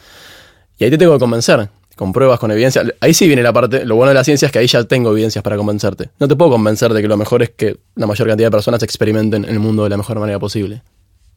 Y 0.78 0.84
ahí 0.84 0.90
te 0.90 0.98
tengo 0.98 1.14
que 1.14 1.20
convencer, 1.20 1.70
con 1.96 2.12
pruebas, 2.12 2.38
con 2.38 2.52
evidencia. 2.52 2.84
Ahí 3.00 3.14
sí 3.14 3.28
viene 3.28 3.44
la 3.44 3.54
parte, 3.54 3.86
lo 3.86 3.96
bueno 3.96 4.10
de 4.10 4.16
la 4.16 4.26
ciencia 4.26 4.48
es 4.48 4.52
que 4.52 4.60
ahí 4.60 4.68
ya 4.68 4.84
tengo 4.84 5.14
evidencias 5.14 5.42
para 5.42 5.56
convencerte. 5.56 6.10
No 6.20 6.28
te 6.28 6.36
puedo 6.36 6.52
convencer 6.52 6.92
de 6.92 7.02
que 7.02 7.08
lo 7.08 7.16
mejor 7.16 7.42
es 7.42 7.52
que 7.52 7.78
la 7.96 8.08
mayor 8.08 8.28
cantidad 8.28 8.48
de 8.48 8.52
personas 8.52 8.84
experimenten 8.84 9.46
en 9.46 9.52
el 9.52 9.60
mundo 9.62 9.86
de 9.86 9.90
la 9.90 9.96
mejor 9.96 10.20
manera 10.20 10.38
posible. 10.38 10.84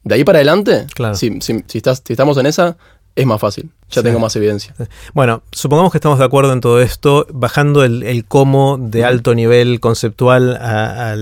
De 0.03 0.15
ahí 0.15 0.25
para 0.25 0.39
adelante, 0.39 0.87
claro. 0.93 1.15
si, 1.15 1.39
si, 1.39 1.63
estás, 1.77 2.03
si 2.05 2.11
estamos 2.11 2.35
en 2.37 2.47
esa, 2.47 2.75
es 3.15 3.25
más 3.25 3.39
fácil. 3.39 3.69
Ya 3.89 4.01
tengo 4.01 4.19
más 4.19 4.35
evidencia. 4.35 4.73
Bueno, 5.13 5.43
supongamos 5.51 5.91
que 5.91 5.99
estamos 5.99 6.17
de 6.17 6.25
acuerdo 6.25 6.51
en 6.51 6.61
todo 6.61 6.81
esto, 6.81 7.27
bajando 7.31 7.83
el, 7.83 8.25
cómo 8.27 8.77
de 8.79 9.05
alto 9.05 9.35
nivel 9.35 9.79
conceptual 9.79 10.57
a, 10.59 11.15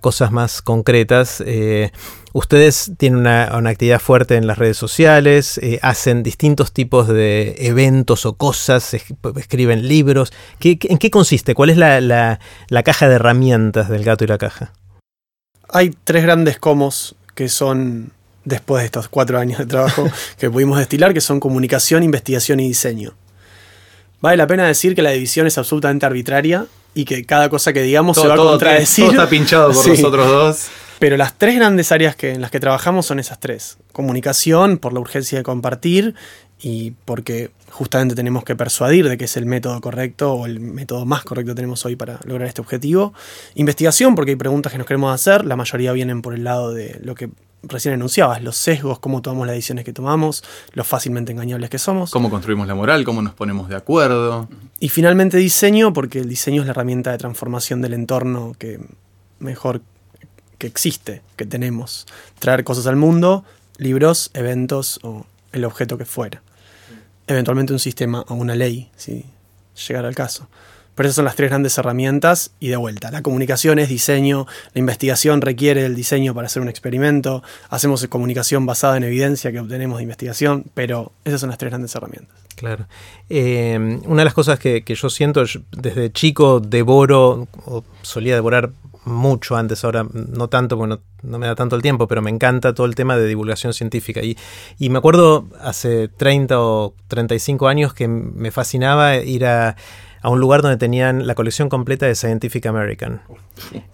cosas 0.00 0.32
más 0.32 0.60
concretas. 0.60 1.42
Eh, 1.46 1.92
ustedes 2.32 2.92
tienen 2.98 3.20
una, 3.20 3.44
actividad 3.68 4.00
fuerte 4.00 4.36
en 4.36 4.46
las 4.46 4.58
redes 4.58 4.76
sociales, 4.76 5.56
eh, 5.58 5.78
hacen 5.82 6.22
distintos 6.22 6.72
tipos 6.72 7.08
de 7.08 7.54
eventos 7.58 8.26
o 8.26 8.34
cosas, 8.34 8.92
escriben 9.36 9.88
libros. 9.88 10.32
¿En 10.60 10.98
qué 10.98 11.10
consiste? 11.10 11.54
¿Cuál 11.54 11.70
es 11.70 11.76
la, 11.76 12.00
la 12.00 12.82
caja 12.82 13.08
de 13.08 13.14
herramientas 13.14 13.88
del 13.88 14.04
gato 14.04 14.24
y 14.24 14.26
la 14.26 14.36
caja? 14.36 14.72
Hay 15.70 15.94
tres 16.04 16.24
grandes 16.24 16.58
comos 16.58 17.14
que 17.34 17.48
son 17.48 18.12
después 18.48 18.82
de 18.82 18.86
estos 18.86 19.08
cuatro 19.08 19.38
años 19.38 19.58
de 19.58 19.66
trabajo 19.66 20.08
que 20.38 20.50
pudimos 20.50 20.78
destilar, 20.78 21.14
que 21.14 21.20
son 21.20 21.38
comunicación, 21.38 22.02
investigación 22.02 22.60
y 22.60 22.68
diseño. 22.68 23.14
Vale 24.20 24.36
la 24.36 24.46
pena 24.46 24.66
decir 24.66 24.94
que 24.94 25.02
la 25.02 25.10
división 25.10 25.46
es 25.46 25.58
absolutamente 25.58 26.06
arbitraria 26.06 26.66
y 26.94 27.04
que 27.04 27.24
cada 27.24 27.48
cosa 27.48 27.72
que 27.72 27.82
digamos 27.82 28.16
se 28.16 28.26
va 28.26 28.34
a 28.34 28.36
contradecir. 28.36 29.04
Todo 29.04 29.12
está 29.14 29.28
pinchado 29.28 29.72
por 29.72 29.86
nosotros 29.88 30.26
dos. 30.26 30.66
Pero 30.98 31.16
las 31.16 31.38
tres 31.38 31.54
grandes 31.54 31.92
áreas 31.92 32.16
que, 32.16 32.32
en 32.32 32.40
las 32.40 32.50
que 32.50 32.58
trabajamos 32.58 33.06
son 33.06 33.20
esas 33.20 33.38
tres. 33.38 33.78
Comunicación, 33.92 34.78
por 34.78 34.92
la 34.92 34.98
urgencia 34.98 35.38
de 35.38 35.44
compartir 35.44 36.16
y 36.60 36.92
porque 37.04 37.50
justamente 37.70 38.16
tenemos 38.16 38.42
que 38.42 38.56
persuadir 38.56 39.08
de 39.08 39.16
que 39.16 39.26
es 39.26 39.36
el 39.36 39.46
método 39.46 39.80
correcto 39.80 40.32
o 40.32 40.46
el 40.46 40.58
método 40.58 41.06
más 41.06 41.22
correcto 41.22 41.52
que 41.52 41.56
tenemos 41.56 41.84
hoy 41.86 41.94
para 41.94 42.18
lograr 42.24 42.48
este 42.48 42.60
objetivo. 42.60 43.14
Investigación, 43.54 44.16
porque 44.16 44.32
hay 44.32 44.36
preguntas 44.36 44.72
que 44.72 44.78
nos 44.78 44.88
queremos 44.88 45.14
hacer, 45.14 45.44
la 45.44 45.54
mayoría 45.54 45.92
vienen 45.92 46.20
por 46.20 46.34
el 46.34 46.42
lado 46.42 46.72
de 46.72 46.98
lo 47.00 47.14
que 47.14 47.30
recién 47.62 47.94
enunciabas, 47.94 48.42
los 48.42 48.56
sesgos, 48.56 48.98
cómo 48.98 49.22
tomamos 49.22 49.46
las 49.46 49.56
decisiones 49.56 49.84
que 49.84 49.92
tomamos, 49.92 50.44
lo 50.72 50.84
fácilmente 50.84 51.32
engañables 51.32 51.70
que 51.70 51.78
somos. 51.78 52.10
Cómo 52.10 52.30
construimos 52.30 52.66
la 52.66 52.74
moral, 52.74 53.04
cómo 53.04 53.22
nos 53.22 53.34
ponemos 53.34 53.68
de 53.68 53.76
acuerdo. 53.76 54.48
Y 54.80 54.88
finalmente 54.88 55.36
diseño, 55.38 55.92
porque 55.92 56.20
el 56.20 56.28
diseño 56.28 56.62
es 56.62 56.66
la 56.66 56.72
herramienta 56.72 57.10
de 57.10 57.18
transformación 57.18 57.82
del 57.82 57.94
entorno 57.94 58.54
que 58.58 58.80
mejor 59.38 59.82
que 60.58 60.66
existe, 60.66 61.22
que 61.36 61.46
tenemos. 61.46 62.06
Traer 62.38 62.64
cosas 62.64 62.86
al 62.86 62.96
mundo, 62.96 63.44
libros, 63.76 64.30
eventos 64.34 65.00
o 65.02 65.26
el 65.52 65.64
objeto 65.64 65.98
que 65.98 66.04
fuera. 66.04 66.42
Eventualmente 67.26 67.72
un 67.72 67.78
sistema 67.78 68.24
o 68.28 68.34
una 68.34 68.54
ley, 68.54 68.90
si 68.96 69.24
llegara 69.86 70.08
al 70.08 70.14
caso. 70.14 70.48
Pero 70.98 71.10
esas 71.10 71.14
son 71.14 71.26
las 71.26 71.36
tres 71.36 71.48
grandes 71.48 71.78
herramientas 71.78 72.50
y 72.58 72.70
de 72.70 72.76
vuelta. 72.76 73.12
La 73.12 73.22
comunicación 73.22 73.78
es 73.78 73.88
diseño, 73.88 74.48
la 74.74 74.80
investigación 74.80 75.40
requiere 75.40 75.86
el 75.86 75.94
diseño 75.94 76.34
para 76.34 76.46
hacer 76.46 76.60
un 76.60 76.68
experimento, 76.68 77.44
hacemos 77.70 78.04
comunicación 78.08 78.66
basada 78.66 78.96
en 78.96 79.04
evidencia 79.04 79.52
que 79.52 79.60
obtenemos 79.60 79.98
de 79.98 80.02
investigación, 80.02 80.64
pero 80.74 81.12
esas 81.24 81.40
son 81.40 81.50
las 81.50 81.58
tres 81.58 81.70
grandes 81.70 81.94
herramientas. 81.94 82.36
Claro. 82.56 82.88
Eh, 83.30 84.00
una 84.06 84.22
de 84.22 84.24
las 84.24 84.34
cosas 84.34 84.58
que, 84.58 84.82
yo 84.84 85.08
siento, 85.08 85.44
desde 85.70 86.10
chico 86.10 86.58
devoro, 86.58 87.46
o 87.64 87.84
solía 88.02 88.34
devorar 88.34 88.72
mucho 89.04 89.54
antes, 89.54 89.84
ahora 89.84 90.04
no 90.12 90.48
tanto, 90.48 90.76
porque 90.76 90.98
no, 91.22 91.38
me 91.38 91.46
da 91.46 91.54
tanto 91.54 91.76
el 91.76 91.82
tiempo, 91.82 92.08
pero 92.08 92.22
me 92.22 92.30
encanta 92.30 92.74
todo 92.74 92.86
el 92.86 92.96
tema 92.96 93.16
de 93.16 93.28
divulgación 93.28 93.72
científica. 93.72 94.20
Y, 94.20 94.36
y 94.80 94.90
me 94.90 94.98
acuerdo 94.98 95.46
hace 95.60 96.08
30 96.08 96.60
o 96.60 96.94
35 97.06 97.68
años 97.68 97.94
que 97.94 98.08
me 98.08 98.50
fascinaba 98.50 99.14
ir 99.18 99.46
a 99.46 99.76
a 100.28 100.30
un 100.30 100.40
lugar 100.40 100.60
donde 100.60 100.76
tenían 100.76 101.26
la 101.26 101.34
colección 101.34 101.70
completa 101.70 102.04
de 102.04 102.14
Scientific 102.14 102.66
American, 102.66 103.22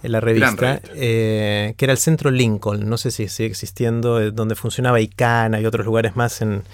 en 0.03 0.11
la 0.11 0.19
revista, 0.19 0.81
eh, 0.97 1.75
que 1.77 1.85
era 1.85 1.93
el 1.93 1.99
centro 1.99 2.33
Lincoln, 2.33 2.89
no 2.89 2.97
sé 2.97 3.13
si 3.13 3.29
sigue 3.29 3.49
existiendo, 3.49 4.21
eh, 4.21 4.33
donde 4.33 4.57
funcionaba 4.57 5.01
ICANN 5.01 5.63
y 5.63 5.65
otros 5.65 5.87
lugares 5.87 6.17
más 6.17 6.43
en, 6.43 6.65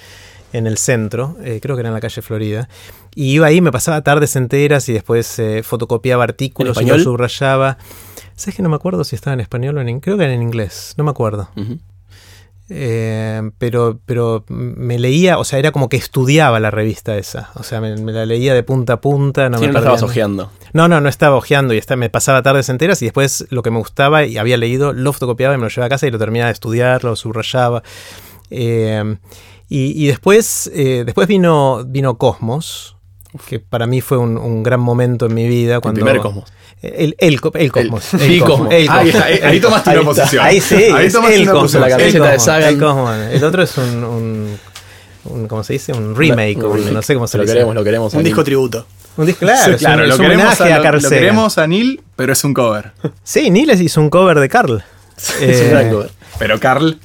el 0.54 0.78
centro, 0.78 1.36
eh, 1.44 1.60
creo 1.60 1.76
que 1.76 1.80
era 1.80 1.90
en 1.90 1.94
la 1.94 2.00
calle 2.00 2.22
Florida. 2.22 2.70
Y 3.14 3.32
iba 3.32 3.48
ahí, 3.48 3.60
me 3.60 3.70
pasaba 3.70 4.00
tardes 4.00 4.34
enteras 4.34 4.88
y 4.88 4.94
después 4.94 5.38
fotocopiaba 5.62 6.24
artículos 6.24 6.80
y 6.80 6.86
los 6.86 7.02
subrayaba. 7.02 7.76
¿Sabes 8.36 8.54
que 8.54 8.62
no 8.62 8.70
me 8.70 8.76
acuerdo 8.76 9.04
si 9.04 9.14
estaba 9.14 9.34
en 9.34 9.40
español 9.40 9.76
o 9.76 9.82
en 9.82 9.90
inglés? 9.90 10.04
Creo 10.04 10.16
que 10.16 10.24
era 10.24 10.32
en 10.32 10.40
inglés, 10.40 10.94
no 10.96 11.04
me 11.04 11.10
acuerdo. 11.10 11.50
Eh, 12.72 13.50
pero, 13.58 13.98
pero 14.06 14.44
me 14.48 14.96
leía, 15.00 15.38
o 15.38 15.44
sea, 15.44 15.58
era 15.58 15.72
como 15.72 15.88
que 15.88 15.96
estudiaba 15.96 16.60
la 16.60 16.70
revista 16.70 17.16
esa. 17.16 17.50
O 17.56 17.64
sea, 17.64 17.80
me, 17.80 17.96
la 17.96 18.24
leía 18.24 18.54
de 18.54 18.62
punta 18.62 18.94
a 18.94 19.00
punta. 19.00 19.48
No 19.50 19.58
me 19.58 19.66
no 19.66 19.78
estabas 19.78 20.02
ojeando. 20.04 20.50
No, 20.72 20.86
no, 20.86 21.00
no 21.00 21.08
estaba 21.08 21.34
ojeando 21.34 21.74
y 21.74 21.82
me 21.96 22.10
pasaba 22.10 22.42
tardes 22.42 22.68
enteras 22.68 23.02
y 23.02 23.06
después 23.06 23.46
lo 23.50 23.62
que 23.62 23.72
me 23.72 23.78
gustaba 23.78 24.24
y 24.24 24.38
había 24.38 24.56
leído 24.56 24.92
lo 24.92 25.12
fotocopiaba 25.12 25.54
y 25.54 25.56
me 25.58 25.64
lo 25.64 25.68
llevaba 25.68 25.86
a 25.86 25.88
casa 25.88 26.06
y 26.06 26.12
lo 26.12 26.18
terminaba 26.18 26.46
de 26.46 26.52
estudiar, 26.52 27.02
lo 27.02 27.16
subrayaba. 27.16 27.82
Eh, 28.50 29.16
y, 29.72 30.08
después, 30.08 30.68
eh, 30.74 31.04
después 31.06 31.28
vino, 31.28 31.84
vino 31.86 32.18
Cosmos, 32.18 32.96
que 33.46 33.60
para 33.60 33.86
mí 33.86 34.00
fue 34.00 34.18
un, 34.18 34.64
gran 34.64 34.80
momento 34.80 35.26
en 35.26 35.34
mi 35.34 35.46
vida. 35.46 35.80
Cuando, 35.80 36.00
el 36.00 36.04
primer 36.04 36.22
Cosmos. 36.22 36.52
El, 36.82 37.14
el, 37.18 37.40
el 37.54 37.72
Cosmos. 37.72 38.14
El, 38.14 38.42
Cosmos. 38.42 38.72
Ahí, 38.72 39.60
tomaste 39.60 39.90
una 39.90 40.02
posición. 40.02 40.44
Ahí 40.44 40.60
sí. 40.60 40.74
Ahí 40.74 41.10
tomaste 41.10 41.36
el 41.36 41.42
una 41.42 41.52
Cosmos. 41.52 41.74
La 41.74 41.88
camiseta 41.88 42.30
de 42.30 42.38
Sagan. 42.38 42.68
El, 42.70 42.78
Cosmos. 42.78 43.16
el 43.32 43.44
otro 43.44 43.62
es 43.62 43.78
un, 43.78 44.58
un 45.24 45.48
¿cómo 45.48 45.62
se 45.62 45.74
dice? 45.74 45.92
Un 45.92 46.16
remake, 46.16 46.56
no 46.58 47.02
sé 47.02 47.14
cómo 47.14 47.26
se 47.26 47.36
lo 47.36 47.42
dice. 47.42 47.54
Queremos, 47.54 47.74
lo 47.74 47.84
queremos. 47.84 48.14
Un 48.14 48.24
disco 48.24 48.44
tributo. 48.44 48.86
Un 49.16 49.26
disco, 49.26 49.40
claro, 49.40 49.76
claro, 49.76 50.06
lo, 50.06 50.16
queremos 50.16 50.60
a, 50.60 50.82
Carl 50.82 51.02
lo, 51.02 51.10
queremos 51.10 51.58
a 51.58 51.66
Neil, 51.66 52.00
pero 52.16 52.32
es 52.32 52.44
un 52.44 52.54
cover. 52.54 52.92
Sí, 53.24 53.50
Neil 53.50 53.70
hizo 53.82 54.00
un 54.00 54.08
cover 54.08 54.38
de 54.38 54.48
Carl. 54.48 54.82
es 55.40 55.60
un 55.62 55.70
gran 55.70 55.90
cover. 55.90 56.10
Pero 56.38 56.60
Carl 56.60 56.98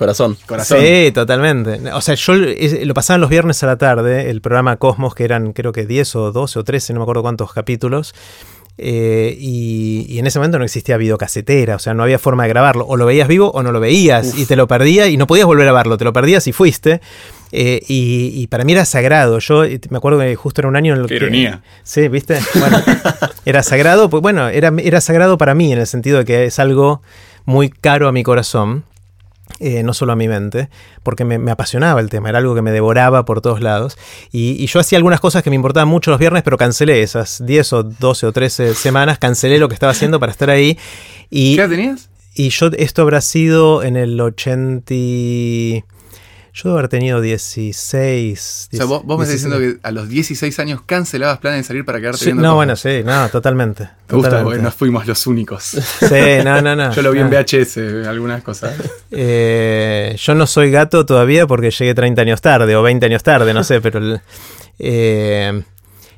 Corazón. 0.00 0.38
Corazón. 0.46 0.78
Sí, 0.80 1.10
totalmente. 1.12 1.92
O 1.92 2.00
sea, 2.00 2.14
yo 2.14 2.32
lo 2.34 2.94
pasaban 2.94 3.20
los 3.20 3.28
viernes 3.28 3.62
a 3.62 3.66
la 3.66 3.76
tarde, 3.76 4.30
el 4.30 4.40
programa 4.40 4.76
Cosmos, 4.76 5.14
que 5.14 5.24
eran 5.24 5.52
creo 5.52 5.72
que 5.72 5.84
10 5.84 6.16
o 6.16 6.32
12 6.32 6.58
o 6.58 6.64
13, 6.64 6.94
no 6.94 7.00
me 7.00 7.02
acuerdo 7.02 7.20
cuántos 7.20 7.52
capítulos. 7.52 8.14
Eh, 8.82 9.36
y, 9.38 10.18
en 10.18 10.26
ese 10.26 10.38
momento 10.38 10.58
no 10.58 10.64
existía 10.64 10.96
videocasetera, 10.96 11.76
o 11.76 11.78
sea, 11.78 11.92
no 11.92 12.02
había 12.02 12.18
forma 12.18 12.44
de 12.44 12.48
grabarlo. 12.48 12.86
O 12.86 12.96
lo 12.96 13.04
veías 13.04 13.28
vivo 13.28 13.50
o 13.50 13.62
no 13.62 13.72
lo 13.72 13.80
veías 13.80 14.38
y 14.38 14.46
te 14.46 14.56
lo 14.56 14.66
perdías 14.66 15.08
y 15.08 15.18
no 15.18 15.26
podías 15.26 15.44
volver 15.44 15.68
a 15.68 15.72
verlo, 15.72 15.98
te 15.98 16.04
lo 16.04 16.14
perdías 16.14 16.46
y 16.46 16.52
fuiste. 16.52 17.02
Eh, 17.52 17.82
y, 17.86 18.46
para 18.46 18.64
mí 18.64 18.72
era 18.72 18.86
sagrado. 18.86 19.38
Yo 19.38 19.64
eh, 19.64 19.80
me 19.90 19.98
acuerdo 19.98 20.20
que 20.20 20.34
justo 20.34 20.62
era 20.62 20.68
un 20.68 20.76
año 20.76 20.94
en 20.94 21.02
el 21.02 21.06
Qué 21.06 21.16
ironía. 21.16 21.62
Sí, 21.82 22.08
¿viste? 22.08 22.38
Bueno, 22.54 22.82
era 23.44 23.62
sagrado, 23.62 24.08
pues 24.08 24.22
bueno, 24.22 24.48
era, 24.48 24.72
era 24.82 25.02
sagrado 25.02 25.36
para 25.36 25.54
mí 25.54 25.72
en 25.72 25.78
el 25.78 25.86
sentido 25.86 26.18
de 26.18 26.24
que 26.24 26.46
es 26.46 26.58
algo 26.58 27.02
muy 27.44 27.68
caro 27.68 28.08
a 28.08 28.12
mi 28.12 28.22
corazón. 28.22 28.84
Eh, 29.58 29.82
no 29.82 29.92
solo 29.92 30.12
a 30.12 30.16
mi 30.16 30.28
mente, 30.28 30.70
porque 31.02 31.24
me, 31.24 31.50
apasionaba 31.50 32.00
el 32.00 32.08
tema, 32.08 32.28
era 32.28 32.38
algo 32.38 32.54
que 32.54 32.62
me 32.62 32.70
devoraba 32.70 33.24
por 33.24 33.40
todos 33.40 33.60
lados. 33.60 33.98
Y, 34.32 34.64
yo 34.66 34.80
hacía 34.80 34.96
algunas 34.96 35.20
cosas 35.20 35.42
que 35.42 35.50
me 35.50 35.56
importaban 35.56 35.88
mucho 35.88 36.10
los 36.10 36.20
viernes, 36.20 36.42
pero 36.42 36.56
cancelé 36.56 37.02
esas 37.02 37.44
10 37.44 37.72
o 37.72 37.82
12 37.82 38.26
o 38.26 38.32
13 38.32 38.74
semanas, 38.74 39.18
cancelé 39.18 39.58
lo 39.58 39.68
que 39.68 39.74
estaba 39.74 39.92
haciendo 39.92 40.20
para 40.20 40.32
estar 40.32 40.50
ahí. 40.50 40.78
Y, 41.28 41.56
¿Qué 41.56 41.68
tenías? 41.68 42.08
Y 42.34 42.50
yo, 42.50 42.70
esto 42.76 43.02
habrá 43.02 43.20
sido 43.20 43.82
en 43.82 43.96
el 43.96 44.20
80... 44.20 44.94
Yo 46.52 46.70
debo 46.70 46.78
haber 46.78 46.88
tenido 46.88 47.20
16. 47.20 48.68
o 48.72 48.76
sea, 48.76 48.84
vos, 48.86 49.04
me 49.04 49.24
estás 49.24 49.32
diciendo 49.42 49.58
que 49.58 49.78
a 49.82 49.90
los 49.92 50.08
16 50.08 50.58
años 50.58 50.82
cancelabas 50.84 51.38
planes 51.38 51.60
de 51.60 51.64
salir 51.64 51.84
para 51.84 52.00
quedarte 52.00 52.24
viendo. 52.24 52.42
No, 52.42 52.54
bueno, 52.54 52.76
sí, 52.76 53.02
no, 53.04 53.28
totalmente. 53.28 53.88
Me 54.08 54.16
gusta 54.16 54.42
porque 54.42 54.60
nos 54.60 54.74
fuimos 54.74 55.06
los 55.06 55.26
únicos. 55.26 55.62
Sí, 55.64 56.44
no, 56.44 56.60
no, 56.60 56.74
no. 56.74 56.92
yo 56.94 57.02
lo 57.02 57.12
vi 57.12 57.20
en 57.20 57.30
VHS, 57.30 58.06
algunas 58.08 58.42
cosas. 58.42 58.74
Eh, 59.12 60.16
yo 60.18 60.34
no 60.34 60.46
soy 60.46 60.70
gato 60.70 61.06
todavía 61.06 61.46
porque 61.46 61.70
llegué 61.70 61.94
30 61.94 62.22
años 62.22 62.40
tarde 62.40 62.74
o 62.74 62.82
20 62.82 63.06
años 63.06 63.22
tarde, 63.22 63.54
no 63.54 63.62
sé, 63.62 63.80
pero. 63.80 64.20
Eh, 64.78 65.62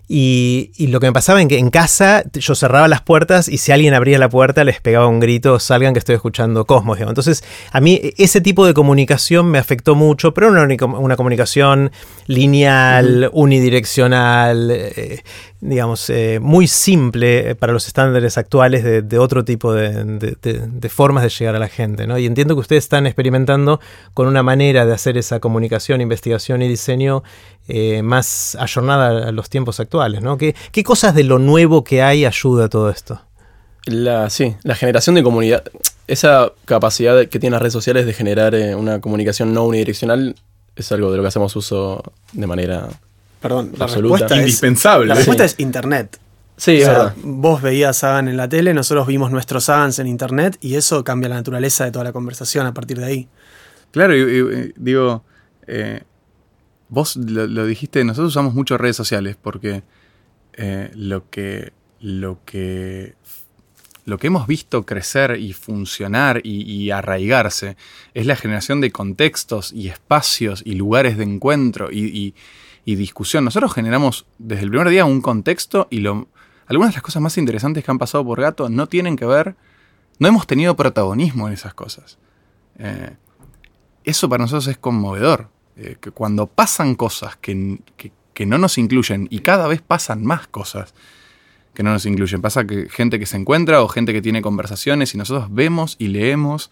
y, 0.09 0.70
lo 0.88 1.00
que 1.00 1.07
me 1.07 1.12
pasaba 1.12 1.40
en 1.40 1.48
que 1.48 1.59
en 1.59 1.70
casa 1.70 2.24
yo 2.34 2.55
cerraba 2.55 2.86
las 2.88 3.00
puertas 3.00 3.48
y 3.48 3.59
si 3.59 3.72
alguien 3.72 3.94
abría 3.94 4.18
la 4.18 4.28
puerta 4.28 4.62
les 4.64 4.80
pegaba 4.80 5.07
un 5.07 5.20
grito, 5.20 5.59
salgan 5.59 5.94
que 5.94 5.98
estoy 5.98 6.14
escuchando 6.16 6.66
Cosmos. 6.66 7.00
Entonces, 7.00 7.42
a 7.70 7.80
mí 7.80 8.00
ese 8.18 8.40
tipo 8.40 8.66
de 8.66 8.74
comunicación 8.74 9.50
me 9.50 9.59
afectó 9.59 9.94
mucho, 9.94 10.34
pero 10.34 10.50
no 10.50 10.62
una, 10.62 10.98
una 10.98 11.16
comunicación 11.16 11.92
lineal, 12.26 13.30
unidireccional, 13.32 14.70
eh, 14.70 15.22
digamos, 15.62 16.10
eh, 16.10 16.40
muy 16.42 16.66
simple 16.66 17.54
para 17.54 17.72
los 17.72 17.86
estándares 17.86 18.36
actuales 18.36 18.82
de, 18.82 19.18
otro 19.18 19.44
tipo 19.44 19.72
de, 19.72 20.88
formas 20.90 21.22
de 21.22 21.30
llegar 21.30 21.54
a 21.54 21.60
la 21.60 21.68
gente. 21.68 22.08
¿no? 22.08 22.18
Y 22.18 22.26
entiendo 22.26 22.56
que 22.56 22.60
ustedes 22.60 22.82
están 22.82 23.06
experimentando 23.06 23.80
con 24.12 24.26
una 24.26 24.42
manera 24.42 24.84
de 24.84 24.92
hacer 24.92 25.16
esa 25.16 25.38
comunicación, 25.38 26.00
investigación 26.00 26.62
y 26.62 26.68
diseño 26.68 27.22
eh, 27.68 28.02
más 28.02 28.56
ayornada 28.56 29.28
a 29.28 29.32
los 29.32 29.48
tiempos 29.50 29.78
actuales. 29.78 30.20
¿no? 30.20 30.36
¿Qué, 30.36 30.56
¿Qué, 30.72 30.82
cosas 30.82 31.14
de 31.14 31.22
lo 31.22 31.38
nuevo 31.38 31.84
que 31.84 32.02
hay 32.02 32.24
ayuda 32.24 32.64
a 32.64 32.68
todo 32.68 32.90
esto? 32.90 33.20
La, 33.86 34.30
sí, 34.30 34.56
la 34.64 34.74
generación 34.74 35.14
de 35.14 35.22
comunidad, 35.22 35.62
esa 36.08 36.50
capacidad 36.64 37.20
que 37.28 37.38
tienen 37.38 37.52
las 37.52 37.62
redes 37.62 37.72
sociales 37.72 38.04
de 38.04 38.12
generar 38.12 38.56
eh, 38.56 38.74
una 38.74 39.00
comunicación 39.00 39.54
no 39.54 39.64
unidireccional 39.64 40.34
es 40.74 40.90
algo 40.90 41.12
de 41.12 41.18
lo 41.18 41.22
que 41.22 41.28
hacemos 41.28 41.54
uso 41.54 42.02
de 42.32 42.46
manera 42.48 42.88
Perdón, 43.43 43.72
la 43.76 43.86
respuesta 43.86 44.36
indispensable. 44.36 45.05
Es, 45.05 45.09
la 45.09 45.14
respuesta 45.16 45.45
es 45.45 45.55
internet. 45.59 46.18
Sí, 46.57 46.80
Vos 47.24 47.61
veías 47.61 47.97
Sagan 47.99 48.28
en 48.28 48.36
la 48.36 48.49
tele, 48.49 48.72
nosotros 48.72 49.07
vimos 49.09 49.32
nuestros 49.32 49.64
Sagans 49.64 49.99
en 49.99 50.07
internet 50.07 50.59
y 50.61 50.76
eso 50.76 51.03
cambia 51.03 51.28
la 51.28 51.34
naturaleza 51.34 51.84
de 51.84 51.90
toda 51.90 52.05
la 52.05 52.12
conversación 52.12 52.66
a 52.66 52.72
partir 52.72 52.99
de 52.99 53.05
ahí. 53.05 53.28
Claro, 53.90 54.16
y, 54.16 54.72
digo, 54.76 55.24
eh, 55.66 56.03
vos 56.88 57.16
lo, 57.16 57.66
dijiste, 57.66 58.05
nosotros 58.05 58.28
usamos 58.28 58.55
mucho 58.55 58.78
redes 58.78 58.95
sociales 58.95 59.36
porque 59.40 59.82
eh, 60.53 60.90
lo 60.95 61.28
que 61.30 61.72
lo 62.01 62.38
que 62.45 63.14
lo 64.05 64.18
que 64.18 64.26
hemos 64.28 64.47
visto 64.47 64.84
crecer 64.84 65.38
y 65.40 65.53
funcionar 65.53 66.40
y, 66.45 66.90
arraigarse 66.90 67.76
es 68.14 68.26
la 68.26 68.36
generación 68.36 68.80
de 68.80 68.90
contextos 68.90 69.72
y 69.72 69.88
espacios 69.88 70.62
y 70.64 70.74
lugares 70.74 71.16
de 71.16 71.24
encuentro 71.24 71.88
y, 71.90 72.07
y 72.07 72.34
discusión. 72.84 73.44
Nosotros 73.44 73.72
generamos 73.72 74.26
desde 74.38 74.64
el 74.64 74.70
primer 74.70 74.88
día 74.88 75.04
un 75.04 75.20
contexto 75.20 75.88
y 75.90 76.04
algunas 76.06 76.90
de 76.90 76.94
las 76.94 77.02
cosas 77.02 77.22
más 77.22 77.38
interesantes 77.38 77.84
que 77.84 77.90
han 77.90 77.98
pasado 77.98 78.24
por 78.24 78.40
Gato 78.40 78.68
no 78.68 78.88
tienen 78.88 79.16
que 79.16 79.26
ver, 79.26 79.56
no 80.18 80.28
hemos 80.28 80.46
tenido 80.46 80.76
protagonismo 80.76 81.48
en 81.48 81.54
esas 81.54 81.74
cosas. 81.74 82.18
Eh, 82.78 83.16
eso 84.04 84.28
para 84.28 84.42
nosotros 84.42 84.66
es 84.66 84.78
conmovedor, 84.78 85.48
eh, 85.76 85.96
que 86.00 86.10
cuando 86.10 86.46
pasan 86.46 86.94
cosas 86.94 87.36
que, 87.36 87.80
que, 87.96 88.46
no 88.46 88.58
nos 88.58 88.76
incluyen 88.78 89.28
y 89.30 89.38
cada 89.38 89.68
vez 89.68 89.80
pasan 89.82 90.24
más 90.24 90.48
cosas 90.48 90.94
que 91.74 91.82
no 91.82 91.92
nos 91.92 92.04
incluyen, 92.06 92.42
pasa 92.42 92.66
que 92.66 92.88
gente 92.88 93.18
que 93.20 93.26
se 93.26 93.36
encuentra 93.36 93.82
o 93.82 93.88
gente 93.88 94.12
que 94.12 94.20
tiene 94.20 94.42
conversaciones 94.42 95.14
y 95.14 95.18
nosotros 95.18 95.46
vemos 95.54 95.96
y 95.98 96.08
leemos 96.08 96.70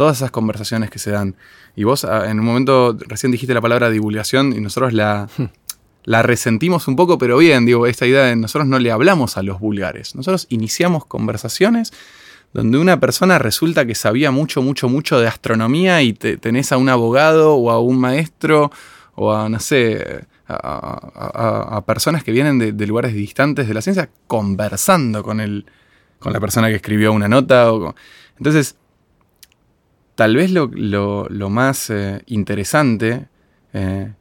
todas 0.00 0.16
esas 0.16 0.30
conversaciones 0.30 0.88
que 0.88 0.98
se 0.98 1.10
dan. 1.10 1.36
Y 1.76 1.84
vos 1.84 2.06
ah, 2.06 2.30
en 2.30 2.40
un 2.40 2.46
momento 2.46 2.96
recién 3.06 3.30
dijiste 3.32 3.52
la 3.52 3.60
palabra 3.60 3.90
divulgación 3.90 4.54
y 4.54 4.60
nosotros 4.62 4.94
la, 4.94 5.28
la 6.04 6.22
resentimos 6.22 6.88
un 6.88 6.96
poco, 6.96 7.18
pero 7.18 7.36
bien, 7.36 7.66
digo, 7.66 7.86
esta 7.86 8.06
idea 8.06 8.24
de 8.24 8.34
nosotros 8.34 8.66
no 8.66 8.78
le 8.78 8.90
hablamos 8.90 9.36
a 9.36 9.42
los 9.42 9.60
vulgares. 9.60 10.14
Nosotros 10.14 10.46
iniciamos 10.48 11.04
conversaciones 11.04 11.92
donde 12.54 12.78
una 12.78 12.98
persona 12.98 13.38
resulta 13.38 13.84
que 13.84 13.94
sabía 13.94 14.30
mucho, 14.30 14.62
mucho, 14.62 14.88
mucho 14.88 15.20
de 15.20 15.28
astronomía 15.28 16.00
y 16.00 16.14
tenés 16.14 16.72
a 16.72 16.78
un 16.78 16.88
abogado 16.88 17.56
o 17.56 17.70
a 17.70 17.78
un 17.78 18.00
maestro 18.00 18.72
o 19.16 19.34
a, 19.34 19.50
no 19.50 19.60
sé, 19.60 20.24
a, 20.48 21.84
personas 21.86 22.24
que 22.24 22.32
vienen 22.32 22.58
de, 22.58 22.86
lugares 22.86 23.12
distantes 23.12 23.68
de 23.68 23.74
la 23.74 23.82
ciencia 23.82 24.08
conversando 24.26 25.22
con, 25.22 25.40
el, 25.40 25.66
con 26.18 26.32
la 26.32 26.40
persona 26.40 26.68
que 26.68 26.76
escribió 26.76 27.12
una 27.12 27.28
nota. 27.28 27.70
O, 27.70 27.94
entonces, 28.38 28.76
Tal 30.20 30.36
vez 30.36 30.50
lo, 30.50 30.68
más 31.48 31.88
eh, 31.88 32.20
interesante, 32.26 33.28
eh, 33.72 34.12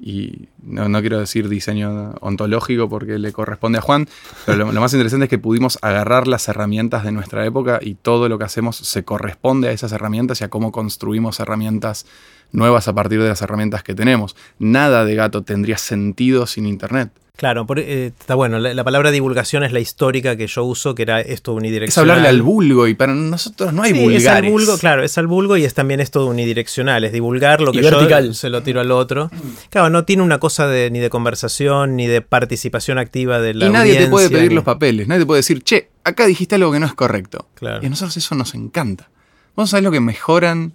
y 0.00 0.48
no, 0.62 1.00
quiero 1.02 1.20
decir 1.20 1.50
diseño 1.50 2.14
ontológico 2.22 2.88
porque 2.88 3.18
le 3.18 3.30
corresponde 3.30 3.76
a 3.76 3.82
Juan, 3.82 4.08
pero 4.46 4.72
lo, 4.72 4.80
más 4.80 4.94
interesante 4.94 5.24
es 5.24 5.28
que 5.28 5.36
pudimos 5.36 5.78
agarrar 5.82 6.28
las 6.28 6.48
herramientas 6.48 7.04
de 7.04 7.12
nuestra 7.12 7.44
época 7.44 7.78
y 7.82 7.94
todo 7.94 8.30
lo 8.30 8.38
que 8.38 8.44
hacemos 8.44 8.76
se 8.76 9.04
corresponde 9.04 9.68
a 9.68 9.72
esas 9.72 9.92
herramientas 9.92 10.40
y 10.40 10.44
a 10.44 10.48
cómo 10.48 10.72
construimos 10.72 11.38
herramientas 11.40 12.06
nuevas 12.50 12.88
a 12.88 12.94
partir 12.94 13.20
de 13.20 13.28
las 13.28 13.42
herramientas 13.42 13.82
que 13.82 13.94
tenemos. 13.94 14.36
Nada 14.58 15.04
de 15.04 15.14
gato 15.14 15.42
tendría 15.42 15.76
sentido 15.76 16.46
sin 16.46 16.64
Internet. 16.64 17.10
Claro, 17.36 17.66
eh, 17.76 18.12
está 18.16 18.36
bueno. 18.36 18.60
La, 18.60 18.84
palabra 18.84 19.10
divulgación 19.10 19.64
es 19.64 19.72
la 19.72 19.80
histórica 19.80 20.36
que 20.36 20.46
yo 20.46 20.62
uso, 20.62 20.94
que 20.94 21.02
era 21.02 21.20
esto 21.20 21.52
unidireccional. 21.52 22.08
Es 22.08 22.12
hablarle 22.12 22.28
al 22.28 22.42
vulgo 22.42 22.86
y 22.86 22.94
para 22.94 23.12
nosotros 23.12 23.72
no 23.72 23.82
hay 23.82 23.92
sí, 23.92 24.14
Es 24.14 24.28
al 24.28 24.48
vulgo, 24.48 24.78
claro, 24.78 25.02
es 25.02 25.18
al 25.18 25.26
vulgo 25.26 25.56
y 25.56 25.64
es 25.64 25.74
también 25.74 25.98
esto 25.98 26.26
unidireccional, 26.26 27.02
es 27.02 27.12
divulgar 27.12 27.60
lo 27.60 27.72
que 27.72 27.82
yo 27.82 28.34
se 28.34 28.50
lo 28.50 28.62
tiro 28.62 28.80
al 28.80 28.92
otro. 28.92 29.32
Claro, 29.70 29.90
no 29.90 30.04
tiene 30.04 30.22
una 30.22 30.38
cosa 30.38 30.68
de, 30.68 30.92
ni 30.92 31.00
de 31.00 31.10
conversación 31.10 31.96
ni 31.96 32.06
de 32.06 32.20
participación 32.20 32.98
activa 32.98 33.40
de 33.40 33.54
la 33.54 33.66
Y 33.66 33.70
nadie 33.70 33.96
te 33.96 34.06
puede 34.06 34.30
pedir 34.30 34.52
los 34.52 34.62
papeles, 34.62 35.08
nadie 35.08 35.22
te 35.22 35.26
puede 35.26 35.40
decir, 35.40 35.64
che, 35.64 35.90
acá 36.04 36.26
dijiste 36.26 36.54
algo 36.54 36.70
que 36.70 36.78
no 36.78 36.86
es 36.86 36.94
correcto. 36.94 37.48
Claro. 37.54 37.80
Y 37.82 37.86
a 37.86 37.88
nosotros 37.88 38.16
eso 38.16 38.36
nos 38.36 38.54
encanta. 38.54 39.10
Vamos 39.56 39.74
a 39.74 39.78
ver 39.78 39.84
lo 39.84 39.90
que 39.90 40.00
mejoran, 40.00 40.74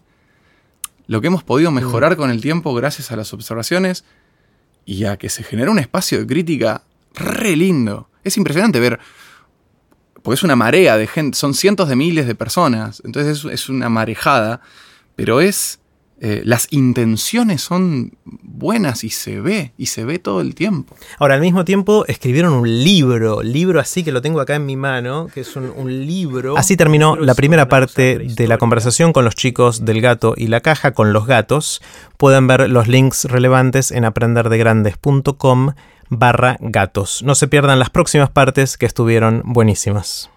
lo 1.07 1.21
que 1.21 1.27
hemos 1.27 1.43
podido 1.43 1.71
mejorar 1.71 2.13
mm. 2.13 2.17
con 2.17 2.31
el 2.31 2.41
tiempo 2.41 2.73
gracias 2.73 3.13
a 3.13 3.15
las 3.15 3.33
observaciones 3.33 4.03
y 4.89 5.05
a 5.05 5.17
que 5.17 5.29
se 5.29 5.43
genera 5.43 5.69
un 5.69 5.77
espacio 5.77 6.17
de 6.17 6.25
crítica 6.25 6.81
re 7.13 7.55
lindo. 7.55 8.09
Es 8.23 8.37
impresionante 8.37 8.79
ver, 8.79 8.99
porque 10.23 10.33
es 10.33 10.41
una 10.41 10.55
marea 10.55 10.97
de 10.97 11.05
gente, 11.05 11.37
son 11.37 11.53
cientos 11.53 11.89
de 11.89 11.95
miles 11.95 12.25
de 12.25 12.33
personas, 12.33 12.99
entonces 13.05 13.45
es, 13.45 13.69
una 13.69 13.87
marejada, 13.87 14.61
pero 15.15 15.41
es 15.41 15.78
eh, 16.21 16.41
las 16.43 16.67
intenciones 16.71 17.61
son 17.61 18.11
buenas 18.25 19.05
y 19.05 19.09
se 19.09 19.39
ve, 19.39 19.71
y 19.77 19.85
se 19.85 20.03
ve 20.03 20.19
todo 20.19 20.41
el 20.41 20.53
tiempo. 20.53 20.95
Ahora, 21.17 21.35
al 21.35 21.41
mismo 21.41 21.63
tiempo, 21.63 22.05
escribieron 22.07 22.53
un 22.53 22.83
libro, 22.83 23.41
libro 23.41 23.79
así 23.79 24.03
que 24.03 24.11
lo 24.11 24.21
tengo 24.21 24.41
acá 24.41 24.55
en 24.55 24.65
mi 24.65 24.75
mano, 24.75 25.27
que 25.33 25.41
es 25.41 25.55
un, 25.55 25.69
libro. 25.89 26.57
Así 26.57 26.75
terminó 26.75 27.15
la 27.15 27.35
primera 27.35 27.69
parte 27.69 28.19
de 28.19 28.47
la 28.47 28.57
conversación 28.57 29.13
con 29.13 29.23
los 29.23 29.35
chicos 29.35 29.85
del 29.85 30.01
gato 30.01 30.33
y 30.35 30.47
la 30.47 30.59
caja 30.59 30.91
con 30.91 31.13
los 31.13 31.25
gatos. 31.25 31.81
Pueden 32.17 32.47
ver 32.47 32.69
los 32.69 32.87
links 32.87 33.25
relevantes 33.25 33.91
en 33.91 34.03
aprenderdegrandes.com 34.03 35.71
barra 36.09 36.57
gatos. 36.59 37.23
No 37.23 37.35
se 37.35 37.47
pierdan 37.47 37.79
las 37.79 37.89
próximas 37.89 38.29
partes 38.29 38.77
que 38.77 38.85
estuvieron 38.85 39.41
buenísimas. 39.45 40.29